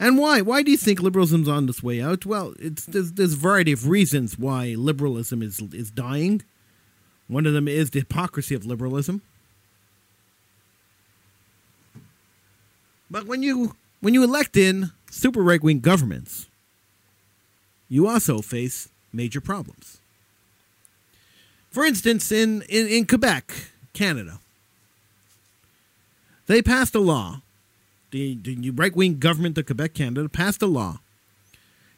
And 0.00 0.16
why? 0.16 0.40
Why 0.40 0.62
do 0.62 0.70
you 0.70 0.76
think 0.76 1.00
liberalism 1.00 1.42
is 1.42 1.48
on 1.48 1.68
its 1.68 1.82
way 1.82 2.00
out? 2.00 2.24
Well, 2.24 2.54
it's, 2.58 2.84
there's, 2.86 3.12
there's 3.12 3.32
a 3.32 3.36
variety 3.36 3.72
of 3.72 3.88
reasons 3.88 4.38
why 4.38 4.74
liberalism 4.76 5.42
is, 5.42 5.60
is 5.72 5.90
dying. 5.90 6.42
One 7.26 7.46
of 7.46 7.52
them 7.52 7.66
is 7.68 7.90
the 7.90 8.00
hypocrisy 8.00 8.54
of 8.54 8.64
liberalism. 8.64 9.22
But 13.10 13.26
when 13.26 13.42
you 13.42 13.74
when 14.00 14.14
you 14.14 14.22
elect 14.22 14.56
in 14.56 14.92
super 15.10 15.42
right 15.42 15.62
wing 15.62 15.80
governments, 15.80 16.46
you 17.88 18.06
also 18.06 18.40
face 18.40 18.88
major 19.12 19.40
problems. 19.40 19.97
For 21.70 21.84
instance, 21.84 22.32
in, 22.32 22.62
in, 22.62 22.86
in 22.86 23.06
Quebec, 23.06 23.52
Canada, 23.92 24.40
they 26.46 26.62
passed 26.62 26.94
a 26.94 27.00
law, 27.00 27.42
the, 28.10 28.34
the 28.34 28.70
right 28.70 28.94
wing 28.96 29.18
government 29.18 29.58
of 29.58 29.66
Quebec, 29.66 29.94
Canada, 29.94 30.28
passed 30.28 30.62
a 30.62 30.66
law 30.66 31.00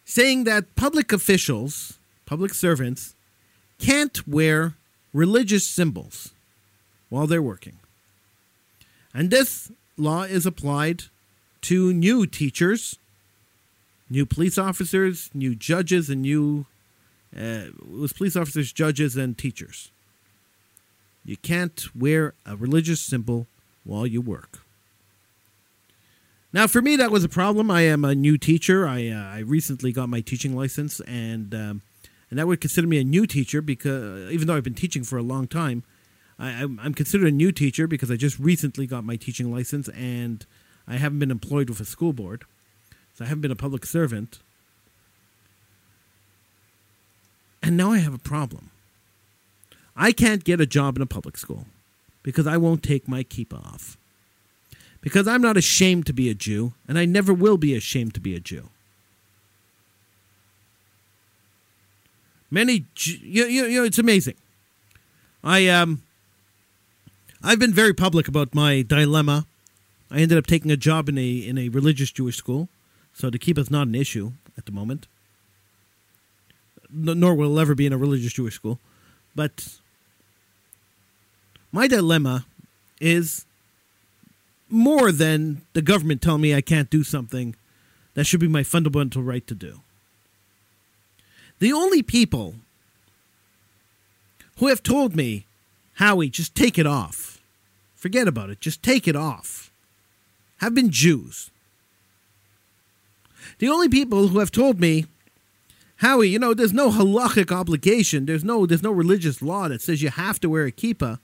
saying 0.04 0.42
that 0.44 0.74
public 0.74 1.12
officials, 1.12 1.98
public 2.26 2.52
servants, 2.52 3.14
can't 3.78 4.26
wear 4.26 4.74
religious 5.12 5.66
symbols 5.66 6.32
while 7.08 7.28
they're 7.28 7.40
working. 7.42 7.76
And 9.14 9.30
this 9.30 9.70
law 9.96 10.22
is 10.22 10.46
applied 10.46 11.04
to 11.62 11.92
new 11.92 12.26
teachers, 12.26 12.98
new 14.08 14.26
police 14.26 14.58
officers, 14.58 15.30
new 15.32 15.54
judges, 15.54 16.10
and 16.10 16.22
new 16.22 16.66
uh, 17.36 17.66
was 17.88 18.12
police 18.12 18.36
officers, 18.36 18.72
judges, 18.72 19.16
and 19.16 19.38
teachers. 19.38 19.90
You 21.24 21.36
can't 21.36 21.86
wear 21.94 22.34
a 22.46 22.56
religious 22.56 23.00
symbol 23.00 23.46
while 23.84 24.06
you 24.06 24.20
work. 24.20 24.60
Now, 26.52 26.66
for 26.66 26.82
me, 26.82 26.96
that 26.96 27.12
was 27.12 27.22
a 27.22 27.28
problem. 27.28 27.70
I 27.70 27.82
am 27.82 28.04
a 28.04 28.14
new 28.14 28.36
teacher. 28.36 28.86
I 28.86 29.08
uh, 29.08 29.22
I 29.22 29.38
recently 29.40 29.92
got 29.92 30.08
my 30.08 30.20
teaching 30.20 30.56
license, 30.56 31.00
and 31.00 31.54
um, 31.54 31.82
and 32.28 32.38
that 32.38 32.48
would 32.48 32.60
consider 32.60 32.88
me 32.88 32.98
a 32.98 33.04
new 33.04 33.26
teacher 33.26 33.62
because 33.62 34.30
even 34.32 34.46
though 34.48 34.56
I've 34.56 34.64
been 34.64 34.74
teaching 34.74 35.04
for 35.04 35.16
a 35.16 35.22
long 35.22 35.46
time, 35.46 35.84
I, 36.38 36.50
I'm, 36.50 36.80
I'm 36.82 36.94
considered 36.94 37.28
a 37.28 37.32
new 37.32 37.52
teacher 37.52 37.86
because 37.86 38.10
I 38.10 38.16
just 38.16 38.38
recently 38.40 38.86
got 38.88 39.04
my 39.04 39.14
teaching 39.14 39.52
license, 39.52 39.88
and 39.90 40.44
I 40.88 40.96
haven't 40.96 41.20
been 41.20 41.30
employed 41.30 41.68
with 41.68 41.78
a 41.78 41.84
school 41.84 42.12
board, 42.12 42.44
so 43.14 43.24
I 43.24 43.28
haven't 43.28 43.42
been 43.42 43.52
a 43.52 43.56
public 43.56 43.86
servant. 43.86 44.40
And 47.62 47.76
now 47.76 47.92
I 47.92 47.98
have 47.98 48.14
a 48.14 48.18
problem. 48.18 48.70
I 49.96 50.12
can't 50.12 50.44
get 50.44 50.60
a 50.60 50.66
job 50.66 50.96
in 50.96 51.02
a 51.02 51.06
public 51.06 51.36
school 51.36 51.66
because 52.22 52.46
I 52.46 52.56
won't 52.56 52.82
take 52.82 53.08
my 53.08 53.22
keep 53.22 53.52
off. 53.52 53.96
Because 55.00 55.26
I'm 55.26 55.42
not 55.42 55.56
ashamed 55.56 56.06
to 56.06 56.12
be 56.12 56.28
a 56.28 56.34
Jew, 56.34 56.74
and 56.86 56.98
I 56.98 57.06
never 57.06 57.32
will 57.32 57.56
be 57.56 57.74
ashamed 57.74 58.14
to 58.14 58.20
be 58.20 58.34
a 58.34 58.40
Jew. 58.40 58.68
Many, 62.50 62.86
you, 62.96 63.44
you, 63.44 63.64
you 63.64 63.80
know, 63.80 63.84
it's 63.84 63.98
amazing. 63.98 64.34
I 65.42 65.68
um, 65.68 66.02
I've 67.42 67.58
been 67.58 67.72
very 67.72 67.94
public 67.94 68.28
about 68.28 68.54
my 68.54 68.82
dilemma. 68.82 69.46
I 70.10 70.18
ended 70.18 70.36
up 70.36 70.46
taking 70.46 70.70
a 70.70 70.76
job 70.76 71.08
in 71.08 71.16
a 71.16 71.30
in 71.30 71.56
a 71.56 71.68
religious 71.68 72.10
Jewish 72.10 72.36
school, 72.36 72.68
so 73.14 73.30
the 73.30 73.38
keep 73.38 73.56
is 73.56 73.70
not 73.70 73.86
an 73.86 73.94
issue 73.94 74.32
at 74.58 74.66
the 74.66 74.72
moment. 74.72 75.06
Nor 76.92 77.34
will 77.34 77.58
ever 77.60 77.74
be 77.74 77.86
in 77.86 77.92
a 77.92 77.98
religious 77.98 78.32
Jewish 78.32 78.54
school. 78.54 78.78
But 79.34 79.78
my 81.72 81.86
dilemma 81.86 82.46
is 83.00 83.44
more 84.68 85.10
than 85.12 85.62
the 85.72 85.82
government 85.82 86.22
telling 86.22 86.42
me 86.42 86.54
I 86.54 86.60
can't 86.60 86.90
do 86.90 87.02
something 87.02 87.56
that 88.14 88.24
should 88.24 88.40
be 88.40 88.48
my 88.48 88.62
fundamental 88.62 89.22
right 89.22 89.46
to 89.46 89.54
do. 89.54 89.80
The 91.58 91.72
only 91.72 92.02
people 92.02 92.54
who 94.58 94.68
have 94.68 94.82
told 94.82 95.14
me, 95.14 95.46
Howie, 95.94 96.28
just 96.28 96.54
take 96.54 96.78
it 96.78 96.86
off, 96.86 97.40
forget 97.94 98.28
about 98.28 98.50
it, 98.50 98.60
just 98.60 98.82
take 98.82 99.06
it 99.06 99.16
off, 99.16 99.70
have 100.58 100.74
been 100.74 100.90
Jews. 100.90 101.50
The 103.58 103.68
only 103.68 103.88
people 103.88 104.28
who 104.28 104.38
have 104.38 104.50
told 104.50 104.80
me, 104.80 105.06
Howie, 106.00 106.30
you 106.30 106.38
know, 106.38 106.54
there's 106.54 106.72
no 106.72 106.90
halachic 106.90 107.52
obligation, 107.52 108.24
there's 108.24 108.42
no 108.42 108.64
there's 108.64 108.82
no 108.82 108.90
religious 108.90 109.42
law 109.42 109.68
that 109.68 109.82
says 109.82 110.00
you 110.00 110.08
have 110.08 110.40
to 110.40 110.48
wear 110.48 110.64
a 110.64 110.72
kippah. 110.72 111.18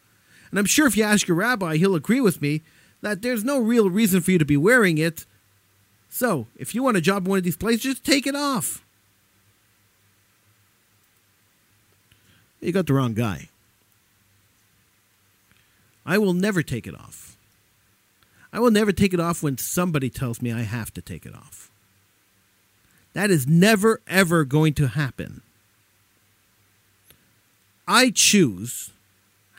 And 0.50 0.58
I'm 0.58 0.66
sure 0.66 0.86
if 0.86 0.98
you 0.98 1.02
ask 1.02 1.26
your 1.26 1.36
rabbi, 1.38 1.76
he'll 1.76 1.94
agree 1.94 2.20
with 2.20 2.42
me 2.42 2.60
that 3.00 3.22
there's 3.22 3.42
no 3.42 3.58
real 3.58 3.88
reason 3.88 4.20
for 4.20 4.32
you 4.32 4.38
to 4.38 4.44
be 4.44 4.56
wearing 4.56 4.98
it. 4.98 5.24
So, 6.10 6.46
if 6.56 6.74
you 6.74 6.82
want 6.82 6.98
a 6.98 7.00
job 7.00 7.24
in 7.24 7.30
one 7.30 7.38
of 7.38 7.44
these 7.44 7.56
places, 7.56 7.82
just 7.82 8.04
take 8.04 8.26
it 8.26 8.36
off. 8.36 8.84
You 12.60 12.72
got 12.72 12.86
the 12.86 12.94
wrong 12.94 13.14
guy. 13.14 13.48
I 16.04 16.18
will 16.18 16.34
never 16.34 16.62
take 16.62 16.86
it 16.86 16.94
off. 16.94 17.38
I 18.52 18.60
will 18.60 18.70
never 18.70 18.92
take 18.92 19.14
it 19.14 19.20
off 19.20 19.42
when 19.42 19.56
somebody 19.56 20.10
tells 20.10 20.42
me 20.42 20.52
I 20.52 20.62
have 20.62 20.92
to 20.94 21.00
take 21.00 21.24
it 21.24 21.34
off. 21.34 21.70
That 23.16 23.30
is 23.30 23.46
never, 23.46 24.02
ever 24.06 24.44
going 24.44 24.74
to 24.74 24.88
happen. 24.88 25.40
I 27.88 28.10
choose 28.10 28.90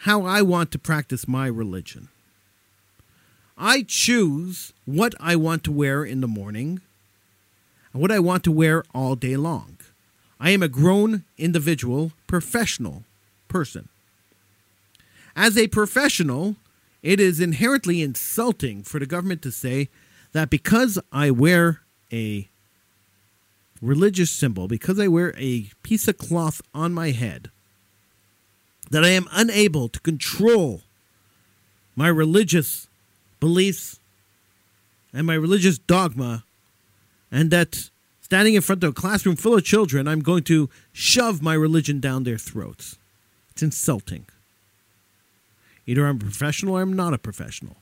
how 0.01 0.25
I 0.25 0.43
want 0.43 0.69
to 0.73 0.77
practice 0.77 1.27
my 1.27 1.47
religion. 1.47 2.09
I 3.57 3.81
choose 3.81 4.73
what 4.85 5.15
I 5.19 5.35
want 5.37 5.63
to 5.63 5.71
wear 5.71 6.05
in 6.05 6.21
the 6.21 6.27
morning 6.27 6.81
and 7.93 7.99
what 7.99 8.11
I 8.11 8.19
want 8.19 8.43
to 8.43 8.51
wear 8.51 8.83
all 8.93 9.15
day 9.15 9.35
long. 9.35 9.77
I 10.39 10.51
am 10.51 10.61
a 10.61 10.67
grown 10.67 11.23
individual, 11.39 12.11
professional 12.27 13.05
person. 13.47 13.89
As 15.35 15.57
a 15.57 15.65
professional, 15.65 16.57
it 17.01 17.19
is 17.19 17.39
inherently 17.39 18.03
insulting 18.03 18.83
for 18.83 18.99
the 18.99 19.07
government 19.07 19.41
to 19.41 19.51
say 19.51 19.89
that 20.33 20.51
because 20.51 20.99
I 21.11 21.31
wear 21.31 21.81
a 22.13 22.49
religious 23.81 24.31
symbol, 24.31 24.67
because 24.67 24.99
I 24.99 25.07
wear 25.07 25.33
a 25.37 25.69
piece 25.83 26.07
of 26.07 26.17
cloth 26.17 26.61
on 26.73 26.93
my 26.93 27.11
head, 27.11 27.49
that 28.89 29.03
I 29.03 29.09
am 29.09 29.27
unable 29.31 29.89
to 29.89 29.99
control 29.99 30.81
my 31.95 32.07
religious 32.07 32.87
beliefs 33.39 33.99
and 35.13 35.27
my 35.27 35.33
religious 35.33 35.77
dogma, 35.77 36.43
and 37.31 37.51
that 37.51 37.89
standing 38.21 38.55
in 38.55 38.61
front 38.61 38.83
of 38.83 38.91
a 38.91 38.93
classroom 38.93 39.35
full 39.35 39.55
of 39.55 39.63
children, 39.63 40.07
I'm 40.07 40.21
going 40.21 40.43
to 40.43 40.69
shove 40.91 41.41
my 41.41 41.53
religion 41.53 41.99
down 41.99 42.23
their 42.23 42.37
throats. 42.37 42.97
It's 43.51 43.63
insulting. 43.63 44.25
Either 45.85 46.05
I'm 46.05 46.17
a 46.17 46.19
professional 46.19 46.77
or 46.77 46.81
I'm 46.81 46.93
not 46.93 47.13
a 47.13 47.17
professional. 47.17 47.77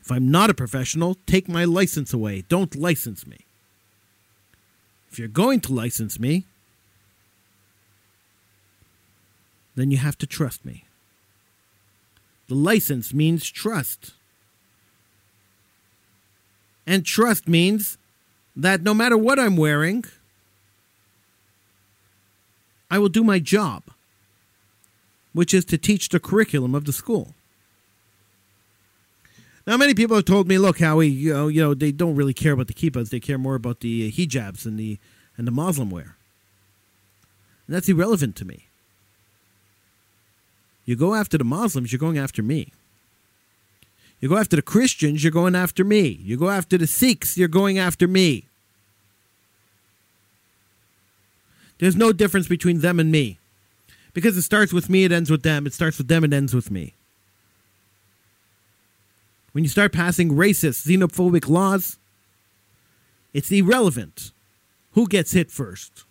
If 0.00 0.12
I'm 0.12 0.30
not 0.30 0.50
a 0.50 0.54
professional, 0.54 1.16
take 1.26 1.48
my 1.48 1.64
license 1.64 2.12
away. 2.12 2.44
Don't 2.48 2.76
license 2.76 3.26
me. 3.26 3.45
If 5.10 5.18
you're 5.18 5.28
going 5.28 5.60
to 5.62 5.72
license 5.72 6.18
me, 6.18 6.44
then 9.74 9.90
you 9.90 9.98
have 9.98 10.18
to 10.18 10.26
trust 10.26 10.64
me. 10.64 10.84
The 12.48 12.54
license 12.54 13.12
means 13.12 13.48
trust. 13.48 14.12
And 16.86 17.04
trust 17.04 17.48
means 17.48 17.98
that 18.54 18.82
no 18.82 18.94
matter 18.94 19.18
what 19.18 19.38
I'm 19.38 19.56
wearing, 19.56 20.04
I 22.90 22.98
will 22.98 23.08
do 23.08 23.24
my 23.24 23.38
job, 23.38 23.82
which 25.32 25.52
is 25.52 25.64
to 25.66 25.78
teach 25.78 26.08
the 26.08 26.20
curriculum 26.20 26.74
of 26.74 26.84
the 26.84 26.92
school. 26.92 27.34
Now, 29.66 29.76
many 29.76 29.94
people 29.94 30.16
have 30.16 30.24
told 30.24 30.46
me, 30.46 30.58
"Look, 30.58 30.78
Howie, 30.78 31.08
you 31.08 31.32
know, 31.32 31.48
you 31.48 31.60
know, 31.60 31.74
they 31.74 31.90
don't 31.92 32.14
really 32.14 32.34
care 32.34 32.52
about 32.52 32.68
the 32.68 32.74
kippas; 32.74 33.10
they 33.10 33.20
care 33.20 33.38
more 33.38 33.56
about 33.56 33.80
the 33.80 34.06
uh, 34.06 34.10
hijabs 34.10 34.64
and 34.64 34.78
the 34.78 34.98
and 35.36 35.46
the 35.46 35.50
Muslim 35.50 35.90
wear." 35.90 36.16
And 37.66 37.74
that's 37.74 37.88
irrelevant 37.88 38.36
to 38.36 38.44
me. 38.44 38.66
You 40.84 40.94
go 40.94 41.14
after 41.14 41.36
the 41.36 41.44
Muslims, 41.44 41.92
you're 41.92 41.98
going 41.98 42.16
after 42.16 42.42
me. 42.42 42.72
You 44.20 44.28
go 44.28 44.36
after 44.36 44.56
the 44.56 44.62
Christians, 44.62 45.22
you're 45.22 45.32
going 45.32 45.56
after 45.56 45.84
me. 45.84 46.20
You 46.22 46.36
go 46.36 46.48
after 46.48 46.78
the 46.78 46.86
Sikhs, 46.86 47.36
you're 47.36 47.48
going 47.48 47.76
after 47.76 48.06
me. 48.06 48.44
There's 51.78 51.96
no 51.96 52.12
difference 52.12 52.48
between 52.48 52.80
them 52.80 52.98
and 52.98 53.10
me. 53.10 53.38
Because 54.14 54.36
it 54.36 54.42
starts 54.42 54.72
with 54.72 54.88
me, 54.88 55.04
it 55.04 55.12
ends 55.12 55.30
with 55.30 55.42
them. 55.42 55.66
It 55.66 55.74
starts 55.74 55.98
with 55.98 56.08
them, 56.08 56.24
it 56.24 56.32
ends 56.32 56.54
with 56.54 56.70
me. 56.70 56.94
When 59.56 59.64
you 59.64 59.70
start 59.70 59.94
passing 59.94 60.32
racist, 60.32 60.86
xenophobic 60.86 61.48
laws, 61.48 61.96
it's 63.32 63.50
irrelevant 63.50 64.30
who 64.92 65.08
gets 65.08 65.32
hit 65.32 65.50
first. 65.50 66.04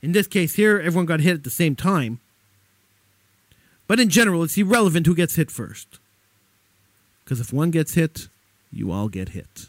In 0.00 0.12
this 0.12 0.26
case 0.26 0.54
here, 0.54 0.80
everyone 0.80 1.04
got 1.04 1.20
hit 1.20 1.34
at 1.34 1.44
the 1.44 1.50
same 1.50 1.76
time. 1.76 2.20
But 3.86 4.00
in 4.00 4.08
general, 4.08 4.42
it's 4.42 4.56
irrelevant 4.56 5.04
who 5.04 5.14
gets 5.14 5.36
hit 5.36 5.50
first. 5.50 5.98
Because 7.22 7.40
if 7.40 7.52
one 7.52 7.70
gets 7.70 7.92
hit, 7.92 8.28
you 8.72 8.90
all 8.90 9.10
get 9.10 9.28
hit. 9.28 9.66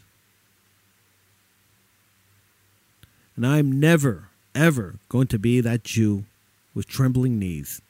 And 3.36 3.46
I'm 3.46 3.78
never, 3.78 4.30
ever 4.54 4.94
going 5.10 5.26
to 5.26 5.38
be 5.38 5.60
that 5.60 5.84
Jew 5.84 6.24
with 6.74 6.88
trembling 6.88 7.38
knees 7.38 7.82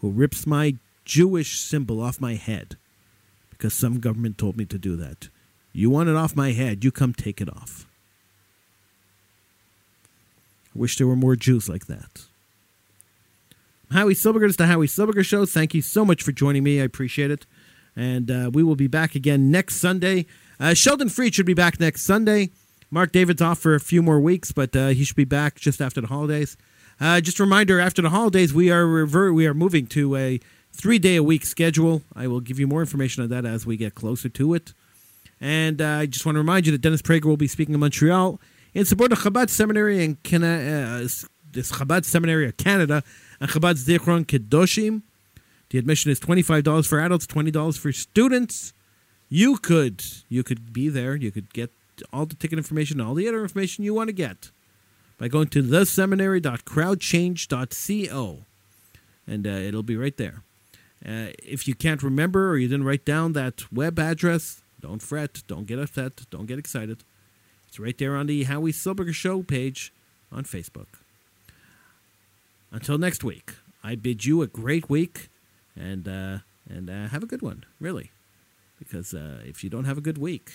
who 0.00 0.08
rips 0.08 0.46
my 0.46 0.76
Jewish 1.04 1.58
symbol 1.58 2.00
off 2.00 2.18
my 2.18 2.36
head 2.36 2.78
because 3.56 3.74
some 3.74 4.00
government 4.00 4.38
told 4.38 4.56
me 4.56 4.64
to 4.66 4.78
do 4.78 4.96
that. 4.96 5.28
You 5.72 5.90
want 5.90 6.08
it 6.08 6.16
off 6.16 6.36
my 6.36 6.52
head, 6.52 6.84
you 6.84 6.90
come 6.90 7.12
take 7.12 7.40
it 7.40 7.48
off. 7.48 7.86
I 10.74 10.78
wish 10.78 10.96
there 10.96 11.06
were 11.06 11.16
more 11.16 11.36
Jews 11.36 11.68
like 11.68 11.86
that. 11.86 12.26
Howie 13.90 14.14
Silbiger, 14.14 14.46
it's 14.46 14.56
the 14.56 14.66
Howie 14.66 14.88
Silbiger 14.88 15.24
Show. 15.24 15.46
Thank 15.46 15.74
you 15.74 15.82
so 15.82 16.04
much 16.04 16.22
for 16.22 16.32
joining 16.32 16.64
me. 16.64 16.80
I 16.80 16.84
appreciate 16.84 17.30
it. 17.30 17.46
And 17.94 18.30
uh, 18.30 18.50
we 18.52 18.62
will 18.62 18.76
be 18.76 18.88
back 18.88 19.14
again 19.14 19.50
next 19.50 19.76
Sunday. 19.76 20.26
Uh, 20.58 20.74
Sheldon 20.74 21.08
Freed 21.08 21.34
should 21.34 21.46
be 21.46 21.54
back 21.54 21.78
next 21.80 22.02
Sunday. 22.02 22.50
Mark 22.90 23.12
David's 23.12 23.40
off 23.42 23.58
for 23.58 23.74
a 23.74 23.80
few 23.80 24.02
more 24.02 24.20
weeks, 24.20 24.52
but 24.52 24.74
uh, 24.76 24.88
he 24.88 25.04
should 25.04 25.16
be 25.16 25.24
back 25.24 25.56
just 25.56 25.80
after 25.80 26.00
the 26.00 26.06
holidays. 26.08 26.56
Uh, 27.00 27.20
just 27.20 27.38
a 27.38 27.42
reminder: 27.42 27.80
after 27.80 28.02
the 28.02 28.10
holidays, 28.10 28.54
we 28.54 28.70
are 28.70 28.86
revert, 28.86 29.34
we 29.34 29.46
are 29.46 29.54
moving 29.54 29.86
to 29.88 30.16
a 30.16 30.40
three 30.76 30.98
day 30.98 31.16
a 31.16 31.22
week 31.22 31.44
schedule. 31.44 32.02
I 32.14 32.26
will 32.26 32.40
give 32.40 32.60
you 32.60 32.66
more 32.66 32.80
information 32.80 33.22
on 33.22 33.28
that 33.30 33.44
as 33.44 33.66
we 33.66 33.76
get 33.76 33.94
closer 33.94 34.28
to 34.28 34.54
it. 34.54 34.72
And 35.40 35.82
uh, 35.82 35.88
I 35.88 36.06
just 36.06 36.24
want 36.24 36.36
to 36.36 36.40
remind 36.40 36.66
you 36.66 36.72
that 36.72 36.80
Dennis 36.80 37.02
Prager 37.02 37.24
will 37.24 37.36
be 37.36 37.48
speaking 37.48 37.74
in 37.74 37.80
Montreal 37.80 38.40
in 38.74 38.84
support 38.84 39.12
of 39.12 39.18
Chabad 39.18 39.50
Seminary 39.50 40.04
in 40.04 40.16
Canada, 40.16 41.02
uh, 41.02 41.08
this 41.52 41.72
Chabad 41.72 42.04
Seminary 42.04 42.46
of 42.46 42.56
Canada 42.56 43.02
and 43.40 43.50
Chabad 43.50 43.74
Zichron 43.74 44.24
Kedoshim. 44.24 45.02
The 45.70 45.78
admission 45.78 46.10
is 46.10 46.20
twenty 46.20 46.42
five 46.42 46.64
dollars 46.64 46.86
for 46.86 47.00
adults, 47.00 47.26
twenty 47.26 47.50
dollars 47.50 47.76
for 47.76 47.92
students. 47.92 48.72
You 49.28 49.56
could 49.56 50.02
you 50.28 50.42
could 50.42 50.72
be 50.72 50.88
there. 50.88 51.16
You 51.16 51.32
could 51.32 51.52
get 51.52 51.70
all 52.12 52.26
the 52.26 52.34
ticket 52.34 52.58
information, 52.58 53.00
all 53.00 53.14
the 53.14 53.26
other 53.26 53.42
information 53.42 53.84
you 53.84 53.94
want 53.94 54.08
to 54.08 54.12
get 54.12 54.50
by 55.18 55.28
going 55.28 55.48
to 55.48 55.62
theseminary.crowdchange.co, 55.62 58.38
and 59.26 59.46
uh, 59.46 59.50
it'll 59.50 59.82
be 59.82 59.96
right 59.96 60.16
there. 60.16 60.42
Uh, 61.06 61.28
if 61.42 61.68
you 61.68 61.74
can't 61.74 62.02
remember 62.02 62.50
or 62.50 62.56
you 62.56 62.66
didn't 62.66 62.84
write 62.84 63.04
down 63.04 63.32
that 63.32 63.72
web 63.72 63.98
address, 63.98 64.62
don't 64.80 65.00
fret, 65.00 65.42
don't 65.46 65.66
get 65.66 65.78
upset, 65.78 66.22
don't 66.30 66.46
get 66.46 66.58
excited. 66.58 67.04
It's 67.68 67.78
right 67.78 67.96
there 67.96 68.16
on 68.16 68.26
the 68.26 68.44
Howie 68.44 68.72
Silbiger 68.72 69.14
Show 69.14 69.42
page 69.42 69.92
on 70.32 70.44
Facebook. 70.44 70.86
Until 72.72 72.98
next 72.98 73.22
week, 73.22 73.52
I 73.84 73.94
bid 73.94 74.24
you 74.24 74.42
a 74.42 74.46
great 74.48 74.90
week, 74.90 75.28
and 75.76 76.08
uh, 76.08 76.38
and 76.68 76.90
uh, 76.90 77.08
have 77.08 77.22
a 77.22 77.26
good 77.26 77.42
one, 77.42 77.64
really, 77.80 78.10
because 78.78 79.14
uh, 79.14 79.42
if 79.44 79.62
you 79.62 79.70
don't 79.70 79.84
have 79.84 79.98
a 79.98 80.00
good 80.00 80.18
week, 80.18 80.50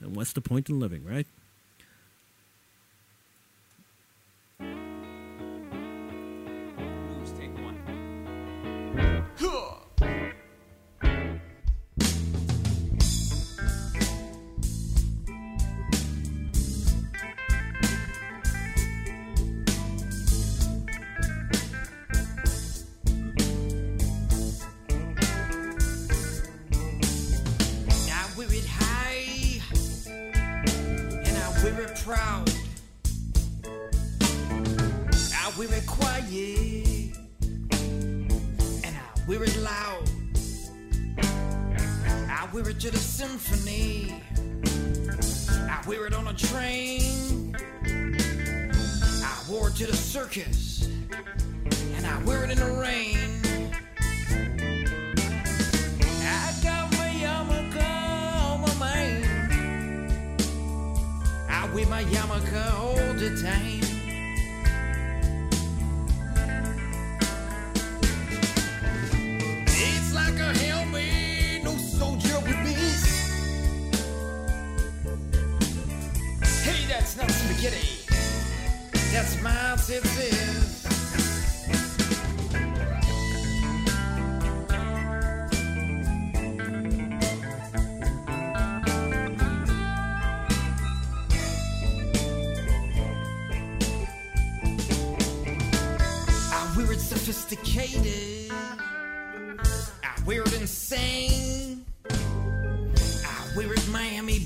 then 0.00 0.14
what's 0.14 0.32
the 0.32 0.40
point 0.40 0.70
in 0.70 0.80
living, 0.80 1.04
right? 1.04 1.26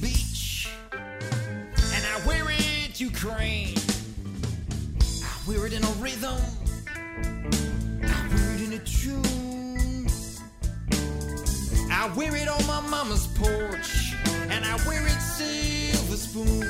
Beach. 0.00 0.68
And 0.92 2.04
I 2.04 2.26
wear 2.26 2.44
it 2.50 3.00
Ukraine. 3.00 3.74
I 5.22 5.48
wear 5.48 5.66
it 5.66 5.72
in 5.72 5.82
a 5.82 5.90
rhythm. 5.98 6.40
I 8.02 8.28
wear 8.32 8.54
it 8.54 8.62
in 8.62 8.72
a 8.74 8.78
tune. 8.78 10.06
I 11.90 12.10
wear 12.16 12.36
it 12.36 12.48
on 12.48 12.66
my 12.66 12.80
mama's 12.88 13.26
porch. 13.28 14.14
And 14.50 14.64
I 14.64 14.76
wear 14.86 15.04
it 15.06 15.20
silver 15.20 16.16
spoon. 16.16 16.62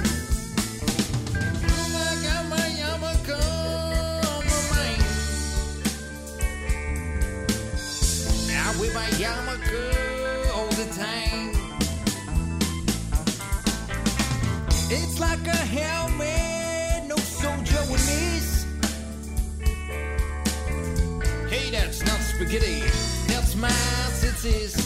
I 1.34 2.16
got 2.24 2.46
my 2.48 2.68
yarmulke 2.80 3.34
on 3.40 4.44
my 4.44 4.60
mind. 4.72 5.02
I 8.50 8.80
wear 8.80 8.92
my 8.94 9.08
yarmulke 9.20 10.54
all 10.54 10.68
the 10.68 10.86
time. 10.94 11.47
It's 14.90 15.20
like 15.20 15.46
a 15.46 15.56
helmet, 15.76 17.04
no 17.06 17.16
soldier 17.16 17.82
with 17.92 18.00
knees. 18.08 18.64
Hey, 21.50 21.68
that's 21.70 22.00
not 22.06 22.18
spaghetti, 22.20 22.80
that's 23.28 23.54
my 23.54 23.68
titties. 24.16 24.80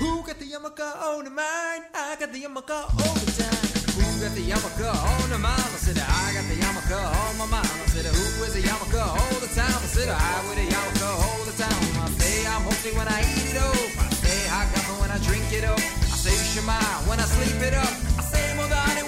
Who 0.00 0.22
got 0.22 0.38
the 0.38 0.44
yarmulke 0.44 0.84
on 0.84 1.24
the 1.24 1.30
mind? 1.30 1.84
I 1.94 2.16
got 2.20 2.30
the 2.30 2.42
yarmulke 2.44 2.76
all 2.76 3.16
the 3.24 3.32
time. 3.40 3.56
Who 3.96 4.04
got 4.20 4.34
the 4.36 4.44
yarmulke 4.44 4.84
on 4.84 5.30
the 5.30 5.38
mind? 5.38 5.64
I 5.64 5.80
said, 5.80 5.96
I 5.96 6.34
got 6.36 6.44
the 6.44 6.56
yarmulke 6.60 6.92
on 6.92 7.38
my 7.38 7.46
mind. 7.46 7.72
I 7.72 7.86
said, 7.88 8.04
who 8.04 8.24
wears 8.38 8.52
the 8.52 8.60
yarmulke 8.68 9.00
all 9.00 9.40
the 9.40 9.48
time? 9.56 9.80
I 9.80 9.88
said, 9.88 10.10
I 10.10 10.44
wear 10.44 10.56
the 10.60 10.68
yarmulke 10.68 11.08
all 11.08 11.44
the 11.48 11.56
time. 11.56 12.04
I 12.04 12.10
say 12.20 12.46
I'm 12.46 12.62
hungry 12.68 12.92
when 12.92 13.08
I 13.08 13.20
eat 13.32 13.48
it 13.48 13.56
up. 13.56 13.80
I 13.96 14.12
say 14.12 14.38
I 14.52 14.68
Haggadah 14.68 15.00
when 15.00 15.10
I 15.10 15.16
drink 15.24 15.50
it 15.54 15.64
up. 15.64 16.01
Say 16.22 16.38
Shema 16.54 16.78
when 17.08 17.18
I 17.18 17.24
sleep 17.24 17.60
it 17.62 17.74
up. 17.74 17.94
I 18.16 18.22
say 18.22 18.56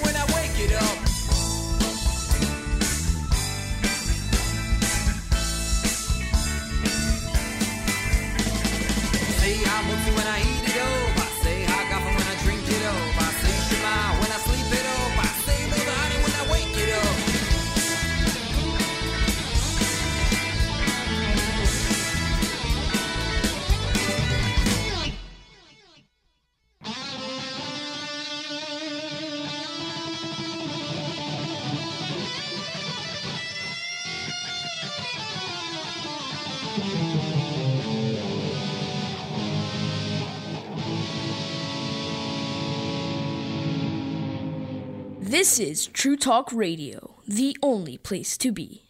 when 0.03 0.15
I 0.17 0.25
wake 0.35 0.59
it 0.59 0.73
up. 0.75 0.97
Say 9.39 9.55
when 10.11 10.27
I 10.27 10.41
eat 10.41 10.54
This 45.55 45.69
is 45.69 45.87
True 45.87 46.17
Talk 46.17 46.51
Radio, 46.51 47.15
the 47.25 47.55
only 47.63 47.97
place 47.97 48.37
to 48.39 48.51
be. 48.51 48.83